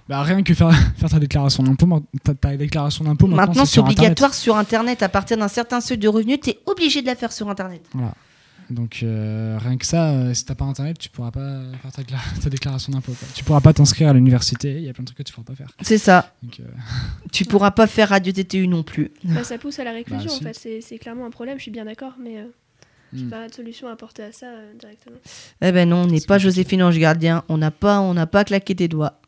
Bah, 0.10 0.22
rien 0.22 0.44
que 0.44 0.54
faire, 0.54 0.70
faire 0.98 1.10
ta 1.10 1.18
déclaration 1.20 1.64
d'impôt, 1.64 2.04
ta, 2.24 2.34
ta 2.34 2.58
déclaration 2.58 3.06
d'impôt 3.06 3.26
maintenant, 3.28 3.48
Maintenant, 3.48 3.66
c'est 3.66 3.80
Internet. 3.80 4.00
obligatoire 4.00 4.34
sur 4.34 4.58
Internet. 4.58 5.02
À 5.02 5.08
partir 5.08 5.38
d'un 5.38 5.48
certain 5.48 5.80
seuil 5.80 5.98
de 5.98 6.10
revenus, 6.10 6.40
tu 6.44 6.50
es 6.50 6.60
obligé 6.66 7.02
de 7.02 7.08
la 7.08 7.16
faire 7.16 7.32
sur 7.32 7.50
Internet. 7.50 7.82
Voilà. 7.94 8.14
Donc 8.74 9.00
euh, 9.04 9.58
rien 9.62 9.78
que 9.78 9.86
ça, 9.86 10.10
euh, 10.12 10.34
si 10.34 10.46
t'as 10.46 10.56
pas 10.56 10.66
internet, 10.66 10.98
tu 10.98 11.10
pourras 11.10 11.32
pas 11.32 11.62
faire 11.82 11.92
ta, 11.92 12.04
déclaration 12.50 12.92
d'impôt. 12.92 13.14
Tu 13.36 13.44
pourras 13.44 13.62
pas 13.62 13.74
t'inscrire 13.74 14.10
à 14.10 14.14
l'université. 14.14 14.74
Il 14.78 14.84
y 14.84 14.90
a 14.90 14.94
plein 14.94 15.04
de 15.04 15.08
trucs 15.08 15.18
que 15.18 15.24
tu 15.24 15.34
pourras 15.34 15.46
pas 15.46 15.56
faire. 15.56 15.70
C'est 15.82 15.98
ça. 15.98 16.34
Donc, 16.44 16.60
euh, 16.60 16.64
Tu 17.32 17.46
pourras 17.46 17.72
pas 17.72 17.88
faire 17.88 18.10
Radio 18.10 18.32
TTU 18.34 18.68
non 18.68 18.84
plus. 18.84 19.12
Bah, 19.24 19.44
ça 19.44 19.58
pousse 19.58 19.80
à 19.80 19.84
la 19.84 19.92
réclusion, 19.92 20.32
Bah, 20.42 20.50
en 20.50 20.54
fait. 20.54 20.82
C'est- 20.82 20.98
clairement 20.98 21.26
un 21.26 21.30
problème, 21.32 21.58
je 21.58 21.64
suis 21.64 21.72
bien 21.72 21.86
d'accord, 21.86 22.14
mais 22.20 22.38
euh, 22.38 22.46
j'ai 23.14 23.26
Hmm. 23.26 23.30
pas 23.30 23.48
de 23.48 23.54
solution 23.54 23.88
à 23.88 23.92
apporter 23.94 24.24
à 24.24 24.32
ça 24.32 24.48
euh, 24.48 24.74
directement. 24.80 25.18
Eh 25.62 25.72
ben 25.72 25.88
non, 25.88 26.04
on 26.04 26.08
n'est 26.08 26.22
pas 26.22 26.38
Joséphine 26.40 26.82
Ange 26.84 26.98
Gardien. 26.98 27.44
On 27.50 27.58
n'a 27.58 27.72
pas, 27.72 28.00
on 28.00 28.14
n'a 28.14 28.26
pas 28.28 28.44
claqué 28.44 28.74
des 28.74 28.88
doigts. 28.88 29.20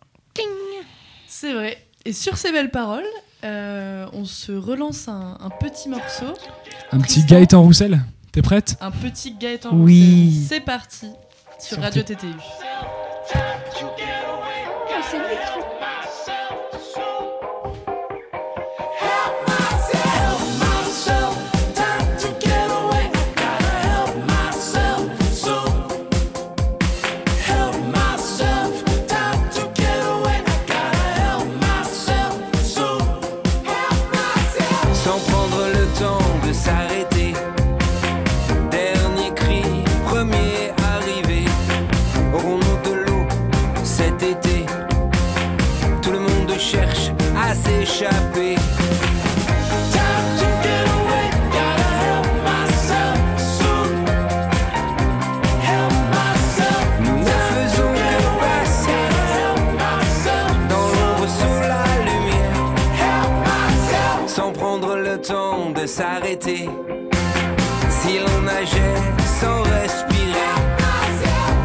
C'est 1.28 1.54
vrai. 1.54 1.78
Et 2.06 2.14
sur 2.14 2.38
ces 2.38 2.52
belles 2.52 2.72
paroles, 2.72 3.04
euh, 3.44 4.06
on 4.14 4.26
se 4.26 4.52
relance 4.52 5.08
un, 5.08 5.38
un 5.40 5.50
petit 5.50 5.90
morceau. 5.90 6.34
un 6.92 7.00
petit 7.00 7.24
Gaëtan 7.26 7.62
Roussel, 7.62 8.00
t'es 8.36 8.42
prête 8.42 8.76
Un 8.82 8.92
petit 8.92 9.32
Gaëtan 9.32 9.70
Oui. 9.72 10.46
C'est 10.50 10.60
parti 10.60 11.08
sur 11.58 11.76
Sur 11.76 11.82
Radio 11.82 12.04
TTU. 12.04 12.28
Oh, 13.34 13.38
s'arrêter. 65.98 66.68
Si 67.90 68.20
l'on 68.20 68.42
nageait 68.42 69.02
sans 69.40 69.62
respirer, 69.62 70.52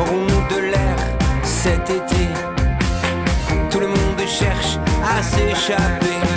aurons-nous 0.00 0.54
de 0.54 0.60
l'air 0.70 0.96
cet 1.42 1.90
été 1.90 2.28
Tout 3.70 3.80
le 3.80 3.88
monde 3.88 4.22
cherche 4.28 4.78
à 5.02 5.20
s'échapper. 5.20 6.29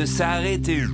De 0.00 0.06
s'arrêter. 0.06 0.84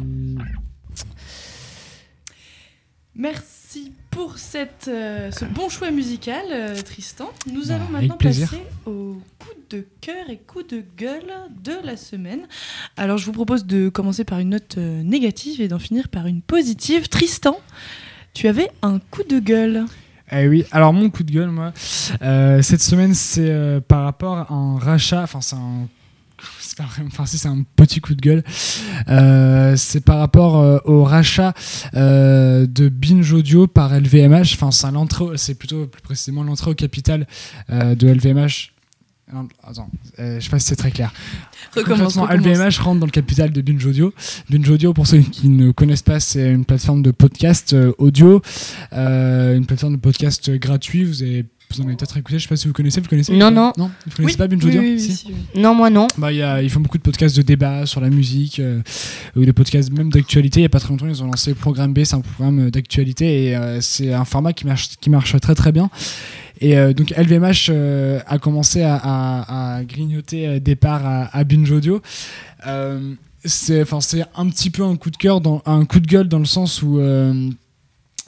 Merci 3.15 3.93
pour 4.11 4.37
cette, 4.37 4.89
euh, 4.89 5.31
ce 5.31 5.45
bon 5.45 5.69
choix 5.69 5.93
musical, 5.93 6.45
euh, 6.51 6.83
Tristan. 6.83 7.31
Nous 7.53 7.71
allons 7.71 7.85
avec 7.85 7.93
maintenant 7.93 8.17
plaisir. 8.17 8.51
passer 8.51 8.63
au 8.85 9.21
coup 9.39 9.55
de 9.71 9.87
cœur 10.01 10.29
et 10.29 10.39
coup 10.39 10.65
de 10.65 10.83
gueule 10.97 11.33
de 11.63 11.75
la 11.85 11.97
semaine. 11.97 12.49
Alors, 12.97 13.17
je 13.17 13.27
vous 13.27 13.33
propose 13.33 13.65
de 13.65 13.89
commencer 13.91 14.25
par 14.25 14.41
une 14.41 14.51
note 14.51 14.77
euh, 14.77 15.05
négative 15.05 15.61
et 15.61 15.69
d'en 15.69 15.79
finir 15.79 16.09
par 16.09 16.27
une 16.27 16.43
positive. 16.43 17.09
Tristan, 17.09 17.61
tu 18.35 18.49
avais 18.49 18.71
un 18.83 18.99
coup 18.99 19.23
de 19.23 19.39
gueule. 19.39 19.85
Eh 20.33 20.49
oui, 20.49 20.65
alors 20.73 20.93
mon 20.93 21.11
coup 21.11 21.23
de 21.23 21.31
gueule, 21.31 21.51
moi, 21.51 21.73
euh, 22.23 22.61
cette 22.61 22.83
semaine, 22.83 23.15
c'est 23.15 23.49
euh, 23.49 23.81
par 23.81 24.03
rapport 24.03 24.37
à 24.37 24.53
un 24.53 24.79
rachat, 24.79 25.23
enfin 25.23 25.41
c'est 25.41 25.55
un... 25.55 25.89
c'est 26.77 26.83
vraiment- 26.85 27.09
Enfin, 27.09 27.27
si 27.27 27.39
c'est 27.39 27.49
un 27.49 27.63
petit 27.77 28.01
coup 28.01 28.15
de 28.15 28.21
gueule, 28.21 28.43
Euh, 29.09 29.75
c'est 29.77 30.01
par 30.01 30.19
rapport 30.19 30.57
euh, 30.59 30.79
au 30.85 31.05
rachat 31.05 31.55
euh, 31.95 32.67
de 32.67 32.89
Binge 32.89 33.33
Audio 33.33 33.67
par 33.67 33.93
LVMH. 33.95 34.55
Enfin, 34.55 34.71
c'est 34.71 34.87
un 34.87 34.97
plutôt 35.55 35.87
plus 35.87 36.03
précisément 36.03 36.43
l'entrée 36.43 36.71
au 36.71 36.75
capital 36.75 37.27
de 37.71 38.09
LVMH. 38.09 38.73
Non, 39.33 39.49
Attends, 39.65 39.91
euh, 40.21 40.39
je 40.39 40.45
sais 40.45 40.51
pas 40.51 40.59
si 40.61 40.67
c'est 40.69 40.77
très 40.77 40.93
clair. 40.93 41.13
Recommence. 41.75 42.17
LVMH 42.17 42.79
rentre 42.81 43.01
dans 43.01 43.07
le 43.07 43.11
capital 43.13 43.51
de 43.51 43.61
Binge 43.61 43.85
Audio. 43.85 44.15
Binge 44.51 44.69
Audio, 44.71 44.93
pour 44.93 45.07
ceux 45.09 45.19
qui 45.19 45.49
ne 45.49 45.73
connaissent 45.73 46.03
pas, 46.03 46.21
c'est 46.21 46.49
une 46.53 46.65
plateforme 46.65 47.03
de 47.03 47.11
podcast 47.11 47.75
audio, 47.99 48.41
euh, 48.93 49.57
une 49.57 49.67
plateforme 49.67 49.97
de 49.97 50.01
podcast 50.01 50.49
gratuit. 50.59 51.03
Vous 51.05 51.23
avez 51.25 51.45
vous 51.71 51.81
en 51.81 51.87
avez 51.87 51.97
peut-être 51.97 52.17
écouté, 52.17 52.39
je 52.39 52.45
sais 52.45 52.49
pas 52.49 52.57
si 52.57 52.67
vous 52.69 52.73
connaissez, 52.73 53.01
vous 53.01 53.09
connaissez 53.09 53.37
Non, 53.37 53.51
non. 53.51 53.73
Non, 53.77 53.91
vous 54.07 54.17
connaissez 54.17 54.35
Oui, 54.35 54.37
pas 54.39 54.47
Binge 54.47 54.63
oui, 54.65 54.69
Audio 54.71 54.81
oui, 54.81 54.93
oui, 54.95 55.01
Si 55.01 55.17
si, 55.17 55.27
oui. 55.29 55.61
Non, 55.61 55.75
moi 55.75 55.91
non. 55.91 56.07
bah, 56.17 56.33
il 56.33 56.39
y 56.39 56.43
a- 56.43 56.63
ils 56.63 56.71
font 56.71 56.81
beaucoup 56.81 56.99
de 56.99 57.03
podcasts 57.03 57.37
de 57.37 57.43
débat 57.43 57.87
sur 57.87 58.01
la 58.01 58.09
musique, 58.11 58.61
euh, 58.61 58.81
ou 59.35 59.45
des 59.45 59.53
podcasts 59.53 59.91
même 59.91 60.11
d'actualité. 60.11 60.61
Il 60.61 60.63
n'y 60.63 60.67
a 60.67 60.71
pas 60.71 60.81
très 60.81 60.91
longtemps, 60.91 61.09
ils 61.09 61.23
ont 61.23 61.27
lancé 61.27 61.55
Programme 61.55 61.93
B, 61.93 62.05
c'est 62.05 62.15
un 62.15 62.21
programme 62.21 62.71
d'actualité 62.71 63.47
et 63.47 63.57
euh, 63.57 63.81
c'est 63.81 64.13
un 64.13 64.25
format 64.25 64.53
qui 64.53 64.67
marche, 64.67 64.91
qui 65.01 65.11
marche 65.11 65.39
très 65.41 65.55
très 65.55 65.73
bien. 65.73 65.91
Et 66.61 66.79
euh, 66.79 66.93
donc 66.95 67.11
LVMH 67.17 67.67
euh, 67.71 68.21
a 68.27 68.39
commencé 68.39 68.83
à, 68.83 68.95
à- 68.97 69.77
à 69.79 69.85
grignoter 69.85 70.47
euh, 70.47 70.61
des 70.61 70.77
parts 70.77 71.05
à, 71.05 71.25
à 71.37 71.45
Binge 71.45 71.71
Audio. 71.71 72.01
Euh, 72.67 73.13
c'est 73.45 73.83
enfin, 73.83 74.01
c'est 74.01 74.25
un 74.35 74.49
petit 74.49 74.71
peu 74.71 74.83
un 74.83 74.97
coup 74.97 75.11
de 75.11 75.17
cœur, 75.17 75.41
dans, 75.41 75.63
un 75.67 75.85
coup 75.85 76.01
de 76.01 76.07
gueule 76.07 76.29
dans 76.29 76.39
le 76.39 76.45
sens 76.47 76.83
où 76.83 76.99
euh, 76.99 77.49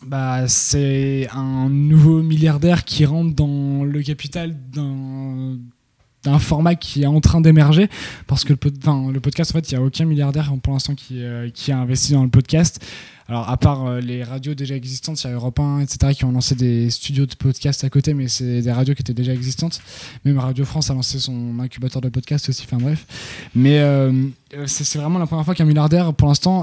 bah, 0.08 0.48
c'est 0.48 1.28
un 1.32 1.68
nouveau 1.68 2.22
milliardaire 2.22 2.84
qui 2.84 3.04
rentre 3.04 3.34
dans 3.34 3.84
le 3.84 4.02
capital 4.02 4.56
d'un 4.72 6.38
format 6.38 6.74
qui 6.74 7.02
est 7.02 7.06
en 7.06 7.20
train 7.20 7.40
d'émerger. 7.40 7.88
Parce 8.26 8.44
que 8.44 8.54
le, 8.54 9.20
podcast 9.20 9.50
en 9.50 9.54
fait 9.54 9.70
il 9.70 9.74
n'y 9.76 9.82
a 9.82 9.86
aucun 9.86 10.06
milliardaire 10.06 10.52
pour 10.62 10.72
l'instant 10.72 10.94
qui, 10.94 11.22
euh, 11.22 11.50
qui 11.50 11.72
a 11.72 11.78
investi 11.78 12.12
dans 12.12 12.22
le 12.22 12.30
podcast 12.30 12.84
alors 13.30 13.48
à 13.50 13.58
part 13.58 13.84
euh, 13.86 14.00
les 14.00 14.24
radios 14.24 14.54
déjà 14.54 14.74
existantes 14.74 15.22
il 15.22 15.26
y 15.26 15.30
a 15.30 15.34
Europe 15.34 15.60
1 15.60 15.80
etc 15.80 16.14
qui 16.14 16.24
ont 16.24 16.32
lancé 16.32 16.54
des 16.54 16.88
studios 16.88 17.26
de 17.26 17.34
podcast 17.34 17.84
à 17.84 17.90
côté 17.90 18.14
mais 18.14 18.26
c'est 18.26 18.62
des 18.62 18.72
radios 18.72 18.94
qui 18.94 19.02
étaient 19.02 19.12
déjà 19.12 19.34
existantes. 19.34 19.82
Même 20.24 20.38
Radio 20.38 20.64
France 20.64 20.90
a 20.90 20.94
lancé 20.94 21.18
son 21.18 21.58
incubateur 21.60 22.00
de 22.00 22.08
podcast 22.08 22.48
aussi 22.48 22.62
enfin 22.64 22.78
bref. 22.78 23.06
Mais 23.54 23.80
euh, 23.80 24.12
euh, 24.54 24.66
c'est 24.66 24.98
vraiment 24.98 25.18
la 25.18 25.26
première 25.26 25.44
fois 25.44 25.54
qu'un 25.54 25.66
milliardaire 25.66 26.14
pour 26.14 26.28
l'instant 26.28 26.62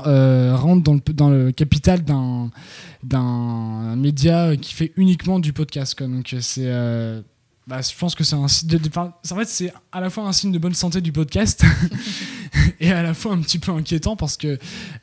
rentre 0.56 0.82
dans 1.14 1.30
le, 1.30 1.52
capital 1.52 2.02
d'un 3.04 3.96
média 3.96 4.58
qui 4.58 4.74
fait 4.74 4.92
uniquement 4.98 5.40
du 5.40 5.54
podcast 5.54 6.02
donc 6.02 6.36
c'est 6.40 6.72
bah, 7.68 7.80
je 7.82 7.98
pense 7.98 8.14
que 8.14 8.24
c'est 8.24 8.36
un 8.36 8.48
signe 8.48 8.70
de, 8.70 8.80
enfin, 8.88 9.12
en 9.32 9.36
fait 9.36 9.48
c'est 9.48 9.74
à 9.92 10.00
la 10.00 10.10
fois 10.12 10.26
un 10.28 10.32
signe 10.34 10.52
de 10.52 10.60
bonne 10.60 10.76
santé 10.76 11.02
du 11.02 11.12
podcast 11.12 11.64
et 12.80 12.92
à 12.92 13.02
la 13.02 13.14
fois 13.16 13.34
un 13.34 13.40
petit 13.42 13.58
peu 13.58 13.72
inquiétant 13.72 14.16
parce 14.16 14.38
que 14.38 14.60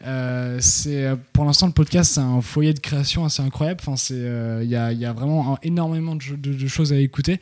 euh, 0.07 0.59
c'est 0.61 1.11
pour 1.33 1.45
l'instant 1.45 1.67
le 1.67 1.73
podcast 1.73 2.13
c'est 2.15 2.21
un 2.21 2.41
foyer 2.41 2.73
de 2.73 2.79
création 2.79 3.25
assez 3.25 3.43
incroyable. 3.43 3.81
Enfin 3.83 3.97
c'est 3.97 4.15
euh, 4.17 4.61
il 4.63 4.71
y, 4.71 4.77
a, 4.77 4.93
y 4.93 5.05
a 5.05 5.13
vraiment 5.13 5.55
un- 5.55 5.59
énormément 5.65 6.15
de, 6.15 6.37
de- 6.37 6.55
de 6.55 6.67
choses 6.69 6.93
à 6.93 6.99
écouter. 6.99 7.41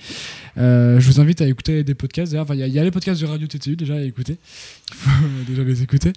Euh, 0.56 0.98
je 1.00 1.06
vous 1.10 1.20
invite 1.20 1.42
à 1.42 1.46
écouter 1.46 1.84
des 1.84 1.94
podcasts 1.94 2.32
d'ailleurs. 2.32 2.46
Il 2.54 2.60
y, 2.60 2.62
a- 2.62 2.66
il 2.66 2.72
y 2.72 2.78
a 2.78 2.84
les 2.84 2.90
podcasts 2.90 3.20
de 3.20 3.26
Radio 3.26 3.46
TTU 3.46 3.76
déjà 3.76 3.96
à 3.96 4.00
écouter. 4.00 4.38
Il 4.88 4.94
faut 4.96 5.10
euh, 5.24 5.44
déjà 5.46 5.64
les 5.64 5.82
écouter. 5.82 6.12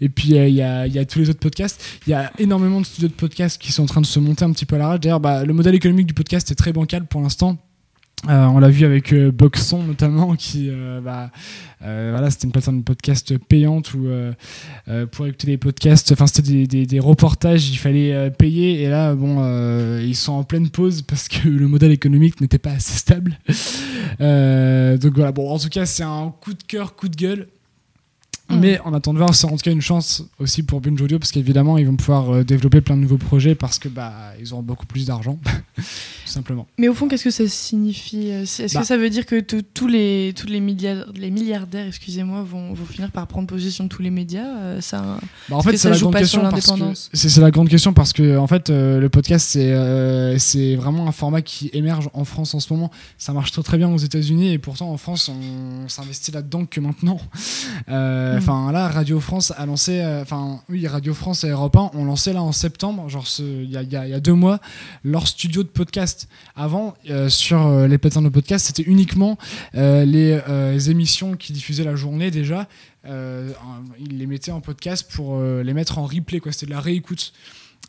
Et 0.00 0.08
puis 0.08 0.36
euh, 0.36 0.48
il 0.48 0.54
y, 0.56 0.62
a, 0.62 0.88
y 0.88 0.98
a 0.98 1.04
tous 1.04 1.20
les 1.20 1.30
autres 1.30 1.38
podcasts. 1.40 1.80
Il 2.06 2.10
y 2.10 2.14
a 2.14 2.32
énormément 2.38 2.80
de 2.80 2.86
studios 2.86 3.08
de 3.08 3.14
podcasts 3.14 3.60
qui 3.62 3.70
sont 3.70 3.84
en 3.84 3.86
train 3.86 4.00
de 4.00 4.06
se 4.06 4.18
monter 4.18 4.44
un 4.44 4.50
petit 4.52 4.66
peu 4.66 4.74
à 4.74 4.78
la 4.80 4.88
rage. 4.88 5.00
D'ailleurs 5.00 5.20
bah, 5.20 5.44
le 5.44 5.52
modèle 5.52 5.74
économique 5.76 6.06
du 6.08 6.14
podcast 6.14 6.50
est 6.50 6.56
très 6.56 6.72
bancal 6.72 7.06
pour 7.06 7.20
l'instant 7.20 7.56
euh, 8.28 8.46
on 8.46 8.58
l'a 8.58 8.68
vu 8.68 8.84
avec 8.84 9.12
euh, 9.14 9.30
Boxon 9.32 9.82
notamment, 9.82 10.36
qui 10.36 10.68
euh, 10.68 11.00
bah, 11.00 11.30
euh, 11.82 12.10
voilà, 12.12 12.30
c'était 12.30 12.44
une 12.46 12.52
plateforme 12.52 12.80
de 12.80 12.84
podcast 12.84 13.36
payante 13.38 13.94
où 13.94 14.08
pour 15.12 15.26
écouter 15.26 15.46
des 15.46 15.56
podcasts, 15.56 16.12
enfin 16.12 16.26
c'était 16.26 16.66
des, 16.66 16.86
des- 16.86 17.00
reportages, 17.00 17.70
il 17.70 17.76
fallait 17.76 18.30
payer 18.30 18.82
et 18.82 18.88
là 18.88 19.14
bon, 19.14 19.98
ils 20.00 20.14
sont 20.16 20.32
en 20.32 20.44
pleine 20.44 20.68
pause 20.68 21.02
parce 21.02 21.28
que 21.28 21.48
le 21.48 21.66
modèle 21.68 21.92
économique 21.92 22.40
n'était 22.40 22.58
pas 22.58 22.72
assez 22.72 22.98
stable. 22.98 23.38
Donc 24.18 25.14
voilà, 25.14 25.32
bon 25.32 25.50
en 25.50 25.58
tout 25.58 25.68
cas 25.70 25.86
c'est 25.86 26.02
un 26.02 26.32
coup 26.40 26.52
de 26.52 26.62
cœur, 26.62 26.94
coup 26.94 27.08
de 27.08 27.16
gueule. 27.16 27.46
Mais 28.50 28.80
on 28.84 28.94
attend 28.94 29.12
de 29.12 29.18
voir, 29.18 29.34
c'est 29.34 29.46
en 29.46 29.50
tout 29.50 29.56
cas 29.58 29.70
une 29.70 29.80
chance 29.80 30.24
aussi 30.38 30.62
pour 30.62 30.80
Binge 30.80 31.00
Audio 31.00 31.18
parce 31.18 31.32
qu'évidemment 31.32 31.78
ils 31.78 31.86
vont 31.86 31.96
pouvoir 31.96 32.30
euh, 32.30 32.44
développer 32.44 32.80
plein 32.80 32.96
de 32.96 33.02
nouveaux 33.02 33.16
projets 33.18 33.54
parce 33.54 33.78
que 33.78 33.88
bah 33.88 34.12
ils 34.40 34.52
auront 34.52 34.62
beaucoup 34.62 34.86
plus 34.86 35.06
d'argent, 35.06 35.38
tout 35.76 35.82
simplement. 36.24 36.66
Mais 36.78 36.88
au 36.88 36.94
fond, 36.94 37.08
qu'est-ce 37.08 37.24
que 37.24 37.30
ça 37.30 37.46
signifie 37.48 38.30
euh, 38.30 38.42
Est-ce 38.42 38.74
Bah. 38.74 38.80
que 38.80 38.86
ça 38.86 38.96
veut 38.96 39.10
dire 39.10 39.26
que 39.26 39.40
tous 39.40 39.86
les, 39.86 40.32
tous 40.36 40.46
les, 40.46 40.60
milliardaires, 40.60 41.12
les 41.14 41.30
milliardaires 41.30 41.86
excusez-moi, 41.86 42.42
vont, 42.42 42.72
vont 42.72 42.84
finir 42.86 43.10
par 43.10 43.26
prendre 43.26 43.46
possession 43.46 43.84
de 43.84 43.88
tous 43.88 44.02
les 44.02 44.10
médias 44.10 44.46
euh, 44.46 44.80
ça, 44.80 45.18
Bah, 45.48 45.56
en 45.56 45.62
fait, 45.62 45.76
c'est 45.76 45.90
la 45.90 45.98
grande 45.98 46.16
question 46.16 46.42
parce 46.48 47.08
que 47.10 47.16
c'est 47.16 47.40
la 47.40 47.50
grande 47.50 47.68
question 47.68 47.92
parce 47.92 48.12
que 48.12 48.36
en 48.36 48.46
fait, 48.46 48.70
euh, 48.70 49.00
le 49.00 49.08
podcast 49.08 49.46
c'est 49.50 49.72
euh, 49.72 50.38
c'est 50.38 50.76
vraiment 50.76 51.06
un 51.06 51.12
format 51.12 51.42
qui 51.42 51.70
émerge 51.72 52.08
en 52.14 52.24
France 52.24 52.54
en 52.54 52.60
ce 52.60 52.72
moment. 52.72 52.90
Ça 53.18 53.32
marche 53.32 53.52
très 53.52 53.62
très 53.62 53.78
bien 53.78 53.88
aux 53.88 53.98
États-Unis 53.98 54.52
et 54.52 54.58
pourtant 54.58 54.90
en 54.90 54.96
France, 54.96 55.28
on 55.28 55.88
s'investit 55.88 56.32
là-dedans 56.32 56.66
que 56.66 56.80
maintenant. 56.80 57.18
Euh, 57.88 58.39
Mm. 58.39 58.39
Enfin 58.40 58.72
là, 58.72 58.88
Radio 58.88 59.20
France 59.20 59.52
a 59.54 59.66
lancé, 59.66 60.00
euh, 60.00 60.22
enfin 60.22 60.62
oui, 60.70 60.86
Radio 60.86 61.12
France 61.12 61.44
et 61.44 61.50
Europe 61.50 61.76
1 61.76 61.90
ont 61.92 62.06
lancé 62.06 62.32
là 62.32 62.42
en 62.42 62.52
septembre, 62.52 63.06
genre 63.10 63.26
il 63.38 63.70
y, 63.70 63.76
a, 63.76 64.20
deux 64.20 64.32
mois, 64.32 64.60
leur 65.04 65.28
studio 65.28 65.62
de 65.62 65.68
podcast. 65.68 66.26
Avant, 66.56 66.94
euh, 67.10 67.28
sur 67.28 67.66
euh, 67.66 67.86
les 67.86 67.98
plateformes 67.98 68.24
de 68.24 68.30
podcast, 68.30 68.66
c'était 68.66 68.88
uniquement 68.90 69.36
les 69.74 70.90
émissions 70.90 71.36
qui 71.36 71.52
diffusaient 71.52 71.84
la 71.84 71.96
journée 71.96 72.30
déjà. 72.30 72.66
Ils 73.04 74.18
les 74.18 74.26
mettaient 74.26 74.52
en 74.52 74.62
podcast 74.62 75.10
pour 75.12 75.38
les 75.38 75.74
mettre 75.74 75.98
en 75.98 76.06
replay, 76.06 76.40
quoi. 76.40 76.52
C'était 76.52 76.66
de 76.66 76.70
la 76.70 76.80
réécoute. 76.80 77.34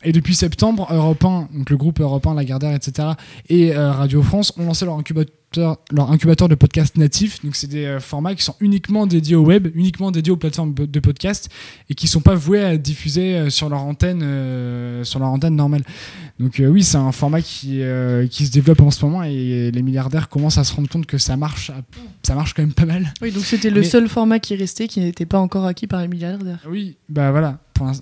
Et 0.04 0.12
depuis 0.12 0.34
septembre, 0.34 0.86
Europe 0.90 1.24
1, 1.24 1.48
donc 1.50 1.70
le 1.70 1.78
groupe 1.78 2.00
Europe 2.00 2.26
1, 2.26 2.34
Lagardère, 2.34 2.74
etc., 2.74 3.08
et 3.48 3.74
Radio 3.74 4.22
France 4.22 4.52
ont 4.58 4.66
lancé 4.66 4.84
leur 4.84 4.98
incubateur, 4.98 5.34
leur 5.56 6.10
incubateur 6.10 6.48
de 6.48 6.54
podcast 6.54 6.96
natif. 6.96 7.42
Donc 7.44 7.56
c'est 7.56 7.66
des 7.66 7.84
euh, 7.84 8.00
formats 8.00 8.34
qui 8.34 8.42
sont 8.42 8.54
uniquement 8.60 9.06
dédiés 9.06 9.36
au 9.36 9.44
web, 9.44 9.68
uniquement 9.74 10.10
dédiés 10.10 10.32
aux 10.32 10.36
plateformes 10.36 10.74
de 10.74 11.00
podcast 11.00 11.48
et 11.90 11.94
qui 11.94 12.06
sont 12.08 12.20
pas 12.20 12.34
voués 12.34 12.62
à 12.62 12.76
diffuser 12.76 13.34
euh, 13.34 13.50
sur 13.50 13.68
leur 13.68 13.82
antenne, 13.82 14.20
euh, 14.22 15.04
sur 15.04 15.18
leur 15.18 15.28
antenne 15.28 15.56
normale. 15.56 15.82
Donc 16.40 16.58
euh, 16.60 16.66
oui, 16.68 16.82
c'est 16.82 16.96
un 16.96 17.12
format 17.12 17.40
qui, 17.42 17.82
euh, 17.82 18.26
qui 18.26 18.46
se 18.46 18.50
développe 18.52 18.80
en 18.80 18.90
ce 18.90 19.04
moment 19.04 19.22
et 19.22 19.70
les 19.70 19.82
milliardaires 19.82 20.28
commencent 20.28 20.58
à 20.58 20.64
se 20.64 20.74
rendre 20.74 20.88
compte 20.88 21.06
que 21.06 21.18
ça 21.18 21.36
marche, 21.36 21.70
ça 22.22 22.34
marche 22.34 22.54
quand 22.54 22.62
même 22.62 22.72
pas 22.72 22.86
mal. 22.86 23.12
Oui, 23.22 23.30
donc 23.30 23.44
c'était 23.44 23.70
le 23.70 23.80
Mais- 23.80 23.86
seul 23.86 24.08
format 24.08 24.38
qui 24.38 24.56
restait 24.56 24.88
qui 24.88 25.00
n'était 25.00 25.26
pas 25.26 25.38
encore 25.38 25.66
acquis 25.66 25.86
par 25.86 26.00
les 26.00 26.08
milliardaires. 26.08 26.58
Oui, 26.68 26.96
bah 27.08 27.30
voilà, 27.30 27.58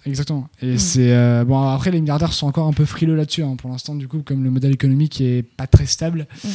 exactement. 0.06 0.48
Et 0.62 0.74
Mm. 0.74 0.78
c'est 0.78 1.12
euh, 1.12 1.44
bon 1.44 1.60
après 1.68 1.90
les 1.90 2.00
milliardaires 2.00 2.32
sont 2.32 2.46
encore 2.46 2.66
un 2.68 2.72
peu 2.72 2.84
frileux 2.84 3.16
là-dessus 3.16 3.42
hein, 3.42 3.56
pour 3.56 3.70
l'instant 3.70 3.94
du 3.94 4.06
coup 4.08 4.22
comme 4.22 4.44
le 4.44 4.50
modèle 4.50 4.72
économique 4.72 5.20
est 5.20 5.42
pas 5.42 5.66
très 5.66 5.86
stable. 5.86 6.26
Mm. 6.44 6.48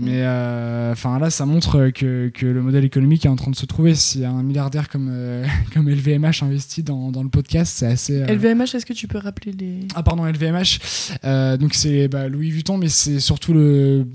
Mais 0.00 0.20
euh, 0.22 0.92
enfin 0.92 1.18
là, 1.18 1.28
ça 1.28 1.44
montre 1.44 1.88
que, 1.90 2.28
que 2.32 2.46
le 2.46 2.62
modèle 2.62 2.84
économique 2.84 3.26
est 3.26 3.28
en 3.28 3.34
train 3.34 3.50
de 3.50 3.56
se 3.56 3.66
trouver. 3.66 3.94
A 4.22 4.28
un 4.30 4.42
milliardaire 4.44 4.88
comme, 4.88 5.08
euh, 5.10 5.44
comme 5.74 5.88
LVMH 5.90 6.42
investi 6.42 6.84
dans, 6.84 7.10
dans 7.10 7.24
le 7.24 7.28
podcast, 7.28 7.72
c'est 7.76 7.86
assez. 7.86 8.22
euh, 8.22 8.26
LVMH, 8.26 8.74
est-ce 8.76 8.86
que 8.86 8.92
tu 8.92 9.08
peux 9.08 9.18
rappeler 9.18 9.50
les. 9.52 9.80
Ah 9.96 10.04
pardon, 10.04 10.24
LVMH. 10.24 10.78
Euh, 11.24 11.56
donc 11.56 11.74
c'est 11.74 12.06
bah, 12.06 12.28
Louis 12.28 12.50
Vuitton, 12.50 12.78
mais 12.78 12.88
c'est 12.88 13.18
surtout 13.18 13.52
le, 13.52 14.06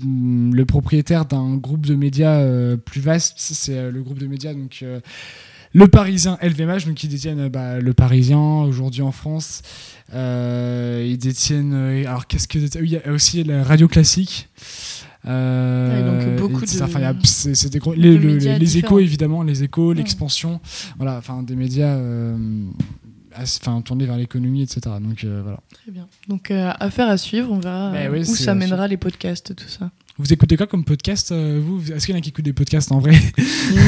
le 0.52 0.64
propriétaire 0.64 1.26
d'un 1.26 1.56
groupe 1.56 1.84
de 1.84 1.94
médias 1.94 2.38
euh, 2.38 2.76
plus 2.78 3.02
vaste. 3.02 3.34
C'est 3.36 3.76
euh, 3.76 3.90
le 3.90 4.02
groupe 4.02 4.18
de 4.18 4.26
médias 4.26 4.54
donc 4.54 4.78
euh, 4.82 5.00
le 5.74 5.88
Parisien 5.88 6.38
LVMH, 6.40 6.86
donc 6.86 7.02
ils 7.04 7.08
détiennent 7.08 7.40
euh, 7.40 7.48
bah, 7.50 7.78
le 7.80 7.92
Parisien 7.92 8.38
aujourd'hui 8.62 9.02
en 9.02 9.12
France. 9.12 9.60
Euh, 10.14 11.04
ils 11.06 11.18
détiennent. 11.18 11.74
euh, 11.74 12.06
alors 12.06 12.26
qu'est-ce 12.26 12.48
que 12.48 12.58
oui, 12.78 12.86
il 12.88 12.92
y 12.92 12.96
a 12.96 13.10
aussi 13.12 13.44
la 13.44 13.64
radio 13.64 13.88
classique. 13.88 14.48
Euh, 15.26 16.36
donc 16.36 16.40
beaucoup 16.40 16.64
de- 16.64 16.82
enfin, 16.82 16.98
il 16.98 17.02
y 17.02 17.06
a- 17.06 17.14
c'est- 17.24 17.54
c'est 17.54 17.70
des 17.70 17.78
gros- 17.78 17.94
les, 17.94 18.16
le- 18.18 18.36
les 18.36 18.78
échos 18.78 18.98
évidemment, 18.98 19.42
les 19.42 19.62
échos, 19.62 19.88
Ouais. 19.90 19.94
l'expansion, 19.94 20.60
voilà, 20.96 21.16
enfin 21.18 21.42
des 21.42 21.56
médias, 21.56 21.94
euh, 21.96 22.36
enfin 23.38 23.80
tournés 23.80 24.06
vers 24.06 24.16
l'économie, 24.16 24.62
etc. 24.62 24.80
Donc 25.00 25.24
euh, 25.24 25.40
voilà. 25.42 25.60
Très 25.72 25.90
bien. 25.92 26.06
Donc, 26.28 26.50
euh, 26.50 26.70
affaire 26.78 27.08
à 27.08 27.16
suivre, 27.16 27.50
on 27.50 27.58
verra 27.58 27.90
Bah 27.90 27.98
euh, 28.00 28.10
oui, 28.12 28.20
où 28.20 28.34
ça 28.34 28.54
mènera 28.54 28.86
les 28.86 28.96
podcasts, 28.96 29.54
tout 29.54 29.68
ça. 29.68 29.90
Vous 30.16 30.32
écoutez 30.32 30.56
quoi 30.56 30.68
comme 30.68 30.84
podcast 30.84 31.32
euh, 31.32 31.60
vous? 31.60 31.90
Est-ce 31.92 32.06
qu'il 32.06 32.14
y 32.14 32.16
en 32.16 32.20
a 32.20 32.22
qui 32.22 32.28
écoutent 32.28 32.44
des 32.44 32.52
podcasts 32.52 32.92
en 32.92 33.00
vrai? 33.00 33.18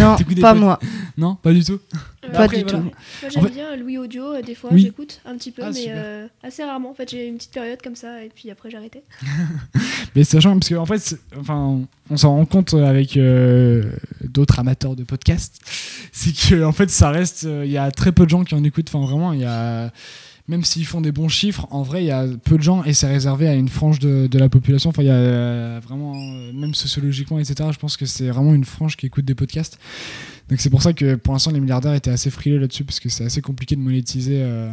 Non, 0.01 0.16
pas 0.41 0.53
pod- 0.55 0.59
moi. 0.61 0.81
Non, 1.16 1.37
pas 1.37 1.53
du 1.53 1.62
tout. 1.62 1.79
Euh, 2.24 2.33
Pas 2.33 2.41
Après, 2.41 2.57
du 2.57 2.62
voilà. 2.64 2.79
tout. 2.79 2.85
Moi 2.87 2.93
En 3.24 3.31
j'aime 3.31 3.45
fait- 3.45 3.51
bien 3.55 3.77
Louis 3.77 3.97
Audio, 3.99 4.35
euh, 4.35 4.43
des 4.43 4.57
fois 4.57 4.70
Oui. 4.72 4.83
j'écoute 4.83 5.20
un 5.24 5.37
petit 5.37 5.53
peu, 5.53 5.62
Ah, 5.64 5.70
mais 5.72 5.85
euh, 5.89 6.27
assez 6.43 6.64
rarement. 6.64 6.91
En 6.91 6.95
fait 6.95 7.09
j'ai 7.09 7.29
une 7.29 7.37
petite 7.37 7.53
période 7.53 7.81
comme 7.81 7.95
ça 7.95 8.24
et 8.24 8.29
puis 8.35 8.51
après 8.51 8.70
j'ai 8.70 8.77
arrêté. 8.77 9.05
Mais 10.16 10.24
sachant 10.24 10.55
parce 10.59 10.68
qu'en 10.70 10.87
fait, 10.87 11.16
enfin, 11.39 11.81
on 12.11 12.16
s'en 12.16 12.31
rend 12.37 12.47
compte 12.47 12.74
avec 12.74 13.16
euh, 13.16 13.85
d'autres 14.24 14.59
amateurs 14.59 14.97
de 14.97 15.05
podcasts, 15.05 15.61
c'est 16.12 16.33
que 16.35 16.64
en 16.64 16.72
fait, 16.72 16.91
ça 16.91 17.11
reste, 17.11 17.45
euh, 17.45 17.64
il 17.66 17.70
y 17.70 17.77
a 17.79 17.91
très 17.93 18.11
peu 18.12 18.24
de 18.24 18.31
gens 18.31 18.43
qui 18.43 18.55
en 18.55 18.64
écoutent. 18.64 18.89
Enfin, 18.93 19.05
vraiment, 19.07 19.33
il 19.33 19.41
y 19.41 19.45
a 19.45 19.93
même 20.49 20.64
s'ils 20.64 20.86
font 20.86 21.01
des 21.01 21.12
bons 21.12 21.28
chiffres, 21.28 21.66
en 21.70 21.82
vrai, 21.82 22.05
il 22.05 22.07
y 22.07 22.12
a 22.12 22.26
peu 22.44 22.57
de 22.57 22.62
gens 22.62 22.84
et 22.84 22.92
c'est 22.92 23.09
réservé 23.09 23.49
à 23.49 23.55
une 23.55 23.68
frange 23.68 23.99
de, 23.99 24.38
la 24.38 24.49
population. 24.49 24.90
Enfin, 24.90 25.03
il 25.03 25.07
y 25.07 25.11
a 25.11 25.14
euh, 25.14 25.80
vraiment, 25.82 26.14
euh, 26.14 26.53
même 26.53 26.74
sociologiquement, 26.74 27.38
etc. 27.38 27.68
Je 27.72 27.78
pense 27.78 27.97
que 27.97 28.07
c'est 28.07 28.28
vraiment 28.28 28.55
une 28.55 28.64
frange 28.64 28.97
qui 28.97 29.07
écoute 29.07 29.24
des 29.24 29.34
podcasts. 29.34 29.78
Donc 30.49 30.61
c'est 30.61 30.70
pour 30.70 30.82
ça 30.82 30.92
que 30.92 31.16
pour 31.16 31.32
l'instant, 31.32 31.51
les 31.51 31.61
milliardaires 31.61 31.94
étaient 31.94 32.11
assez 32.11 32.30
frileux 32.30 32.59
là-dessus 32.59 32.84
parce 32.84 33.01
que 33.01 33.09
c'est 33.09 33.24
assez 33.24 33.40
compliqué 33.40 33.74
de 33.74 33.80
monétiser 33.80 34.42
euh, 34.42 34.72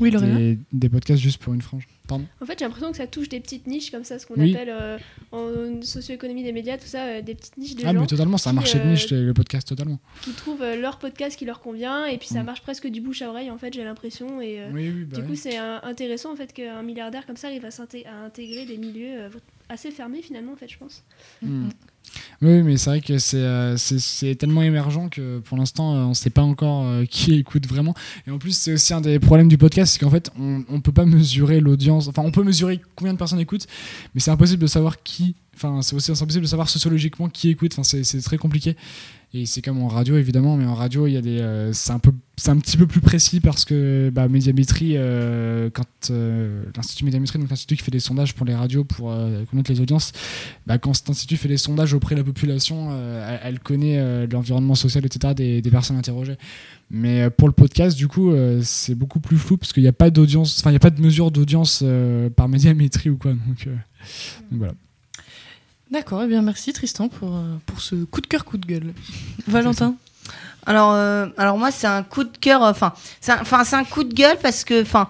Oui, 0.00 0.10
des, 0.10 0.58
des 0.72 0.88
podcasts 0.88 1.20
juste 1.20 1.38
pour 1.42 1.54
une 1.54 1.62
frange. 1.62 1.86
Pardon. 2.06 2.24
En 2.40 2.46
fait 2.46 2.58
j'ai 2.58 2.64
l'impression 2.64 2.90
que 2.90 2.96
ça 2.96 3.06
touche 3.06 3.28
des 3.28 3.40
petites 3.40 3.66
niches 3.66 3.90
comme 3.90 4.04
ça, 4.04 4.18
ce 4.18 4.26
qu'on 4.26 4.40
Oui. 4.40 4.54
appelle 4.54 4.70
euh, 4.70 4.98
en 5.32 5.82
socio-économie 5.82 6.42
des 6.42 6.52
médias, 6.52 6.78
tout 6.78 6.86
ça, 6.86 7.04
euh, 7.04 7.22
des 7.22 7.34
petites 7.34 7.56
niches 7.58 7.74
de 7.76 7.82
Ah, 7.84 7.92
gens 7.92 8.00
mais 8.00 8.06
totalement, 8.06 8.38
c'est 8.38 8.48
un 8.48 8.54
marché 8.54 8.78
de 8.78 8.84
euh, 8.84 8.90
niche, 8.92 9.10
le 9.10 9.34
podcast, 9.34 9.68
totalement. 9.68 9.98
qui 10.22 10.30
trouvent 10.32 10.62
euh, 10.62 10.76
leur 10.80 10.98
podcast 10.98 11.36
qui 11.38 11.44
leur 11.44 11.60
convient 11.60 12.06
et 12.06 12.16
puis 12.18 12.28
ça 12.28 12.42
Mm. 12.42 12.46
marche 12.46 12.62
presque 12.62 12.86
du 12.86 13.00
bouche 13.00 13.20
à 13.22 13.28
oreille 13.28 13.50
en 13.50 13.58
fait 13.58 13.72
j'ai 13.74 13.84
l'impression 13.84 14.40
et 14.40 14.60
euh, 14.60 14.70
Oui, 14.72 14.88
oui, 14.94 15.04
bah 15.04 15.18
du 15.20 15.24
coup 15.26 15.34
c'est 15.34 15.56
intéressant 15.58 16.32
en 16.32 16.36
fait 16.36 16.52
qu'un 16.52 16.82
milliardaire 16.82 17.26
comme 17.26 17.36
ça 17.36 17.48
arrive 17.48 17.64
à, 17.64 17.68
à 17.68 18.24
intégrer 18.24 18.64
des 18.64 18.78
milieux 18.78 19.20
euh, 19.22 19.28
assez 19.68 19.90
fermés 19.90 20.22
finalement 20.22 20.52
en 20.52 20.56
fait 20.56 20.68
je 20.70 20.78
pense. 20.78 21.02
Mm. 21.42 21.68
Oui, 22.40 22.62
mais 22.62 22.76
c'est 22.76 22.90
vrai 22.90 23.00
que 23.00 23.18
c'est 23.18 23.36
euh, 23.38 23.76
tellement 24.38 24.62
émergent 24.62 25.08
que 25.10 25.40
pour 25.40 25.58
l'instant, 25.58 25.94
euh, 25.94 26.04
on 26.04 26.08
ne 26.10 26.14
sait 26.14 26.30
pas 26.30 26.42
encore 26.42 26.84
euh, 26.84 27.04
qui 27.10 27.34
écoute 27.34 27.66
vraiment. 27.66 27.94
Et 28.26 28.30
en 28.30 28.38
plus, 28.38 28.56
c'est 28.56 28.72
aussi 28.72 28.94
un 28.94 29.00
des 29.00 29.18
problèmes 29.18 29.48
du 29.48 29.58
podcast, 29.58 29.92
c'est 29.92 29.98
qu'en 29.98 30.10
fait, 30.10 30.30
on 30.38 30.64
ne 30.68 30.80
peut 30.80 30.92
pas 30.92 31.04
mesurer 31.04 31.60
l'audience. 31.60 32.08
Enfin, 32.08 32.22
on 32.24 32.30
peut 32.30 32.44
mesurer 32.44 32.80
combien 32.94 33.12
de 33.12 33.18
personnes 33.18 33.40
écoutent, 33.40 33.66
mais 34.14 34.20
c'est 34.20 34.30
impossible 34.30 34.62
de 34.62 34.68
savoir 34.68 35.02
qui. 35.02 35.34
Enfin, 35.54 35.82
c'est 35.82 35.96
aussi 35.96 36.12
impossible 36.12 36.42
de 36.42 36.48
savoir 36.48 36.68
sociologiquement 36.68 37.28
qui 37.28 37.50
écoute. 37.50 37.72
Enfin, 37.76 37.82
c'est 37.82 38.22
très 38.22 38.38
compliqué. 38.38 38.76
Et 39.34 39.44
c'est 39.44 39.60
comme 39.60 39.82
en 39.82 39.88
radio, 39.88 40.16
évidemment, 40.16 40.56
mais 40.56 40.64
en 40.64 40.74
radio, 40.74 41.06
il 41.06 41.12
y 41.12 41.16
a 41.18 41.20
des, 41.20 41.38
euh, 41.38 41.70
c'est 41.74 41.92
un 41.92 41.98
peu, 41.98 42.12
c'est 42.38 42.48
un 42.48 42.56
petit 42.56 42.78
peu 42.78 42.86
plus 42.86 43.02
précis 43.02 43.40
parce 43.40 43.66
que 43.66 44.10
bah, 44.10 44.26
Médiamétrie, 44.26 44.94
euh, 44.96 45.68
quand 45.70 45.84
euh, 46.10 46.64
l'institut 46.74 47.04
Médiamétrie, 47.04 47.38
donc 47.38 47.50
l'institut 47.50 47.76
qui 47.76 47.82
fait 47.82 47.90
des 47.90 48.00
sondages 48.00 48.34
pour 48.34 48.46
les 48.46 48.54
radios 48.54 48.84
pour 48.84 49.14
connaître 49.50 49.70
les 49.70 49.82
audiences, 49.82 50.12
bah, 50.66 50.78
quand 50.78 50.94
cet 50.94 51.10
institut 51.10 51.36
fait 51.36 51.48
des 51.48 51.58
sondages 51.58 51.92
auprès 51.92 52.14
de 52.14 52.20
la 52.20 52.24
population, 52.24 52.90
elle, 53.42 53.60
connaît 53.60 54.26
l'environnement 54.28 54.74
social, 54.74 55.04
etc. 55.04 55.34
des, 55.34 55.70
personnes 55.70 55.98
interrogées. 55.98 56.36
Mais 56.90 57.28
pour 57.28 57.48
le 57.48 57.52
podcast, 57.52 57.98
du 57.98 58.08
coup, 58.08 58.32
c'est 58.62 58.94
beaucoup 58.94 59.20
plus 59.20 59.36
flou 59.36 59.58
parce 59.58 59.74
qu'il 59.74 59.82
n'y 59.82 59.90
a 59.90 59.92
pas 59.92 60.08
d'audience, 60.08 60.58
enfin, 60.58 60.70
il 60.70 60.72
n'y 60.72 60.78
a 60.78 60.80
pas 60.80 60.88
de 60.88 61.02
mesure 61.02 61.30
d'audience 61.30 61.84
par 62.34 62.48
médiamétrie 62.48 63.10
ou 63.10 63.18
quoi. 63.18 63.32
Donc 63.32 63.68
voilà. 64.52 64.72
D'accord, 65.90 66.22
eh 66.22 66.26
bien 66.26 66.42
merci 66.42 66.72
Tristan 66.72 67.08
pour, 67.08 67.34
euh, 67.34 67.56
pour 67.66 67.80
ce 67.80 67.94
coup 67.94 68.20
de 68.20 68.26
cœur, 68.26 68.44
coup 68.44 68.58
de 68.58 68.66
gueule. 68.66 68.92
Valentin 69.46 69.94
Alors, 70.66 70.92
euh, 70.92 71.26
alors 71.38 71.56
moi, 71.56 71.70
c'est 71.70 71.86
un 71.86 72.02
coup 72.02 72.24
de 72.24 72.36
cœur. 72.36 72.62
euh, 72.62 72.70
Enfin, 72.70 72.92
c'est 73.20 73.32
un, 73.74 73.84
coup 73.84 74.04
de 74.04 74.12
gueule 74.12 74.36
parce 74.42 74.64
que, 74.64 74.82
enfin, 74.82 75.08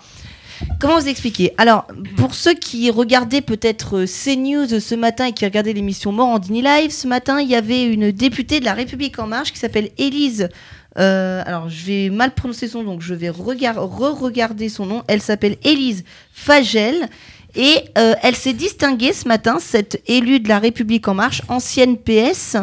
comment 0.79 0.99
vous 1.01 1.09
expliquer? 1.09 1.53
Alors, 1.59 1.89
pour 2.17 2.35
ceux 2.35 2.55
qui 2.55 2.91
regardaient 2.93 3.41
peut-être 3.41 4.05
CNews 4.05 4.79
ce 4.79 4.95
matin 4.95 5.27
et 5.27 5.33
qui 5.33 5.45
regardaient 5.45 5.73
l'émission 5.73 6.13
Morandini 6.13 6.63
Live, 6.63 6.93
ce 6.93 7.09
matin, 7.09 7.41
il 7.41 7.49
y 7.49 7.57
avait 7.57 7.85
une 7.85 8.13
députée 8.13 8.61
de 8.61 8.65
La 8.65 8.75
République 8.75 9.19
en 9.19 9.27
Marche 9.27 9.53
qui 9.53 9.59
s'appelle 9.59 9.91
Élise. 9.99 10.49
alors, 10.95 11.69
je 11.69 11.85
vais 11.87 12.11
mal 12.11 12.35
prononcer 12.35 12.69
son 12.69 12.85
nom, 12.85 12.93
donc 12.93 13.03
je 13.03 13.15
vais 13.15 13.31
regar- 13.31 13.79
re-regarder 13.79 14.69
son 14.69 14.87
nom. 14.87 15.03
Elle 15.09 15.23
s'appelle 15.23 15.57
Élise 15.65 16.05
Fagel. 16.33 17.09
Et 17.55 17.77
euh, 17.97 18.15
elle 18.23 18.37
s'est 18.37 18.53
distinguée 18.53 19.13
ce 19.13 19.27
matin, 19.27 19.59
cette 19.61 20.03
élue 20.07 20.41
de 20.41 20.49
la 20.49 20.59
République 20.59 21.09
en 21.09 21.15
marche, 21.15 21.43
ancienne 21.49 21.97
PS, 21.97 22.57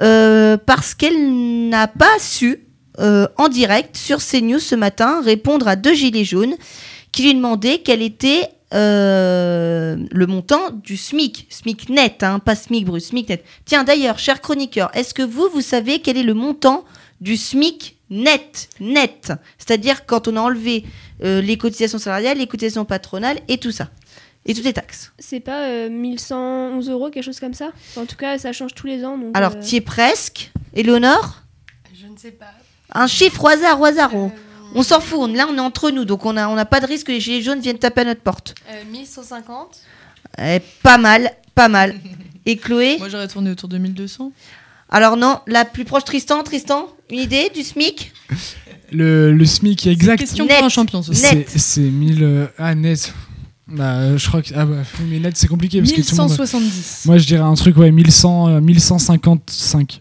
euh, 0.00 0.56
parce 0.56 0.94
qu'elle 0.94 1.68
n'a 1.68 1.86
pas 1.86 2.18
su, 2.18 2.66
euh, 2.98 3.26
en 3.36 3.48
direct 3.48 3.96
sur 3.96 4.18
CNews 4.18 4.58
ce 4.58 4.74
matin, 4.74 5.20
répondre 5.22 5.68
à 5.68 5.76
deux 5.76 5.94
gilets 5.94 6.24
jaunes 6.24 6.54
qui 7.10 7.24
lui 7.24 7.34
demandaient 7.34 7.78
quel 7.84 8.02
était 8.02 8.48
le 8.74 10.24
montant 10.26 10.70
du 10.70 10.96
SMIC, 10.96 11.46
SMIC 11.50 11.90
net, 11.90 12.22
hein, 12.22 12.38
pas 12.38 12.54
SMIC 12.54 12.86
brut, 12.86 13.02
SMIC 13.02 13.28
net. 13.28 13.44
Tiens, 13.66 13.84
d'ailleurs, 13.84 14.18
cher 14.18 14.40
chroniqueur, 14.40 14.90
est-ce 14.94 15.12
que 15.12 15.22
vous, 15.22 15.46
vous 15.52 15.60
savez 15.60 15.98
quel 15.98 16.16
est 16.16 16.22
le 16.22 16.32
montant 16.32 16.86
du 17.20 17.36
SMIC 17.36 17.98
net, 18.08 18.70
net? 18.80 19.30
C'est-à-dire 19.58 20.06
quand 20.06 20.26
on 20.26 20.36
a 20.36 20.40
enlevé 20.40 20.84
les 21.20 21.58
cotisations 21.58 21.98
salariales, 21.98 22.38
les 22.38 22.46
cotisations 22.46 22.86
patronales 22.86 23.40
et 23.46 23.58
tout 23.58 23.72
ça, 23.72 23.90
et 24.46 24.54
toutes 24.54 24.64
les 24.64 24.72
taxes. 24.72 25.12
C'est 25.18 25.40
pas 25.40 25.64
euh, 25.66 25.88
1111 25.88 26.88
euros, 26.90 27.10
quelque 27.10 27.24
chose 27.24 27.40
comme 27.40 27.54
ça? 27.54 27.70
En 27.96 28.06
tout 28.06 28.16
cas, 28.16 28.38
ça 28.38 28.52
change 28.52 28.74
tous 28.74 28.86
les 28.86 29.04
ans. 29.04 29.16
Donc, 29.18 29.30
Alors, 29.36 29.52
euh, 29.56 29.60
tu 29.62 29.74
y 29.74 29.76
es 29.76 29.80
presque. 29.80 30.50
Éléonore? 30.74 31.42
Je 32.00 32.06
ne 32.06 32.16
sais 32.16 32.32
pas. 32.32 32.52
Un 32.94 33.06
chiffre 33.06 33.44
au 33.44 33.48
hasard, 33.48 33.80
au 33.80 33.84
hasard. 33.84 34.14
On, 34.14 34.30
on 34.74 34.82
s'en 34.82 35.00
fout. 35.00 35.18
on- 35.20 35.26
Là, 35.28 35.46
on 35.50 35.56
est 35.56 35.60
entre 35.60 35.90
nous, 35.90 36.04
donc 36.04 36.26
on 36.26 36.32
n'a 36.32 36.48
on 36.50 36.56
a 36.56 36.64
pas 36.64 36.80
de 36.80 36.86
risque 36.86 37.06
que 37.06 37.12
les 37.12 37.20
gilets 37.20 37.42
jaunes 37.42 37.60
viennent 37.60 37.78
taper 37.78 38.00
à 38.02 38.04
notre 38.04 38.20
porte. 38.22 38.54
Euh, 38.70 38.82
1150 38.90 39.80
Eh, 40.38 40.60
pas 40.82 40.98
mal, 40.98 41.30
pas 41.54 41.68
mal. 41.68 41.94
Et 42.46 42.56
Chloé? 42.56 42.96
Moi 42.98 43.08
j'aurais 43.08 43.28
tourné 43.28 43.50
autour 43.50 43.68
de 43.68 43.78
1200. 43.78 44.32
Alors 44.90 45.16
non, 45.16 45.38
la 45.46 45.64
plus 45.64 45.84
proche 45.84 46.04
Tristan, 46.04 46.42
Tristan, 46.42 46.88
une 47.08 47.20
idée 47.20 47.50
du 47.54 47.62
SMIC? 47.62 48.12
Le, 48.90 49.32
le 49.32 49.44
SMIC 49.46 49.86
exact. 49.86 50.18
question 50.18 50.44
Net. 50.44 50.56
pour 50.58 50.66
un 50.66 50.68
champion, 50.68 51.02
ce 51.02 51.14
C'est 51.14 51.34
Net. 51.34 51.48
c'est 51.48 51.80
1000. 51.80 52.22
euh, 52.22 52.46
ah, 52.58 52.74
net. 52.74 53.14
Bah, 53.72 54.16
je 54.16 54.28
crois 54.28 54.42
que. 54.42 54.50
Ah, 54.54 54.64
bah, 54.66 54.76
net, 55.10 55.36
c'est 55.36 55.48
compliqué. 55.48 55.80
Parce 55.80 55.92
que 55.92 56.00
tout 56.02 56.10
le 56.14 56.16
monde- 56.22 56.28
1170. 56.30 57.02
Moi, 57.06 57.18
je 57.18 57.26
dirais 57.26 57.42
un 57.42 57.54
truc, 57.54 57.76
ouais, 57.78 57.90
1100, 57.90 58.48
euh, 58.48 58.60
1155. 58.60 60.00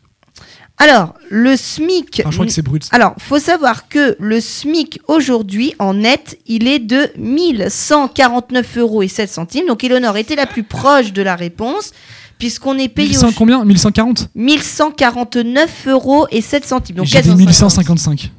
Alors, 0.77 1.13
le 1.29 1.55
SMIC. 1.55 2.21
Enfin, 2.21 2.31
je 2.31 2.35
crois 2.37 2.45
que 2.47 2.51
c'est 2.51 2.61
brut. 2.63 2.87
Alors, 2.91 3.13
faut 3.19 3.37
savoir 3.39 3.87
que 3.87 4.15
le 4.19 4.41
SMIC 4.41 4.99
aujourd'hui, 5.07 5.73
en 5.77 5.93
net, 5.93 6.39
il 6.47 6.67
est 6.67 6.79
de 6.79 7.07
1149 7.17 8.77
euros 8.77 9.03
et 9.03 9.07
7 9.07 9.29
centimes. 9.29 9.67
Donc, 9.67 9.83
Eleonore 9.83 10.17
était 10.17 10.35
la 10.35 10.47
plus 10.47 10.63
proche 10.63 11.13
de 11.13 11.21
la 11.21 11.35
réponse, 11.35 11.91
puisqu'on 12.39 12.77
est 12.79 12.87
payé 12.89 13.09
1100 13.09 13.29
au 13.29 13.31
combien? 13.33 13.63
1140 13.63 14.29
1149 14.33 15.87
euros 15.87 16.25
et 16.31 16.41
7 16.41 16.65
centimes. 16.65 16.95
Donc, 16.97 17.05
J'ai 17.05 17.21
dit 17.21 17.29
quasi- 17.29 17.37
1155. 17.37 18.31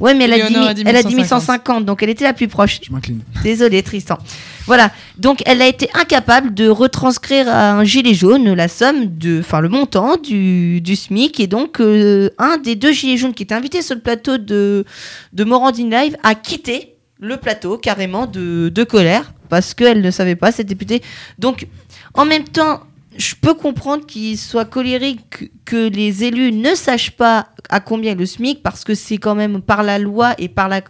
Ouais, 0.00 0.14
mais 0.14 0.24
elle 0.24 0.34
a, 0.34 0.48
dit, 0.48 0.56
a 0.56 0.70
elle 0.70 0.96
a 0.96 1.02
dit 1.02 1.14
1150. 1.14 1.16
1150, 1.16 1.84
donc 1.84 2.02
elle 2.02 2.10
était 2.10 2.24
la 2.24 2.32
plus 2.32 2.48
proche. 2.48 2.80
Je 2.82 2.92
m'incline. 2.92 3.20
Désolé, 3.42 3.82
Tristan. 3.82 4.18
Voilà. 4.66 4.92
Donc, 5.18 5.42
elle 5.46 5.62
a 5.62 5.66
été 5.66 5.88
incapable 5.94 6.54
de 6.54 6.68
retranscrire 6.68 7.48
à 7.48 7.72
un 7.72 7.84
gilet 7.84 8.14
jaune 8.14 8.52
la 8.52 8.68
somme 8.68 9.16
de, 9.16 9.40
enfin, 9.40 9.60
le 9.60 9.68
montant 9.68 10.16
du, 10.16 10.80
du 10.80 10.94
SMIC. 10.94 11.40
Et 11.40 11.46
donc, 11.46 11.80
euh, 11.80 12.30
un 12.38 12.58
des 12.58 12.76
deux 12.76 12.92
gilets 12.92 13.16
jaunes 13.16 13.34
qui 13.34 13.42
était 13.42 13.54
invité 13.54 13.82
sur 13.82 13.94
le 13.94 14.00
plateau 14.00 14.38
de, 14.38 14.84
de 15.32 15.44
Morandine 15.44 15.90
Live 15.90 16.16
a 16.22 16.34
quitté 16.34 16.94
le 17.18 17.36
plateau 17.36 17.78
carrément 17.78 18.26
de, 18.26 18.68
de 18.68 18.84
colère 18.84 19.32
parce 19.48 19.74
qu'elle 19.74 20.02
ne 20.02 20.10
savait 20.10 20.36
pas, 20.36 20.52
cette 20.52 20.66
députée. 20.66 21.02
Donc, 21.38 21.66
en 22.14 22.24
même 22.24 22.44
temps, 22.44 22.80
je 23.18 23.34
peux 23.34 23.54
comprendre 23.54 24.06
qu'il 24.06 24.38
soit 24.38 24.64
colérique 24.64 25.50
que 25.64 25.88
les 25.88 26.22
élus 26.22 26.52
ne 26.52 26.74
sachent 26.76 27.10
pas 27.10 27.48
à 27.68 27.80
combien 27.80 28.12
est 28.12 28.14
le 28.14 28.24
SMIC 28.24 28.62
parce 28.62 28.84
que 28.84 28.94
c'est 28.94 29.18
quand 29.18 29.34
même 29.34 29.60
par 29.60 29.82
la 29.82 29.98
loi 29.98 30.34
et 30.38 30.48
par 30.48 30.68
la 30.68 30.80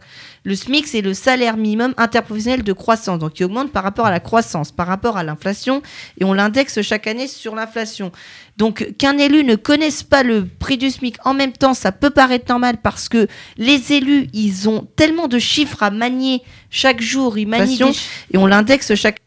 le 0.44 0.54
SMIC 0.54 0.86
c'est 0.86 1.00
le 1.00 1.14
salaire 1.14 1.56
minimum 1.56 1.94
interprofessionnel 1.96 2.62
de 2.62 2.72
croissance 2.74 3.18
donc 3.18 3.40
il 3.40 3.44
augmente 3.44 3.72
par 3.72 3.82
rapport 3.82 4.04
à 4.04 4.10
la 4.10 4.20
croissance, 4.20 4.72
par 4.72 4.86
rapport 4.86 5.16
à 5.16 5.24
l'inflation 5.24 5.82
et 6.20 6.24
on 6.24 6.34
l'indexe 6.34 6.82
chaque 6.82 7.06
année 7.06 7.26
sur 7.26 7.54
l'inflation. 7.54 8.12
Donc 8.58 8.94
qu'un 8.98 9.16
élu 9.16 9.42
ne 9.42 9.54
connaisse 9.54 10.02
pas 10.02 10.22
le 10.22 10.46
prix 10.46 10.76
du 10.76 10.90
SMIC 10.90 11.16
en 11.24 11.32
même 11.32 11.52
temps, 11.52 11.74
ça 11.74 11.92
peut 11.92 12.10
paraître 12.10 12.46
normal 12.50 12.76
parce 12.82 13.08
que 13.08 13.26
les 13.56 13.94
élus, 13.94 14.28
ils 14.34 14.68
ont 14.68 14.86
tellement 14.96 15.28
de 15.28 15.38
chiffres 15.38 15.82
à 15.82 15.90
manier 15.90 16.42
chaque 16.68 17.00
jour, 17.00 17.38
ils 17.38 17.48
manient 17.48 17.78
des 17.78 17.96
et 18.32 18.36
on 18.36 18.46
l'indexe 18.46 18.94
chaque 18.94 19.20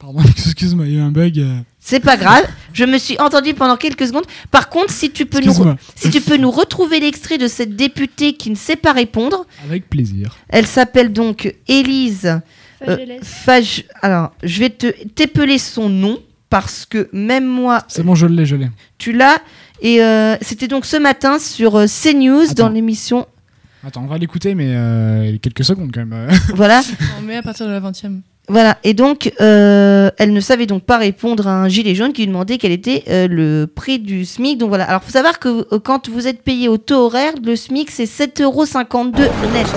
Pardon, 0.00 0.22
excuse-moi, 0.28 0.86
il 0.86 0.94
y 0.94 0.96
a 0.96 1.00
eu 1.00 1.02
un 1.02 1.10
bug. 1.10 1.38
euh. 1.38 1.58
c'est 1.78 2.00
pas 2.00 2.16
grave. 2.16 2.44
Je 2.72 2.84
me 2.86 2.96
suis 2.96 3.18
entendu 3.20 3.52
pendant 3.52 3.76
quelques 3.76 4.06
secondes. 4.06 4.24
Par 4.50 4.70
contre, 4.70 4.90
si 4.90 5.10
tu 5.10 5.26
peux 5.26 5.40
nous, 5.44 5.52
si 5.94 6.08
tu 6.08 6.22
peux 6.22 6.38
nous 6.38 6.50
retrouver 6.50 7.00
l'extrait 7.00 7.36
de 7.36 7.46
cette 7.46 7.76
députée 7.76 8.32
qui 8.32 8.48
ne 8.50 8.54
sait 8.54 8.76
pas 8.76 8.92
répondre, 8.92 9.44
Avec 9.66 9.90
plaisir. 9.90 10.36
elle 10.48 10.66
s'appelle 10.66 11.12
donc 11.12 11.54
Élise 11.68 12.40
euh. 12.88 12.96
Fage. 13.22 13.84
Alors, 14.00 14.32
je 14.42 14.60
vais 14.60 14.70
te 14.70 14.86
t'épeler 15.08 15.58
son 15.58 15.90
nom 15.90 16.18
parce 16.48 16.86
que 16.86 17.10
même 17.12 17.46
moi, 17.46 17.82
C'est 17.88 18.02
bon, 18.02 18.14
je 18.14 18.26
l'ai, 18.26 18.46
je 18.46 18.56
l'ai. 18.56 18.70
tu 18.96 19.12
l'as. 19.12 19.38
Et 19.82 20.02
euh, 20.02 20.36
c'était 20.40 20.68
donc 20.68 20.86
ce 20.86 20.96
matin 20.96 21.38
sur 21.38 21.72
CNews 21.72 22.54
dans 22.54 22.70
l'émission. 22.70 23.26
Attends, 23.86 24.02
on 24.04 24.06
va 24.06 24.16
l'écouter, 24.18 24.54
mais 24.54 24.72
euh, 24.74 25.36
quelques 25.42 25.64
secondes 25.64 25.90
quand 25.92 26.06
même. 26.06 26.30
Voilà. 26.54 26.80
On 27.18 27.22
met 27.22 27.36
à 27.36 27.42
partir 27.42 27.66
de 27.66 27.72
la 27.72 27.80
20e. 27.80 28.20
Voilà, 28.50 28.78
et 28.82 28.94
donc 28.94 29.32
euh, 29.40 30.10
elle 30.18 30.32
ne 30.32 30.40
savait 30.40 30.66
donc 30.66 30.82
pas 30.82 30.98
répondre 30.98 31.46
à 31.46 31.52
un 31.52 31.68
gilet 31.68 31.94
jaune 31.94 32.12
qui 32.12 32.22
lui 32.22 32.26
demandait 32.26 32.58
quel 32.58 32.72
était 32.72 33.04
euh, 33.06 33.28
le 33.28 33.68
prix 33.72 34.00
du 34.00 34.24
SMIC. 34.24 34.58
Donc 34.58 34.70
voilà, 34.70 34.86
alors 34.88 35.04
faut 35.04 35.12
savoir 35.12 35.38
que 35.38 35.72
euh, 35.72 35.78
quand 35.78 36.08
vous 36.08 36.26
êtes 36.26 36.42
payé 36.42 36.66
au 36.68 36.76
taux 36.76 37.06
horaire, 37.06 37.34
le 37.40 37.54
SMIC 37.54 37.92
c'est 37.92 38.06
7,52€ 38.06 39.12
net. 39.52 39.66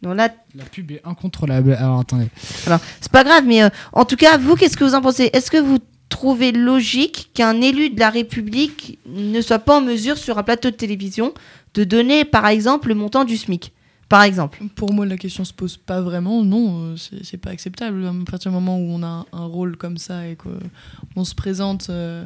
Donc 0.00 0.16
là, 0.16 0.30
La 0.54 0.64
pub 0.64 0.92
est 0.92 1.02
incontrôlable. 1.04 1.76
Alors 1.78 2.00
attendez. 2.00 2.28
alors 2.66 2.80
c'est 3.02 3.12
pas 3.12 3.22
grave, 3.22 3.44
mais 3.46 3.62
euh, 3.62 3.68
en 3.92 4.06
tout 4.06 4.16
cas, 4.16 4.38
vous, 4.38 4.56
qu'est-ce 4.56 4.78
que 4.78 4.84
vous 4.84 4.94
en 4.94 5.02
pensez? 5.02 5.28
Est-ce 5.34 5.50
que 5.50 5.58
vous 5.58 5.78
trouvez 6.08 6.52
logique 6.52 7.32
qu'un 7.34 7.60
élu 7.60 7.90
de 7.90 8.00
la 8.00 8.08
République 8.08 8.98
ne 9.06 9.42
soit 9.42 9.58
pas 9.58 9.76
en 9.76 9.82
mesure 9.82 10.16
sur 10.16 10.38
un 10.38 10.42
plateau 10.42 10.70
de 10.70 10.76
télévision 10.76 11.34
de 11.74 11.84
donner 11.84 12.24
par 12.24 12.46
exemple 12.46 12.88
le 12.88 12.94
montant 12.94 13.24
du 13.24 13.36
SMIC? 13.36 13.74
Par 14.08 14.22
exemple. 14.22 14.62
Pour 14.76 14.92
moi, 14.92 15.04
la 15.04 15.16
question 15.16 15.44
se 15.44 15.52
pose 15.52 15.76
pas 15.76 16.00
vraiment. 16.00 16.44
Non, 16.44 16.92
euh, 16.92 16.96
c'est 16.96 17.38
pas 17.38 17.50
acceptable. 17.50 18.06
À 18.06 18.12
partir 18.30 18.52
du 18.52 18.54
moment 18.54 18.78
où 18.78 18.88
on 18.88 19.02
a 19.02 19.26
un, 19.32 19.46
rôle 19.46 19.76
comme 19.76 19.98
ça 19.98 20.28
et 20.28 20.36
qu'on 20.36 21.24
se 21.24 21.34
présente 21.34 21.90
euh, 21.90 22.24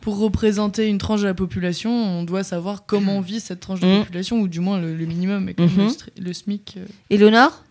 pour 0.00 0.18
représenter 0.18 0.88
une 0.88 0.98
tranche 0.98 1.20
de 1.20 1.26
la 1.26 1.34
population, 1.34 1.90
on 1.92 2.24
doit 2.24 2.42
savoir 2.42 2.84
comment 2.84 3.20
vit 3.20 3.38
cette 3.38 3.60
tranche 3.60 3.78
de 3.80 3.86
Mhm. 3.86 4.00
population, 4.00 4.40
ou 4.40 4.48
du 4.48 4.58
moins 4.58 4.80
le, 4.80 4.96
le 4.96 5.06
minimum. 5.06 5.48
Et 5.48 5.54
Mhm. 5.58 5.88
le, 6.18 6.22
le 6.24 6.32
SMIC. 6.32 6.74
euh, 6.78 6.86
Éléonore 7.10 7.62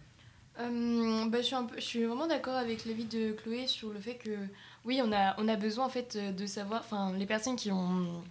Euh, 0.61 1.25
bah, 1.29 1.37
je, 1.41 1.45
suis 1.45 1.55
un 1.55 1.63
peu- 1.63 1.75
je 1.77 1.83
suis 1.83 2.03
vraiment 2.03 2.27
d'accord 2.27 2.55
avec 2.55 2.85
l'avis 2.85 3.05
de 3.05 3.31
Chloé 3.31 3.65
sur 3.67 3.89
le 3.93 3.99
fait 3.99 4.15
que 4.15 4.31
oui, 4.85 5.01
on 5.03 5.11
a, 5.13 5.33
on 5.37 5.47
a 5.47 5.55
besoin 5.55 5.85
en 5.85 5.89
fait 5.89 6.17
euh, 6.17 6.31
de 6.33 6.45
savoir, 6.45 6.81
enfin 6.83 7.13
les 7.17 7.25
personnes 7.25 7.55
qui, 7.55 7.71
ont, 7.71 8.21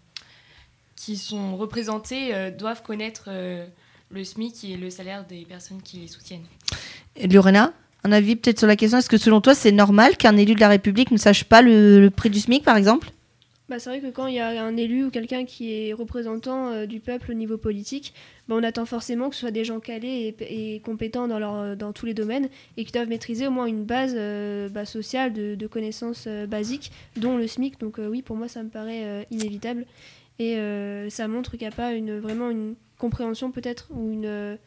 qui 0.97 1.17
sont 1.17 1.57
représentées 1.57 2.35
euh, 2.35 2.51
doivent 2.51 2.83
connaître 2.83 3.25
euh, 3.29 3.67
le 4.11 4.25
SMIC 4.25 4.65
et 4.65 4.77
le 4.77 4.91
salaire 4.91 5.27
des 5.27 5.45
personnes 5.45 5.83
qui 5.83 5.99
les 5.99 6.09
soutiennent. 6.09 6.47
Et 7.17 7.29
Lorena, 7.29 7.73
un 8.05 8.13
avis 8.13 8.37
peut-être 8.37 8.59
sur 8.59 8.69
la 8.69 8.77
question 8.77 8.99
Est-ce 8.99 9.09
que 9.09 9.19
selon 9.19 9.41
toi, 9.41 9.55
c'est 9.55 9.73
normal 9.73 10.17
qu'un 10.17 10.37
élu 10.37 10.55
de 10.55 10.61
la 10.61 10.69
République 10.69 11.11
ne 11.11 11.17
sache 11.17 11.45
pas 11.45 11.63
le, 11.63 12.01
le 12.01 12.11
prix 12.11 12.31
du 12.31 12.41
SMIC, 12.41 12.65
par 12.65 12.77
exemple? 12.77 13.11
Bah, 13.69 13.79
c'est 13.79 13.91
vrai 13.91 14.01
que 14.01 14.11
quand 14.11 14.27
il 14.27 14.35
y 14.35 14.41
a 14.41 14.65
un 14.65 14.79
élu 14.79 15.05
ou 15.05 15.11
quelqu'un 15.11 15.45
qui 15.45 15.75
est 15.75 15.93
représentant 15.93 16.69
euh, 16.69 16.87
du 16.87 17.01
peuple 17.01 17.33
au 17.33 17.35
niveau 17.35 17.59
politique, 17.59 18.15
bah, 18.49 18.55
on 18.59 18.63
attend 18.63 18.87
forcément 18.87 19.29
que 19.29 19.35
ce 19.35 19.43
soit 19.43 19.51
des 19.51 19.65
gens 19.65 19.79
calés 19.79 20.35
et, 20.41 20.75
et 20.77 20.81
compétents 20.81 21.29
dans, 21.29 21.39
leur, 21.39 21.77
dans 21.77 21.93
tous 21.93 22.07
les 22.07 22.15
domaines 22.15 22.49
et 22.79 22.87
qui 22.87 22.93
doivent 22.93 23.09
maîtriser 23.09 23.47
au 23.47 23.51
moins 23.51 23.67
une 23.67 23.85
base 23.85 24.15
euh, 24.17 24.71
bah, 24.71 24.87
sociale 24.87 25.35
de, 25.35 25.55
de 25.55 25.67
connaissances 25.67 26.25
euh, 26.29 26.47
basiques, 26.47 26.93
dont 27.17 27.37
le 27.37 27.47
SMIC. 27.47 27.79
Donc 27.79 27.99
euh, 27.99 28.09
oui, 28.09 28.23
pour 28.23 28.37
moi, 28.37 28.49
ça 28.49 28.63
me 28.63 28.71
paraît 28.71 29.05
euh, 29.05 29.23
inévitable. 29.31 29.85
Et 30.39 30.57
euh, 30.57 31.11
ça 31.11 31.29
montre 31.29 31.51
qu'il 31.51 31.61
n'y 31.61 31.67
a 31.67 31.77
pas 31.77 31.93
une, 31.93 32.21
vraiment 32.21 32.49
une 32.49 32.75
compréhension 32.99 33.51
peut-être 33.53 33.89
ou 33.95 34.11
une... 34.13 34.59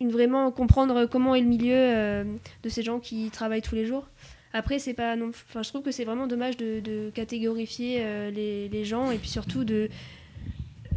une 0.00 0.10
vraiment 0.10 0.50
comprendre 0.52 1.06
comment 1.06 1.34
est 1.34 1.40
le 1.40 1.46
milieu 1.48 1.74
euh, 1.76 2.24
de 2.62 2.68
ces 2.68 2.82
gens 2.82 2.98
qui 3.00 3.30
travaillent 3.30 3.62
tous 3.62 3.74
les 3.74 3.86
jours. 3.86 4.06
Après, 4.54 4.78
c'est 4.78 4.92
pas 4.94 5.16
non. 5.16 5.30
Enfin, 5.30 5.62
je 5.62 5.68
trouve 5.70 5.82
que 5.82 5.90
c'est 5.92 6.04
vraiment 6.04 6.26
dommage 6.26 6.56
de, 6.58 6.80
de 6.80 7.10
catégorifier 7.14 8.00
euh, 8.00 8.30
les, 8.30 8.68
les 8.68 8.84
gens 8.84 9.10
et 9.10 9.16
puis 9.16 9.30
surtout 9.30 9.64
de. 9.64 9.88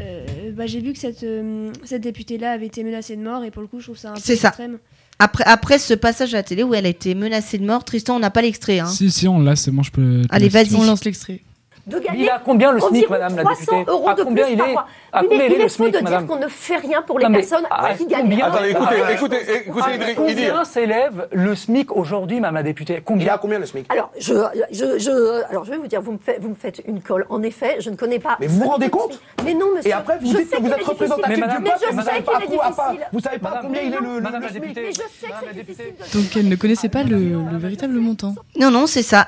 euh, 0.01 0.51
bah, 0.51 0.65
j'ai 0.67 0.81
vu 0.81 0.91
que 0.91 0.99
cette, 0.99 1.23
euh, 1.23 1.71
cette 1.85 2.01
députée-là 2.01 2.51
avait 2.51 2.65
été 2.65 2.83
menacée 2.83 3.15
de 3.15 3.21
mort 3.21 3.43
et 3.45 3.51
pour 3.51 3.61
le 3.61 3.67
coup, 3.69 3.79
je 3.79 3.85
trouve 3.85 3.97
ça 3.97 4.11
un 4.11 4.15
peu 4.15 4.19
C'est 4.21 4.35
ça. 4.35 4.49
extrême. 4.49 4.77
après, 5.19 5.45
après 5.45 5.79
ce 5.79 5.93
passage 5.93 6.33
à 6.33 6.37
la 6.37 6.43
télé 6.43 6.63
où 6.63 6.73
elle 6.73 6.85
a 6.85 6.89
été 6.89 7.15
menacée 7.15 7.57
de 7.57 7.65
mort, 7.65 7.85
Tristan, 7.85 8.17
on 8.17 8.19
n'a 8.19 8.29
pas 8.29 8.41
l'extrait. 8.41 8.79
Hein. 8.79 8.87
Si, 8.87 9.09
si, 9.09 9.25
on 9.29 9.39
l'a, 9.39 9.55
c'est 9.55 9.71
bon, 9.71 9.83
je 9.83 9.91
peux. 9.91 10.21
Allez, 10.31 10.49
vas-y. 10.49 10.75
On 10.75 10.83
lance 10.83 11.05
l'extrait. 11.05 11.39
De 11.87 11.99
gagner 11.99 12.23
Il 12.23 12.29
a 12.29 12.41
combien 12.43 12.71
le 12.71 12.79
SMIC, 12.79 13.09
madame 13.09 13.35
la 13.35 13.43
300 13.43 13.59
députée 13.59 13.91
euros 13.91 14.09
À 14.09 14.13
de 14.15 14.23
combien 14.23 14.43
plus 14.45 14.53
il 14.53 14.57
par 14.57 14.67
est 14.67 14.71
mois. 14.73 14.87
À 15.13 15.21
il 15.23 15.27
combien 15.29 15.43
est, 15.43 15.45
il 15.47 15.51
est 15.51 15.55
il 15.57 15.61
le 15.61 15.69
SMIC, 15.69 15.87
de 15.87 15.91
dire 15.93 16.03
madame 16.03 16.25
qu'on 16.27 16.35
ne 16.37 16.47
fait 16.47 16.77
rien 16.77 17.01
pour 17.03 17.19
les 17.19 17.25
Non, 17.25 17.29
mais 17.31 17.37
personnes 17.39 17.65
à 17.69 17.93
qui 17.93 18.05
gagnent. 18.07 18.21
combien- 18.23 18.45
Attendez, 18.47 18.69
écoutez, 18.71 18.95
Ah, 19.05 19.11
écoutez, 19.13 19.37
écoutez, 19.67 19.83
à 19.91 19.95
Idriss, 19.95 20.15
combien 20.15 20.65
s'élève 20.65 21.27
le 21.31 21.55
SMIC 21.55 21.95
aujourd'hui, 21.95 22.39
madame 22.39 22.55
la 22.55 22.63
députée? 22.63 23.01
Combien? 23.05 23.25
Il 23.27 23.29
à 23.29 23.37
combien 23.37 23.59
le 23.59 23.65
SMIC? 23.67 23.85
Alors, 23.91 24.11
je, 24.19 24.33
je, 24.71 24.97
je, 24.97 25.43
alors, 25.49 25.63
je 25.65 25.71
vais 25.71 25.77
vous 25.77 25.87
dire, 25.87 26.01
vous 26.01 26.13
me, 26.13 26.17
faites, 26.17 26.41
vous 26.41 26.49
me 26.49 26.55
faites 26.55 26.81
une 26.87 27.01
colle. 27.01 27.25
En 27.29 27.43
effet, 27.43 27.77
je 27.79 27.89
ne 27.91 27.95
connais 27.95 28.19
pas. 28.19 28.37
Mais 28.39 28.47
vous 28.47 28.61
vous 28.61 28.67
rendez 28.69 28.89
compte? 28.89 29.19
Mais 29.43 29.53
non, 29.53 29.67
monsieur. 29.75 29.89
Et 29.91 29.93
après, 29.93 30.17
vous 30.17 30.25
dites 30.25 30.49
que 30.49 30.59
vous 30.61 30.67
êtes 30.69 30.83
représentatif. 30.83 31.27
Mais 31.29 31.35
du 31.35 31.41
peuple, 31.41 31.61
mais 31.63 31.71
je 31.81 31.93
vous 31.95 32.01
sais 32.01 32.05
savez 32.09 32.21
pas 32.21 32.35
qu'il 32.41 32.45
est 32.45 32.57
difficile. 32.57 33.07
Vous 33.13 33.19
savez 33.19 33.37
pas 33.37 33.59
combien 33.61 33.81
il 33.83 33.93
est 33.93 33.99
le, 33.99 34.21
SMIC? 34.49 34.53
députée. 34.53 34.81
Mais 34.81 34.91
je 34.91 34.95
sais 34.95 35.63
que 35.63 35.73
c'est 36.09 36.17
Donc 36.17 36.35
elle 36.35 36.49
ne 36.49 36.55
connaissait 36.55 36.89
pas 36.89 37.03
le, 37.03 37.17
le 37.51 37.57
véritable 37.57 37.93
montant. 37.99 38.33
Non, 38.59 38.71
non, 38.71 38.87
c'est 38.87 39.03
ça. 39.03 39.27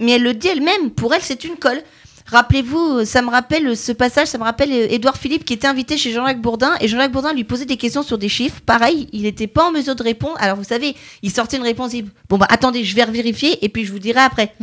Mais 0.00 0.12
elle 0.12 0.22
le 0.22 0.32
dit 0.34 0.48
elle-même. 0.48 0.90
Pour 0.90 1.12
elle, 1.12 1.20
c'est 1.22 1.44
une 1.44 1.56
colle. 1.56 1.80
Rappelez-vous, 2.30 3.04
ça 3.04 3.22
me 3.22 3.28
rappelle 3.30 3.76
ce 3.76 3.92
passage, 3.92 4.28
ça 4.28 4.38
me 4.38 4.44
rappelle 4.44 4.70
Édouard 4.72 5.16
Philippe 5.16 5.44
qui 5.44 5.52
était 5.52 5.66
invité 5.66 5.96
chez 5.96 6.12
Jean-Jacques 6.12 6.40
Bourdin 6.40 6.70
et 6.80 6.86
Jean-Jacques 6.88 7.12
Bourdin 7.12 7.32
lui 7.32 7.44
posait 7.44 7.64
des 7.64 7.76
questions 7.76 8.02
sur 8.02 8.18
des 8.18 8.28
chiffres. 8.28 8.60
Pareil, 8.64 9.08
il 9.12 9.22
n'était 9.22 9.46
pas 9.48 9.68
en 9.68 9.72
mesure 9.72 9.96
de 9.96 10.02
répondre. 10.02 10.34
Alors 10.38 10.56
vous 10.56 10.64
savez, 10.64 10.94
il 11.22 11.30
sortait 11.30 11.56
une 11.56 11.62
réponse. 11.64 11.92
Il 11.92 12.04
dit, 12.04 12.10
bon 12.28 12.38
bah 12.38 12.46
attendez, 12.50 12.84
je 12.84 12.94
vais 12.94 13.04
vérifier 13.06 13.64
et 13.64 13.68
puis 13.68 13.84
je 13.84 13.92
vous 13.92 13.98
dirai 13.98 14.20
après. 14.20 14.54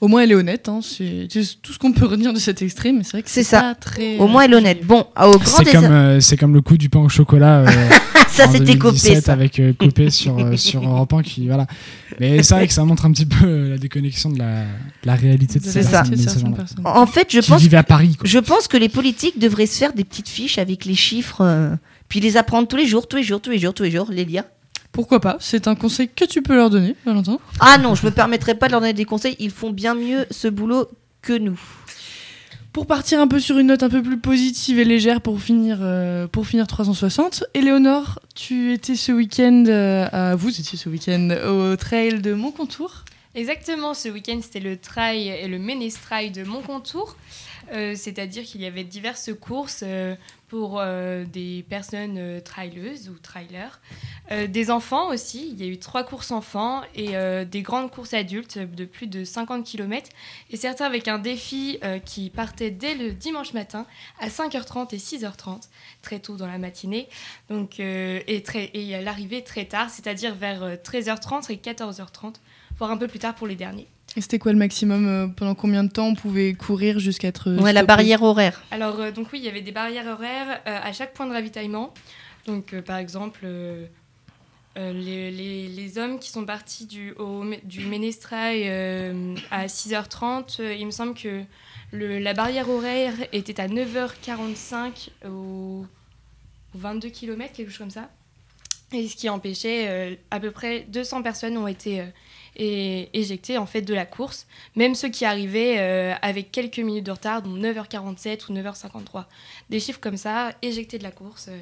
Au 0.00 0.08
moins, 0.08 0.22
elle 0.22 0.30
est 0.32 0.36
honnête. 0.36 0.68
hein, 0.68 0.80
C'est 0.82 1.26
c'est 1.30 1.60
tout 1.62 1.72
ce 1.72 1.78
qu'on 1.78 1.92
peut 1.92 2.06
retenir 2.06 2.32
de 2.32 2.38
cet 2.38 2.62
extrait, 2.62 2.92
mais 2.92 3.02
c'est 3.02 3.12
vrai 3.12 3.22
que 3.22 3.30
C'est 3.30 3.42
c'est 3.42 3.50
ça. 3.56 3.60
pas 3.62 3.74
très. 3.74 4.16
Au 4.18 4.26
moins 4.28 4.42
elle 4.42 4.52
est 4.52 4.56
honnête. 4.56 4.84
Bon, 4.86 5.06
au 5.20 5.38
grand 5.38 5.58
C'est 5.58 5.64
désert. 5.64 5.82
comme, 5.82 5.92
euh, 5.92 6.20
c'est 6.20 6.36
comme 6.36 6.54
le 6.54 6.60
coup 6.60 6.76
du 6.76 6.88
pain 6.88 7.00
au 7.00 7.08
chocolat. 7.08 7.60
euh, 7.60 7.66
Ça, 8.38 8.50
c'était 8.50 8.78
copé, 8.78 8.96
2017 8.98 9.24
ça. 9.24 9.32
Avec 9.32 9.60
euh, 9.60 9.72
copé 9.72 10.10
sur, 10.20 10.38
euh, 10.38 10.56
sur 10.56 10.82
Europe 10.82 11.12
1 11.12 11.22
qui, 11.22 11.46
voilà. 11.46 11.66
Mais 12.20 12.42
c'est 12.42 12.54
vrai 12.54 12.66
que 12.66 12.72
ça 12.72 12.84
montre 12.84 13.04
un 13.04 13.12
petit 13.12 13.26
peu 13.26 13.44
euh, 13.46 13.70
la 13.70 13.78
déconnexion 13.78 14.30
de 14.30 14.38
la, 14.38 14.62
de 14.62 14.66
la 15.06 15.14
réalité 15.14 15.58
de 15.58 15.64
C'est 15.64 15.82
ces 15.82 15.90
ça. 15.90 16.02
personnes. 16.04 16.54
En 16.84 17.06
fait, 17.06 17.28
je 17.32 17.40
Qui 17.40 17.50
pense, 17.50 17.60
vivent 17.60 17.74
à 17.74 17.82
Paris, 17.82 18.16
quoi. 18.16 18.26
je 18.28 18.38
pense 18.38 18.66
que 18.68 18.76
les 18.76 18.88
politiques 18.88 19.38
devraient 19.38 19.66
se 19.66 19.78
faire 19.78 19.92
des 19.92 20.04
petites 20.04 20.28
fiches 20.28 20.58
avec 20.58 20.84
les 20.84 20.94
chiffres, 20.94 21.42
euh, 21.42 21.70
puis 22.08 22.20
les 22.20 22.36
apprendre 22.36 22.66
tous 22.68 22.76
les 22.76 22.86
jours, 22.86 23.06
tous 23.08 23.16
les 23.18 23.22
jours, 23.22 23.40
tous 23.40 23.50
les 23.50 23.58
jours, 23.58 23.74
tous 23.74 23.82
les 23.82 23.90
jours, 23.90 24.06
les 24.10 24.24
lire. 24.24 24.44
Pourquoi 24.92 25.20
pas? 25.20 25.36
C'est 25.38 25.68
un 25.68 25.74
conseil 25.74 26.08
que 26.08 26.24
tu 26.24 26.40
peux 26.42 26.56
leur 26.56 26.70
donner, 26.70 26.96
Valentin. 27.04 27.38
Ah 27.60 27.76
non, 27.78 27.94
je 27.94 28.04
me 28.06 28.10
permettrai 28.10 28.54
pas 28.54 28.66
de 28.66 28.72
leur 28.72 28.80
donner 28.80 28.94
des 28.94 29.04
conseils. 29.04 29.36
Ils 29.38 29.50
font 29.50 29.70
bien 29.70 29.94
mieux 29.94 30.26
ce 30.30 30.48
boulot 30.48 30.88
que 31.22 31.36
nous. 31.38 31.60
Pour 32.72 32.86
partir 32.86 33.20
un 33.20 33.26
peu 33.26 33.40
sur 33.40 33.58
une 33.58 33.68
note 33.68 33.82
un 33.82 33.88
peu 33.88 34.02
plus 34.02 34.18
positive 34.18 34.78
et 34.78 34.84
légère 34.84 35.20
pour 35.20 35.40
finir, 35.40 35.78
euh, 35.80 36.26
pour 36.28 36.46
finir 36.46 36.66
360, 36.66 37.44
Éléonore, 37.54 38.20
tu 38.34 38.72
étais 38.72 38.94
ce 38.94 39.10
week-end, 39.10 39.64
euh, 39.66 40.36
vous 40.38 40.60
étiez 40.60 40.78
ce 40.78 40.88
week-end 40.88 41.30
au 41.48 41.76
trail 41.76 42.20
de 42.20 42.34
Montcontour. 42.34 43.04
Exactement, 43.34 43.94
ce 43.94 44.08
week-end 44.08 44.38
c'était 44.42 44.60
le 44.60 44.76
trail 44.76 45.28
et 45.28 45.48
le 45.48 45.58
ménestrail 45.58 46.30
de 46.30 46.44
Montcontour. 46.44 47.16
Euh, 47.72 47.94
C'est-à-dire 47.96 48.44
qu'il 48.44 48.60
y 48.60 48.66
avait 48.66 48.84
diverses 48.84 49.30
courses 49.38 49.82
euh, 49.86 50.14
pour 50.48 50.80
euh, 50.80 51.24
des 51.24 51.64
personnes 51.68 52.40
traileuses 52.42 53.10
ou 53.10 53.18
trailers. 53.18 53.80
Des 54.48 54.70
enfants 54.70 55.08
aussi, 55.08 55.48
il 55.50 55.64
y 55.64 55.66
a 55.66 55.70
eu 55.70 55.78
trois 55.78 56.04
courses 56.04 56.32
enfants 56.32 56.82
et 56.94 57.14
des 57.46 57.62
grandes 57.62 57.90
courses 57.90 58.12
adultes 58.12 58.58
de 58.58 58.84
plus 58.84 59.06
de 59.06 59.24
50 59.24 59.64
km. 59.64 60.10
Et 60.50 60.58
certains 60.58 60.84
avec 60.84 61.08
un 61.08 61.18
défi 61.18 61.78
qui 62.04 62.28
partait 62.28 62.70
dès 62.70 62.94
le 62.94 63.12
dimanche 63.12 63.54
matin 63.54 63.86
à 64.20 64.28
5h30 64.28 64.94
et 64.94 64.98
6h30, 64.98 65.68
très 66.02 66.18
tôt 66.18 66.36
dans 66.36 66.46
la 66.46 66.58
matinée. 66.58 67.08
Donc, 67.48 67.80
et, 67.80 68.42
très, 68.44 68.70
et 68.74 69.00
l'arrivée 69.02 69.42
très 69.42 69.64
tard, 69.64 69.88
c'est-à-dire 69.90 70.34
vers 70.34 70.62
euh, 70.62 70.76
13h30 70.76 71.52
et 71.52 71.56
14h30, 71.56 72.36
voire 72.78 72.90
un 72.90 72.96
peu 72.96 73.08
plus 73.08 73.18
tard 73.18 73.34
pour 73.34 73.46
les 73.46 73.56
derniers. 73.56 73.88
Et 74.16 74.20
c'était 74.20 74.38
quoi 74.38 74.52
le 74.52 74.58
maximum 74.58 75.06
euh, 75.06 75.26
Pendant 75.28 75.54
combien 75.54 75.84
de 75.84 75.90
temps 75.90 76.06
on 76.08 76.14
pouvait 76.14 76.54
courir 76.54 76.98
jusqu'à 76.98 77.28
être. 77.28 77.50
Ouais, 77.60 77.72
la 77.72 77.82
barrière 77.84 78.22
horaire. 78.22 78.62
Alors, 78.70 78.98
euh, 79.00 79.10
donc 79.12 79.28
oui, 79.32 79.38
il 79.38 79.44
y 79.44 79.48
avait 79.48 79.60
des 79.60 79.70
barrières 79.72 80.06
horaires 80.06 80.60
euh, 80.66 80.78
à 80.82 80.92
chaque 80.92 81.12
point 81.14 81.26
de 81.26 81.32
ravitaillement. 81.32 81.92
Donc, 82.46 82.72
euh, 82.72 82.82
par 82.82 82.96
exemple, 82.96 83.40
euh, 83.44 83.86
euh, 84.78 84.92
les, 84.92 85.30
les- 85.30 85.68
les 85.68 85.98
hommes 85.98 86.18
qui 86.18 86.30
sont 86.30 86.44
partis 86.44 86.86
du, 86.86 87.12
au, 87.12 87.44
du 87.64 87.80
Ménestrail 87.86 88.62
euh, 88.66 89.34
à 89.50 89.66
6h30, 89.66 90.60
euh, 90.60 90.74
il 90.74 90.86
me 90.86 90.90
semble 90.90 91.14
que 91.14 91.42
le- 91.92 92.18
la 92.18 92.32
barrière 92.34 92.68
horaire 92.70 93.14
était 93.32 93.60
à 93.60 93.68
9h45 93.68 95.10
au, 95.26 95.84
au 96.74 96.78
22 96.78 97.10
km, 97.10 97.52
quelque 97.52 97.68
chose 97.70 97.78
comme 97.78 97.90
ça. 97.90 98.08
Et 98.92 99.06
ce 99.06 99.16
qui 99.16 99.28
empêchait, 99.28 99.86
euh, 99.88 100.14
à 100.30 100.40
peu 100.40 100.50
près 100.50 100.86
200 100.88 101.22
personnes 101.22 101.56
ont 101.58 101.68
été 101.68 102.02
euh, 102.60 102.64
é- 102.64 103.08
éjectées 103.12 103.58
en 103.58 103.66
fait 103.66 103.82
de 103.82 103.94
la 103.94 104.06
course, 104.06 104.46
même 104.76 104.94
ceux 104.94 105.08
qui 105.08 105.24
arrivaient 105.24 105.76
euh, 105.78 106.14
avec 106.22 106.50
quelques 106.52 106.78
minutes 106.78 107.06
de 107.06 107.10
retard, 107.12 107.42
donc 107.42 107.56
9h47 107.58 108.50
ou 108.50 108.54
9h53. 108.54 109.24
Des 109.70 109.80
chiffres 109.80 110.00
comme 110.00 110.16
ça, 110.16 110.52
éjectés 110.62 110.98
de 110.98 111.02
la 111.04 111.10
course. 111.10 111.46
euh, 111.48 111.58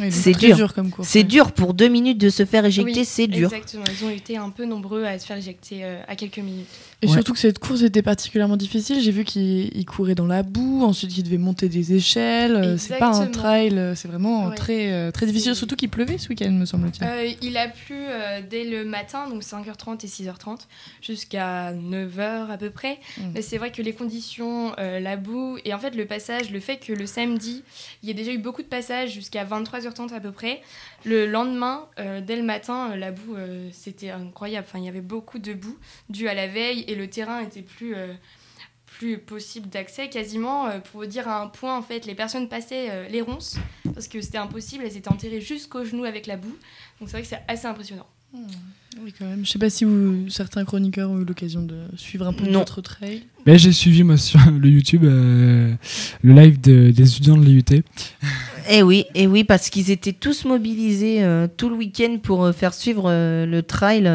Oui, 0.00 0.06
donc 0.06 0.12
C'est 0.12 0.32
dur. 0.32 0.74
comme 0.74 0.90
course. 0.90 1.08
C'est 1.08 1.18
ouais. 1.20 1.24
dur 1.24 1.52
pour 1.52 1.74
deux 1.74 1.88
minutes 1.88 2.18
de 2.18 2.28
se 2.30 2.44
faire 2.44 2.64
éjecter, 2.64 2.92
Oui, 3.00 3.04
c'est 3.04 3.26
dur. 3.26 3.52
Exactement, 3.52 3.84
ils 3.90 4.04
ont 4.04 4.10
été 4.10 4.36
un 4.36 4.50
peu 4.50 4.64
nombreux 4.64 5.04
à 5.04 5.18
se 5.18 5.26
faire 5.26 5.36
éjecter 5.38 5.84
euh, 5.84 6.00
à 6.08 6.16
quelques 6.16 6.38
minutes. 6.38 6.68
Et 7.02 7.06
Ouais. 7.06 7.12
surtout 7.14 7.32
que 7.32 7.38
cette 7.38 7.58
course 7.58 7.80
était 7.82 8.02
particulièrement 8.02 8.58
difficile. 8.58 9.00
J'ai 9.00 9.10
vu 9.10 9.24
qu'il 9.24 9.70
il 9.74 9.86
courait 9.86 10.14
dans 10.14 10.26
la 10.26 10.42
boue, 10.42 10.82
ensuite 10.84 11.16
il 11.16 11.22
devait 11.22 11.38
monter 11.38 11.68
des 11.70 11.94
échelles. 11.94 12.54
Euh, 12.56 12.76
C'est 12.76 12.98
pas 12.98 13.16
un 13.16 13.26
trail, 13.28 13.78
euh, 13.78 13.94
c'est 13.94 14.06
vraiment 14.08 14.48
Ouais. 14.48 14.54
très, 14.54 14.92
euh, 14.92 15.10
très 15.10 15.24
difficile. 15.24 15.54
Surtout 15.54 15.76
qu'il 15.76 15.88
pleuvait 15.88 16.18
ce 16.18 16.28
week-end, 16.28 16.50
me 16.50 16.66
semble-t-il. 16.66 17.06
Euh, 17.06 17.30
il 17.40 17.56
a 17.56 17.68
plu 17.68 17.96
euh, 17.96 18.40
dès 18.48 18.64
le 18.64 18.84
matin, 18.84 19.28
donc 19.30 19.42
5h30 19.42 20.04
et 20.04 20.08
6h30, 20.08 20.66
jusqu'à 21.00 21.72
9h 21.72 22.50
à 22.50 22.58
peu 22.58 22.68
près. 22.70 22.98
Mm. 23.16 23.22
Mais 23.34 23.42
c'est 23.42 23.56
vrai 23.58 23.72
que 23.72 23.80
les 23.82 23.94
conditions, 23.94 24.72
euh, 24.78 25.00
la 25.00 25.16
boue, 25.16 25.56
et 25.64 25.72
en 25.72 25.78
fait 25.78 25.94
le 25.96 26.04
passage, 26.04 26.50
le 26.50 26.60
fait 26.60 26.76
que 26.76 26.92
le 26.92 27.06
samedi, 27.06 27.62
il 28.02 28.08
y 28.08 28.12
a 28.12 28.14
déjà 28.14 28.32
eu 28.32 28.38
beaucoup 28.38 28.62
de 28.62 28.68
passages 28.68 29.10
jusqu'à 29.12 29.44
23h30 29.44 30.12
à 30.12 30.20
peu 30.20 30.32
près. 30.32 30.60
Le 31.06 31.24
lendemain, 31.26 31.86
euh, 31.98 32.20
dès 32.20 32.36
le 32.36 32.42
matin, 32.42 32.90
euh, 32.92 32.96
la 32.96 33.10
boue, 33.10 33.34
euh, 33.36 33.68
c'était 33.72 34.10
incroyable. 34.10 34.66
Enfin, 34.68 34.78
il 34.78 34.84
y 34.84 34.88
avait 34.88 35.00
beaucoup 35.00 35.38
de 35.38 35.54
boue 35.54 35.78
due 36.10 36.28
à 36.28 36.34
la 36.34 36.46
veille 36.46 36.84
et 36.90 36.94
le 36.96 37.06
terrain 37.08 37.40
était 37.40 37.62
plus... 37.62 37.94
euh, 37.94 38.12
plus 38.98 39.16
possible 39.18 39.68
d'accès 39.70 40.10
quasiment 40.10 40.66
euh, 40.66 40.78
pour 40.80 41.00
vous 41.02 41.06
dire 41.06 41.26
à 41.26 41.40
un 41.42 41.46
point 41.46 41.78
en 41.78 41.80
fait 41.80 42.04
les 42.04 42.14
personnes 42.14 42.48
passaient 42.48 42.88
euh, 42.90 43.08
les 43.08 43.22
ronces 43.22 43.56
parce 43.94 44.08
que 44.08 44.20
c'était 44.20 44.36
impossible 44.36 44.82
elles 44.84 44.96
étaient 44.96 45.08
enterrées 45.10 45.40
jusqu'aux 45.40 45.84
genoux 45.86 46.04
avec 46.04 46.26
la 46.26 46.36
boue 46.36 46.54
donc 46.98 47.08
c'est 47.08 47.12
vrai 47.12 47.22
que 47.22 47.28
c'est 47.28 47.40
assez 47.48 47.66
impressionnant 47.66 48.06
Oui, 49.00 49.14
quand 49.16 49.24
même. 49.24 49.46
Je 49.46 49.50
sais 49.50 49.58
pas 49.60 49.70
si 49.70 49.84
vous, 49.84 50.28
certains 50.28 50.64
chroniqueurs 50.66 51.08
ont 51.08 51.18
eu 51.20 51.24
l'occasion 51.24 51.62
de 51.62 51.84
suivre 51.96 52.26
un 52.26 52.32
peu 52.34 52.44
Non. 52.44 52.58
d'autres 52.58 52.80
trails. 52.82 53.22
Ben, 53.46 53.56
j'ai 53.58 53.72
suivi 53.72 54.02
moi 54.02 54.16
sur 54.18 54.40
le 54.50 54.68
YouTube 54.68 55.04
euh, 55.04 55.72
le 56.22 56.32
live 56.34 56.60
de- 56.60 56.90
des 56.90 57.08
étudiants 57.08 57.36
de 57.38 57.44
l'IUT. 57.44 57.82
Eh 58.68 58.82
oui, 58.82 59.04
et 59.14 59.26
oui, 59.28 59.44
parce 59.44 59.70
qu'ils 59.70 59.90
étaient 59.90 60.12
tous 60.12 60.44
mobilisés 60.44 61.22
euh, 61.24 61.46
tout 61.56 61.68
le 61.70 61.76
week-end 61.76 62.18
pour 62.22 62.44
euh, 62.44 62.52
faire 62.52 62.74
suivre 62.74 63.04
euh, 63.08 63.46
le 63.46 63.62
trail. 63.62 64.06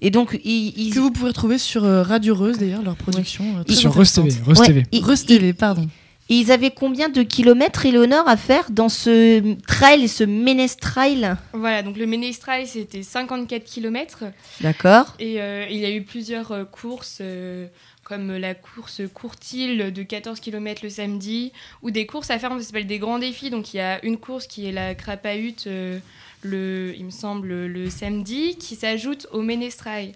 Et 0.00 0.10
donc, 0.10 0.38
ils, 0.44 0.72
ils- 0.76 0.94
Que 0.94 0.98
vous 1.00 1.10
pouvez 1.10 1.28
retrouver 1.28 1.58
sur 1.58 1.84
euh, 1.84 2.02
Radio 2.02 2.34
Reuse 2.34 2.58
d'ailleurs, 2.58 2.82
leur 2.82 2.96
production. 2.96 3.44
euh, 3.58 3.64
très 3.64 3.74
Sur 3.76 3.92
Reuse. 3.94 4.12
TV, 4.12 4.30
Reuse 4.46 4.58
Ouais, 4.60 4.66
TV. 4.66 4.82
ils- 4.92 5.04
Reuse 5.04 5.24
TV, 5.26 5.52
pardon. 5.52 5.86
ils 6.28 6.52
avaient 6.52 6.70
combien 6.70 7.08
de 7.08 7.22
kilomètres, 7.22 7.84
Éléonore, 7.86 8.28
à 8.28 8.36
faire 8.36 8.70
dans 8.70 8.88
ce 8.88 9.56
trail, 9.66 10.06
ce 10.08 10.22
Ménestrail 10.24 11.34
voilà 11.52 11.82
donc 11.82 11.96
le 11.96 12.06
Ménestrail 12.06 12.66
c'était 12.66 13.02
54 13.02 13.64
km 13.64 14.24
D'accord 14.60 15.16
et 15.18 15.40
euh, 15.40 15.66
il 15.70 15.78
y 15.78 15.84
a 15.84 15.90
eu 15.90 16.02
plusieurs 16.02 16.52
euh, 16.52 16.64
courses 16.64 17.18
euh, 17.20 17.66
comme 18.04 18.36
la 18.36 18.54
course 18.54 19.02
Courtil 19.12 19.92
de 19.92 20.02
14 20.02 20.38
km 20.40 20.82
le 20.84 20.90
samedi 20.90 21.52
ou 21.82 21.90
des 21.90 22.06
courses 22.06 22.30
à 22.30 22.38
faire 22.38 22.50
ça 22.52 22.62
s'appelle 22.62 22.86
des 22.86 22.98
grands 23.00 23.18
défis 23.18 23.50
donc 23.50 23.74
il 23.74 23.78
y 23.78 23.80
a 23.80 24.04
une 24.04 24.16
course 24.16 24.46
qui 24.46 24.66
est 24.66 24.72
la 24.72 24.94
Crapahut 24.94 25.64
euh, 25.66 25.98
le 26.42 26.94
il 26.96 27.04
me 27.04 27.10
semble 27.10 27.66
le 27.66 27.90
samedi 27.90 28.56
qui 28.56 28.76
s'ajoute 28.76 29.26
au 29.32 29.42
Ménestrail 29.42 30.12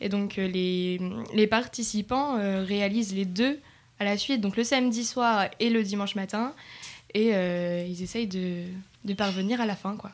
et 0.00 0.08
donc 0.08 0.38
euh, 0.38 0.46
les, 0.48 1.00
les 1.34 1.46
participants 1.46 2.36
euh, 2.36 2.64
réalisent 2.64 3.14
les 3.14 3.24
deux 3.24 3.58
à 4.00 4.04
la 4.04 4.18
suite, 4.18 4.40
donc 4.40 4.56
le 4.56 4.64
samedi 4.64 5.04
soir 5.04 5.46
et 5.60 5.70
le 5.70 5.82
dimanche 5.82 6.16
matin, 6.16 6.52
et 7.14 7.30
euh, 7.32 7.86
ils 7.88 8.02
essayent 8.02 8.26
de, 8.26 8.62
de 9.04 9.14
parvenir 9.14 9.60
à 9.60 9.66
la 9.66 9.76
fin. 9.76 9.96
Quoi. 9.96 10.10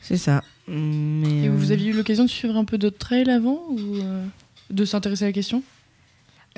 C'est 0.00 0.16
ça. 0.16 0.42
Mais, 0.66 1.44
Et 1.44 1.48
euh, 1.48 1.52
vous 1.52 1.70
aviez 1.72 1.90
eu 1.90 1.92
l'occasion 1.92 2.24
de 2.24 2.30
suivre 2.30 2.56
un 2.56 2.64
peu 2.64 2.78
d'autres 2.78 2.98
trails 2.98 3.28
avant 3.30 3.62
ou 3.68 3.96
euh, 3.96 4.24
de 4.70 4.84
s'intéresser 4.84 5.24
à 5.24 5.28
la 5.28 5.32
question? 5.32 5.62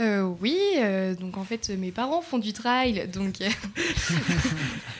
Euh, 0.00 0.22
oui, 0.40 0.56
euh, 0.78 1.14
donc 1.14 1.36
en 1.36 1.44
fait 1.44 1.68
mes 1.78 1.90
parents 1.90 2.22
font 2.22 2.38
du 2.38 2.52
trail, 2.54 3.08
donc 3.12 3.42
euh, 3.42 3.48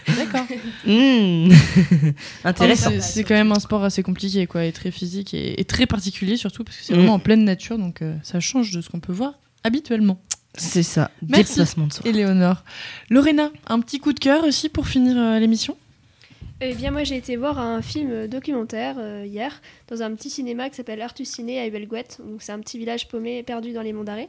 D'accord. 0.16 0.46
hmm, 0.86 1.48
Intéressant. 2.44 2.90
C'est- 2.90 3.00
C'est 3.00 3.24
quand 3.24 3.34
même 3.34 3.52
un 3.52 3.58
sport 3.60 3.84
assez 3.84 4.02
compliqué, 4.02 4.46
quoi, 4.46 4.64
et 4.64 4.72
très 4.72 4.90
physique 4.90 5.32
et, 5.34 5.58
et 5.60 5.64
très 5.64 5.86
particulier 5.86 6.36
surtout 6.36 6.62
parce 6.64 6.76
que 6.76 6.84
c'est 6.84 6.92
Mm. 6.92 6.96
vraiment 6.96 7.14
en 7.14 7.18
pleine 7.18 7.44
nature, 7.44 7.78
donc 7.78 8.02
euh, 8.02 8.14
ça 8.22 8.38
change 8.40 8.70
de 8.72 8.80
ce 8.80 8.90
qu'on 8.90 9.00
peut 9.00 9.12
voir 9.12 9.34
habituellement. 9.64 10.20
C'est 10.58 10.82
ça. 10.82 11.10
Merci, 11.26 11.52
Déplacement 11.54 11.86
de 11.86 11.92
soi. 11.94 12.06
Éléonore. 12.06 12.62
Lorena, 13.08 13.50
un 13.68 13.80
petit 13.80 13.98
coup 13.98 14.12
de 14.12 14.20
cœur 14.20 14.44
aussi 14.44 14.68
pour 14.68 14.86
finir 14.86 15.16
euh, 15.16 15.38
l'émission? 15.38 15.76
Eh 16.64 16.74
bien, 16.74 16.92
moi, 16.92 17.02
j'ai 17.02 17.16
été 17.16 17.34
voir 17.34 17.58
un 17.58 17.82
film 17.82 18.28
documentaire 18.28 18.94
euh, 19.00 19.24
hier 19.26 19.60
dans 19.88 20.00
un 20.00 20.14
petit 20.14 20.30
cinéma 20.30 20.70
qui 20.70 20.76
s'appelle 20.76 21.02
Artus 21.02 21.28
Ciné 21.28 21.60
à 21.60 21.66
Huelguette. 21.66 22.20
Donc, 22.24 22.40
c'est 22.40 22.52
un 22.52 22.60
petit 22.60 22.78
village 22.78 23.08
paumé 23.08 23.42
perdu 23.42 23.72
dans 23.72 23.82
les 23.82 23.92
monts 23.92 24.04
d'Arrée. 24.04 24.28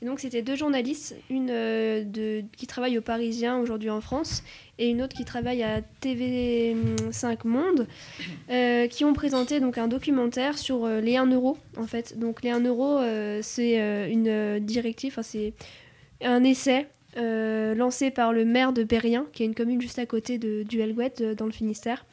Et 0.00 0.06
donc, 0.06 0.20
c'était 0.20 0.42
deux 0.42 0.54
journalistes, 0.54 1.16
une 1.28 1.50
euh, 1.50 2.04
de, 2.04 2.44
qui 2.56 2.68
travaille 2.68 2.96
au 2.98 3.00
Parisien 3.00 3.58
aujourd'hui 3.58 3.90
en 3.90 4.00
France 4.00 4.44
et 4.78 4.90
une 4.90 5.02
autre 5.02 5.16
qui 5.16 5.24
travaille 5.24 5.64
à 5.64 5.80
TV5 6.00 7.38
Monde, 7.48 7.88
euh, 8.48 8.86
qui 8.86 9.04
ont 9.04 9.12
présenté 9.12 9.58
donc 9.58 9.76
un 9.76 9.88
documentaire 9.88 10.58
sur 10.58 10.86
les 10.86 11.16
1 11.16 11.26
euro 11.32 11.58
en 11.76 11.88
fait. 11.88 12.16
Donc, 12.16 12.44
les 12.44 12.50
1 12.50 12.60
euro, 12.60 13.00
c'est 13.42 14.08
une 14.08 14.60
directive, 14.60 15.18
c'est 15.22 15.52
un 16.22 16.44
essai 16.44 16.86
euh, 17.16 17.74
lancé 17.74 18.10
par 18.10 18.32
le 18.32 18.44
maire 18.44 18.72
de 18.72 18.84
Périen, 18.84 19.26
qui 19.32 19.42
est 19.42 19.46
une 19.46 19.54
commune 19.54 19.80
juste 19.80 19.98
à 19.98 20.06
côté 20.06 20.38
de, 20.38 20.62
du 20.62 20.80
Helgouet, 20.80 21.12
euh, 21.20 21.34
dans 21.34 21.46
le 21.46 21.52
Finistère, 21.52 22.06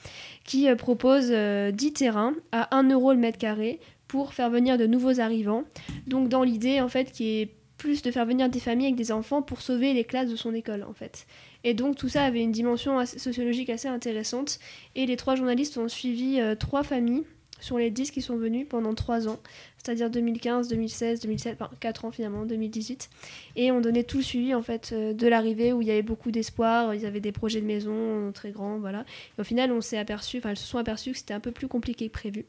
qui 0.43 0.67
euh, 0.67 0.75
propose 0.75 1.29
euh, 1.31 1.71
10 1.71 1.93
terrains 1.93 2.35
à 2.51 2.75
1 2.75 2.89
euro 2.89 3.13
le 3.13 3.19
mètre 3.19 3.37
carré 3.37 3.79
pour 4.07 4.33
faire 4.33 4.49
venir 4.49 4.77
de 4.77 4.85
nouveaux 4.85 5.19
arrivants. 5.19 5.63
Donc 6.07 6.29
dans 6.29 6.43
l'idée, 6.43 6.81
en 6.81 6.89
fait, 6.89 7.11
qui 7.11 7.39
est 7.39 7.53
plus 7.77 8.01
de 8.01 8.11
faire 8.11 8.25
venir 8.25 8.49
des 8.49 8.59
familles 8.59 8.87
avec 8.87 8.97
des 8.97 9.11
enfants 9.11 9.41
pour 9.41 9.61
sauver 9.61 9.93
les 9.93 10.03
classes 10.03 10.29
de 10.29 10.35
son 10.35 10.53
école, 10.53 10.83
en 10.83 10.93
fait. 10.93 11.25
Et 11.63 11.73
donc 11.73 11.95
tout 11.95 12.09
ça 12.09 12.23
avait 12.23 12.41
une 12.41 12.51
dimension 12.51 13.05
sociologique 13.05 13.69
assez 13.69 13.87
intéressante. 13.87 14.59
Et 14.95 15.05
les 15.05 15.15
trois 15.15 15.35
journalistes 15.35 15.77
ont 15.77 15.87
suivi 15.87 16.41
trois 16.59 16.83
familles 16.83 17.23
sur 17.60 17.78
les 17.78 17.91
10 17.91 18.12
qui 18.12 18.22
sont 18.22 18.38
venus 18.38 18.68
pendant 18.70 18.93
3 18.93 19.28
ans, 19.28 19.39
c'est-à-dire 19.78 20.10
2015, 20.10 20.68
2016, 20.70 21.22
2017, 21.22 21.57
enfin 21.60 21.72
4 21.80 22.05
ans 22.05 22.12
finalement, 22.12 22.45
2018. 22.45 23.10
Et 23.55 23.72
on 23.72 23.82
donnait 23.82 24.03
tout 24.03 24.18
le 24.18 24.24
suivi 24.24 24.53
en 24.53 24.62
fait 24.62 24.91
euh, 24.91 25.14
de 25.14 25.28
l'arrivée 25.28 25.74
où 25.74 25.82
il 25.82 25.88
y 25.88 25.91
avait 25.91 26.01
beaucoup 26.01 26.32
d'espoir, 26.32 26.93
ils 26.95 27.05
avaient 27.05 27.20
des 27.20 27.32
projets 27.32 27.62
de 27.62 27.66
maison 27.66 27.93
euh, 27.93 28.32
très 28.32 28.51
grands, 28.51 28.80
voilà. 28.80 29.05
Et 29.38 29.41
au 29.41 29.43
final, 29.43 29.72
on 29.72 29.82
s'est 29.82 29.97
aperçu, 29.97 30.38
enfin, 30.38 30.51
elles 30.51 30.57
se 30.57 30.68
sont 30.68 30.78
aperçues 30.78 31.12
que 31.12 31.18
c'était 31.18 31.34
un 31.34 31.39
peu 31.39 31.51
plus 31.51 31.68
compliqué 31.68 32.07
que 32.07 32.14
prévu. 32.14 32.45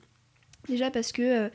Déjà 0.68 0.90
parce 0.90 1.12
que 1.12 1.22
euh, 1.22 1.48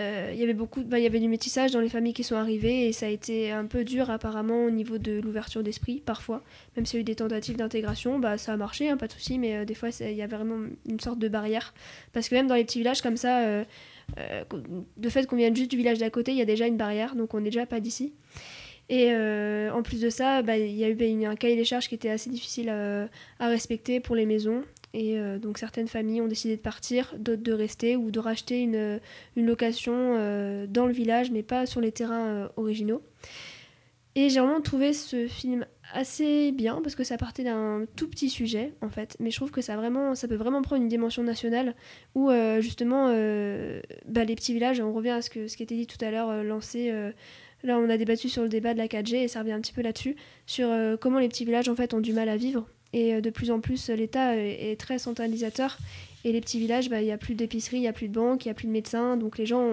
euh, 0.00 0.30
il 0.32 0.40
y 0.40 0.42
avait 0.42 0.54
beaucoup, 0.54 0.82
bah, 0.82 0.98
y 0.98 1.06
avait 1.06 1.20
du 1.20 1.28
métissage 1.28 1.70
dans 1.70 1.78
les 1.78 1.88
familles 1.88 2.14
qui 2.14 2.24
sont 2.24 2.34
arrivées 2.34 2.88
et 2.88 2.92
ça 2.92 3.06
a 3.06 3.08
été 3.08 3.52
un 3.52 3.64
peu 3.66 3.84
dur 3.84 4.10
apparemment 4.10 4.64
au 4.64 4.70
niveau 4.70 4.98
de 4.98 5.20
l'ouverture 5.20 5.62
d'esprit 5.62 6.02
parfois. 6.04 6.42
Même 6.76 6.84
s'il 6.84 6.96
y 6.96 6.98
a 6.98 7.02
eu 7.02 7.04
des 7.04 7.14
tentatives 7.14 7.56
d'intégration, 7.56 8.18
bah 8.18 8.36
ça 8.36 8.52
a 8.52 8.56
marché, 8.56 8.88
hein, 8.88 8.96
pas 8.96 9.06
de 9.06 9.12
souci, 9.12 9.38
mais 9.38 9.54
euh, 9.54 9.64
des 9.64 9.74
fois 9.74 9.90
il 10.00 10.14
y 10.14 10.22
a 10.22 10.26
vraiment 10.26 10.58
une 10.88 10.98
sorte 10.98 11.20
de 11.20 11.28
barrière 11.28 11.74
parce 12.12 12.28
que 12.28 12.34
même 12.34 12.48
dans 12.48 12.56
les 12.56 12.64
petits 12.64 12.78
villages 12.78 13.02
comme 13.02 13.16
ça, 13.16 13.42
euh, 13.44 13.64
de 14.96 15.08
fait 15.08 15.26
qu'on 15.26 15.36
vienne 15.36 15.54
juste 15.54 15.70
du 15.70 15.76
village 15.76 15.98
d'à 15.98 16.10
côté, 16.10 16.32
il 16.32 16.38
y 16.38 16.42
a 16.42 16.46
déjà 16.46 16.66
une 16.66 16.76
barrière, 16.76 17.14
donc 17.14 17.32
on 17.32 17.38
n'est 17.38 17.50
déjà 17.50 17.64
pas 17.64 17.78
d'ici. 17.78 18.12
Et 18.90 19.14
en 19.14 19.82
plus 19.82 20.00
de 20.02 20.10
ça, 20.10 20.42
bah, 20.42 20.58
il 20.58 20.74
y 20.74 20.84
a 20.84 20.90
eu 20.90 20.94
bah, 20.94 21.06
un 21.30 21.36
cahier 21.36 21.56
des 21.56 21.64
charges 21.64 21.88
qui 21.88 21.94
était 21.94 22.10
assez 22.10 22.28
difficile 22.28 22.68
à 22.68 23.48
respecter 23.48 23.98
pour 23.98 24.14
les 24.14 24.26
maisons. 24.26 24.62
Et 24.94 25.18
euh, 25.18 25.38
donc 25.38 25.58
certaines 25.58 25.88
familles 25.88 26.22
ont 26.22 26.28
décidé 26.28 26.56
de 26.56 26.62
partir, 26.62 27.14
d'autres 27.18 27.42
de 27.42 27.52
rester 27.52 27.96
ou 27.96 28.10
de 28.10 28.20
racheter 28.20 28.60
une, 28.60 29.00
une 29.36 29.44
location 29.44 29.92
euh, 29.94 30.66
dans 30.66 30.86
le 30.86 30.92
village, 30.92 31.30
mais 31.30 31.42
pas 31.42 31.66
sur 31.66 31.80
les 31.80 31.92
terrains 31.92 32.26
euh, 32.26 32.48
originaux. 32.56 33.02
Et 34.16 34.28
j'ai 34.28 34.38
vraiment 34.38 34.60
trouvé 34.60 34.92
ce 34.92 35.26
film 35.26 35.66
assez 35.92 36.52
bien 36.52 36.80
parce 36.82 36.94
que 36.94 37.02
ça 37.02 37.16
partait 37.16 37.42
d'un 37.42 37.84
tout 37.96 38.08
petit 38.08 38.30
sujet 38.30 38.72
en 38.80 38.88
fait, 38.88 39.16
mais 39.18 39.32
je 39.32 39.36
trouve 39.36 39.50
que 39.50 39.60
ça, 39.60 39.76
peut 39.76 40.34
vraiment 40.36 40.62
prendre 40.62 40.80
une 40.80 40.88
dimension 40.88 41.24
nationale 41.24 41.74
où 42.14 42.30
euh, 42.30 42.60
justement 42.60 43.08
euh, 43.08 43.80
bah, 44.06 44.24
les 44.24 44.36
petits 44.36 44.54
villages, 44.54 44.80
on 44.80 44.92
revient 44.92 45.10
à 45.10 45.22
ce, 45.22 45.30
que, 45.30 45.48
ce 45.48 45.56
qui 45.56 45.64
était 45.64 45.74
dit 45.74 45.88
tout 45.88 46.02
à 46.04 46.12
l'heure, 46.12 46.30
euh, 46.30 46.42
lancé 46.44 46.90
euh, 46.92 47.10
Là, 47.64 47.78
on 47.78 47.88
a 47.88 47.96
débattu 47.96 48.28
sur 48.28 48.42
le 48.42 48.50
débat 48.50 48.74
de 48.74 48.78
la 48.78 48.88
4G 48.88 49.14
et 49.16 49.28
ça 49.28 49.40
revient 49.40 49.52
un 49.52 49.60
petit 49.60 49.72
peu 49.72 49.80
là-dessus, 49.80 50.16
sur 50.44 50.68
euh, 50.68 50.98
comment 50.98 51.18
les 51.18 51.28
petits 51.28 51.46
villages 51.46 51.70
en 51.70 51.74
fait 51.74 51.94
ont 51.94 52.00
du 52.00 52.12
mal 52.12 52.28
à 52.28 52.36
vivre. 52.36 52.68
Et 52.94 53.12
euh, 53.12 53.20
de 53.20 53.28
plus 53.28 53.50
en 53.50 53.60
plus, 53.60 53.90
euh, 53.90 53.96
l'État 53.96 54.36
est, 54.36 54.70
est 54.72 54.80
très 54.80 54.98
centralisateur. 54.98 55.78
Et 56.24 56.32
les 56.32 56.40
petits 56.40 56.58
villages, 56.58 56.88
bah, 56.88 57.02
il 57.02 57.04
n'y 57.04 57.12
a 57.12 57.18
plus 57.18 57.34
d'épicerie, 57.34 57.76
il 57.76 57.80
n'y 57.80 57.88
a 57.88 57.92
plus 57.92 58.08
de 58.08 58.14
banque, 58.14 58.46
il 58.46 58.48
n'y 58.48 58.52
a 58.52 58.54
plus 58.54 58.66
de 58.66 58.72
médecins. 58.72 59.18
Donc 59.18 59.36
les 59.36 59.44
gens, 59.44 59.68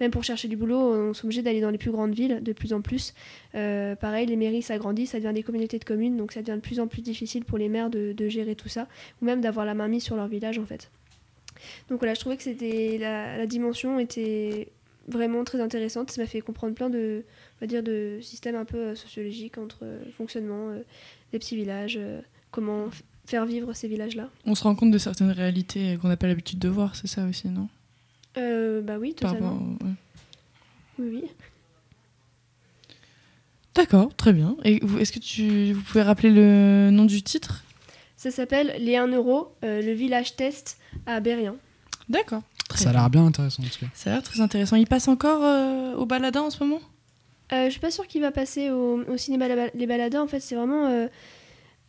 même 0.00 0.10
pour 0.10 0.24
chercher 0.24 0.48
du 0.48 0.56
boulot, 0.56 0.78
on 0.78 1.12
sont 1.12 1.26
obligés 1.26 1.42
d'aller 1.42 1.60
dans 1.60 1.68
les 1.68 1.76
plus 1.76 1.90
grandes 1.90 2.14
villes 2.14 2.42
de 2.42 2.52
plus 2.54 2.72
en 2.72 2.80
plus. 2.80 3.12
Euh, 3.54 3.94
pareil, 3.94 4.24
les 4.26 4.36
mairies 4.36 4.62
s'agrandissent, 4.62 5.10
ça 5.10 5.20
devient 5.20 5.34
des 5.34 5.42
communautés 5.42 5.78
de 5.78 5.84
communes, 5.84 6.16
donc 6.16 6.32
ça 6.32 6.40
devient 6.40 6.56
de 6.56 6.62
plus 6.62 6.80
en 6.80 6.86
plus 6.86 7.02
difficile 7.02 7.44
pour 7.44 7.58
les 7.58 7.68
maires 7.68 7.90
de, 7.90 8.28
gérer 8.28 8.54
tout 8.54 8.70
ça, 8.70 8.88
ou 9.20 9.26
même 9.26 9.42
d'avoir 9.42 9.66
la 9.66 9.74
main 9.74 9.88
mise 9.88 10.04
sur 10.04 10.16
leur 10.16 10.28
village 10.28 10.58
en 10.58 10.64
fait. 10.64 10.90
Donc 11.90 11.98
voilà, 11.98 12.14
je 12.14 12.20
trouvais 12.20 12.38
que 12.38 12.42
c'était 12.42 12.96
la, 12.98 13.44
dimension 13.46 13.98
était 13.98 14.68
vraiment 15.08 15.44
très 15.44 15.60
intéressante. 15.60 16.10
Ça 16.10 16.22
m'a 16.22 16.26
fait 16.26 16.40
comprendre 16.40 16.74
plein 16.74 16.88
de, 16.88 17.24
va 17.60 17.66
dire, 17.66 17.82
de 17.82 18.18
systèmes 18.22 18.56
un 18.56 18.64
peu 18.64 18.78
euh, 18.78 18.94
sociologiques 18.94 19.58
entre 19.58 19.80
euh, 19.82 19.98
fonctionnement 20.16 20.70
euh, 20.70 20.82
des 21.32 21.38
petits 21.38 21.56
villages, 21.56 21.98
euh, 22.00 22.20
comment 22.52 22.84
faire 23.26 23.44
vivre 23.46 23.72
ces 23.72 23.88
villages-là. 23.88 24.28
On 24.46 24.54
se 24.54 24.62
rend 24.62 24.74
compte 24.76 24.90
de 24.92 24.98
certaines 24.98 25.30
réalités 25.32 25.98
qu'on 26.00 26.08
n'a 26.08 26.16
pas 26.16 26.26
l'habitude 26.28 26.58
de 26.60 26.68
voir, 26.68 26.94
c'est 26.94 27.06
ça 27.08 27.24
aussi, 27.24 27.48
non? 27.48 27.68
Euh, 28.38 28.80
bah 28.82 28.98
oui, 29.00 29.14
Par 29.20 29.32
totalement. 29.32 29.54
rapport 29.54 29.66
au- 29.80 29.84
ouais. 29.84 29.92
Oui, 30.98 31.20
oui. 31.22 31.30
D'accord, 33.74 34.14
très 34.16 34.32
bien. 34.32 34.56
Et 34.64 34.82
est-ce 35.00 35.12
que 35.12 35.18
tu 35.18 35.72
vous 35.72 35.80
pouvez 35.82 36.02
rappeler 36.02 36.30
le 36.30 36.90
nom 36.92 37.04
du 37.06 37.22
titre? 37.22 37.64
Ça 38.16 38.30
s'appelle 38.30 38.74
Les 38.78 38.96
1 38.96 39.08
euro, 39.08 39.54
euh, 39.64 39.80
le 39.80 39.92
village 39.92 40.36
test 40.36 40.78
à 41.06 41.20
Berrien. 41.20 41.56
D'accord. 42.08 42.42
Ça 42.74 42.90
a 42.90 42.92
l'air 42.92 43.10
bien 43.10 43.24
intéressant 43.26 43.62
en 43.62 43.66
tout 43.66 43.80
cas. 43.80 43.86
Ça 43.94 44.10
a 44.10 44.14
l'air 44.14 44.22
très 44.22 44.40
intéressant. 44.40 44.76
Il 44.76 44.86
passe 44.86 45.08
encore 45.08 45.42
euh, 45.42 45.94
au 45.94 46.06
baladin 46.06 46.42
en 46.42 46.50
ce 46.50 46.62
moment? 46.62 46.80
Euh, 47.52 47.66
je 47.66 47.70
suis 47.70 47.80
pas 47.80 47.90
sûre 47.90 48.06
qu'il 48.06 48.20
va 48.22 48.30
passer 48.30 48.70
au, 48.70 49.02
au 49.04 49.16
cinéma 49.16 49.46
Les 49.74 49.86
Baladins. 49.86 50.22
En 50.22 50.26
fait, 50.26 50.40
c'est 50.40 50.54
vraiment. 50.54 50.86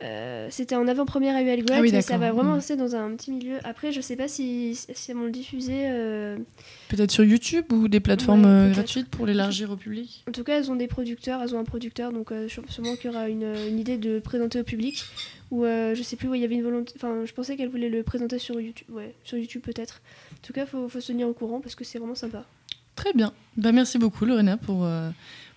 Euh, 0.04 0.48
C'était 0.52 0.76
en 0.76 0.88
avant-première 0.88 1.36
à 1.36 1.42
Huelgoat 1.42 1.74
Ah 1.78 1.82
oui, 1.82 1.90
ça 2.02 2.18
va 2.18 2.32
vraiment 2.32 2.52
Mm. 2.52 2.56
rester 2.56 2.76
dans 2.76 2.96
un 2.96 3.16
petit 3.16 3.32
milieu. 3.32 3.58
Après, 3.64 3.92
je 3.92 4.02
sais 4.02 4.16
pas 4.16 4.28
si, 4.28 4.76
si 4.76 5.12
elles 5.12 5.18
vont 5.18 5.24
le 5.24 5.32
diffuser. 5.32 5.84
euh, 5.88 6.38
Peut-être 6.90 7.12
sur 7.12 7.24
YouTube 7.24 7.66
ou 7.72 7.88
des 7.88 8.00
plateformes 8.00 8.44
Ouais, 8.44 8.50
euh, 8.70 8.72
gratuites 8.72 9.08
pour 9.10 9.26
l'élargir 9.26 9.72
au 9.72 9.76
public? 9.78 10.24
En 10.28 10.32
tout 10.32 10.44
cas, 10.44 10.58
elles 10.60 10.70
ont 10.70 10.76
des 10.76 10.88
producteurs, 10.88 11.42
elles 11.42 11.56
ont 11.56 11.60
un 11.60 11.64
producteur, 11.64 12.12
donc 12.12 12.32
euh, 12.32 12.48
sûre- 12.50 12.64
sûrement 12.70 12.96
qu'il 12.96 13.10
y 13.12 13.14
aura 13.14 13.30
une, 13.30 13.44
une 13.68 13.80
idée 13.80 13.98
de 13.98 14.20
présenter 14.20 14.60
au 14.60 14.64
public. 14.64 15.04
Ou 15.52 15.66
je 15.66 16.02
sais 16.04 16.16
plus 16.16 16.28
où 16.28 16.34
il 16.34 16.42
y 16.42 16.46
avait 16.46 16.56
une 16.56 16.64
volonté. 16.64 16.94
Enfin, 16.96 17.26
je 17.26 17.32
pensais 17.34 17.56
qu'elle 17.56 17.70
voulait 17.70 17.90
le 17.90 18.02
présenter 18.02 18.40
sur 18.40 18.60
YouTube. 18.60 18.88
Ouais, 18.92 19.14
sur 19.24 19.38
YouTube 19.38 19.62
peut-être. 19.64 20.02
En 20.34 20.46
tout 20.48 20.52
cas, 20.54 20.66
faut, 20.66 20.90
faut 20.90 21.00
se 21.00 21.12
tenir 21.12 21.28
au 21.28 21.34
courant 21.34 21.62
parce 21.62 21.76
que 21.76 21.84
c'est 21.84 22.00
vraiment 22.00 22.16
sympa. 22.16 22.44
Très 22.96 23.14
bien. 23.14 23.34
Bah, 23.58 23.72
merci 23.72 23.98
beaucoup, 24.00 24.26
Lorena, 24.26 24.58
pour, 24.58 24.84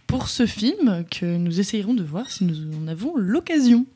pour 0.07 0.29
ce 0.29 0.47
film 0.47 1.05
que 1.11 1.37
nous 1.37 1.61
essayerons 1.61 1.95
de 1.95 2.05
voir 2.05 2.31
si 2.31 2.45
nous 2.45 2.57
en 2.77 2.89
avons 2.89 3.17
l'occasion. 3.17 3.87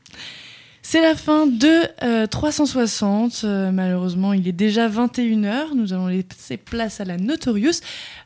C'est 0.83 1.03
la 1.03 1.15
fin 1.15 1.47
de 1.47 1.83
euh, 2.03 2.27
360. 2.27 3.43
Euh, 3.45 3.71
malheureusement, 3.71 4.33
il 4.33 4.49
est 4.49 4.53
déjà 4.53 4.89
21h. 4.89 5.75
Nous 5.77 5.93
allons 5.93 6.07
laisser 6.07 6.57
place 6.57 7.01
à 7.01 7.05
la 7.05 7.19
Notorious. 7.19 7.81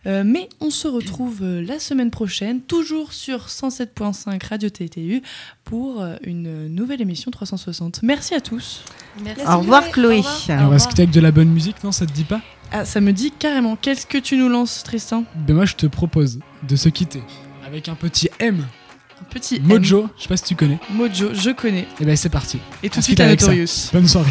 Euh, 0.07 0.23
mais 0.25 0.49
on 0.61 0.71
se 0.71 0.87
retrouve 0.87 1.41
euh, 1.43 1.63
la 1.63 1.81
semaine 1.81 2.11
prochaine, 2.11 2.61
toujours 2.61 3.13
sur 3.13 3.49
107.5 3.49 4.49
Radio 4.49 4.69
TTU, 4.69 5.23
pour 5.65 6.01
euh, 6.01 6.17
une 6.23 6.69
nouvelle 6.69 7.03
émission 7.03 7.31
360. 7.33 8.03
Merci 8.03 8.35
à 8.35 8.41
tous. 8.41 8.85
Merci. 9.23 9.43
Au 9.47 9.59
revoir, 9.59 9.91
Chloé. 9.91 10.23
Et 10.49 10.53
on 10.53 10.69
va 10.69 10.79
se 10.79 10.87
quitter 10.87 11.03
avec 11.03 11.15
de 11.15 11.21
la 11.21 11.33
bonne 11.33 11.51
musique, 11.51 11.83
non 11.83 11.91
Ça 11.91 12.07
te 12.07 12.13
dit 12.13 12.25
pas? 12.25 12.41
Ah, 12.71 12.85
ça 12.85 13.01
me 13.01 13.13
dit 13.13 13.33
carrément. 13.33 13.77
Qu'est-ce 13.77 14.07
que 14.07 14.19
tu 14.19 14.37
nous 14.37 14.49
lances, 14.49 14.83
Tristan? 14.85 15.25
Ben 15.47 15.55
moi 15.55 15.65
je 15.65 15.75
te 15.75 15.87
propose 15.87 16.41
de 16.67 16.77
se 16.77 16.89
quitter 16.89 17.23
avec 17.75 17.89
un 17.89 17.97
petit 17.97 18.31
M. 18.39 18.65
Un 19.21 19.25
petit 19.25 19.57
M. 19.57 19.63
Mojo, 19.65 20.09
je 20.17 20.23
sais 20.23 20.29
pas 20.29 20.37
si 20.37 20.45
tu 20.45 20.55
connais. 20.55 20.79
Mojo, 20.91 21.35
je 21.35 21.51
connais. 21.51 21.89
Et 22.01 22.05
ben 22.05 22.17
c'est 22.17 22.29
parti. 22.29 22.61
Et 22.85 22.89
tout 22.89 23.01
de 23.01 23.05
suite 23.05 23.19
à. 23.19 23.27
Notorious. 23.27 23.91
Bonne 23.93 24.07
soirée. 24.07 24.31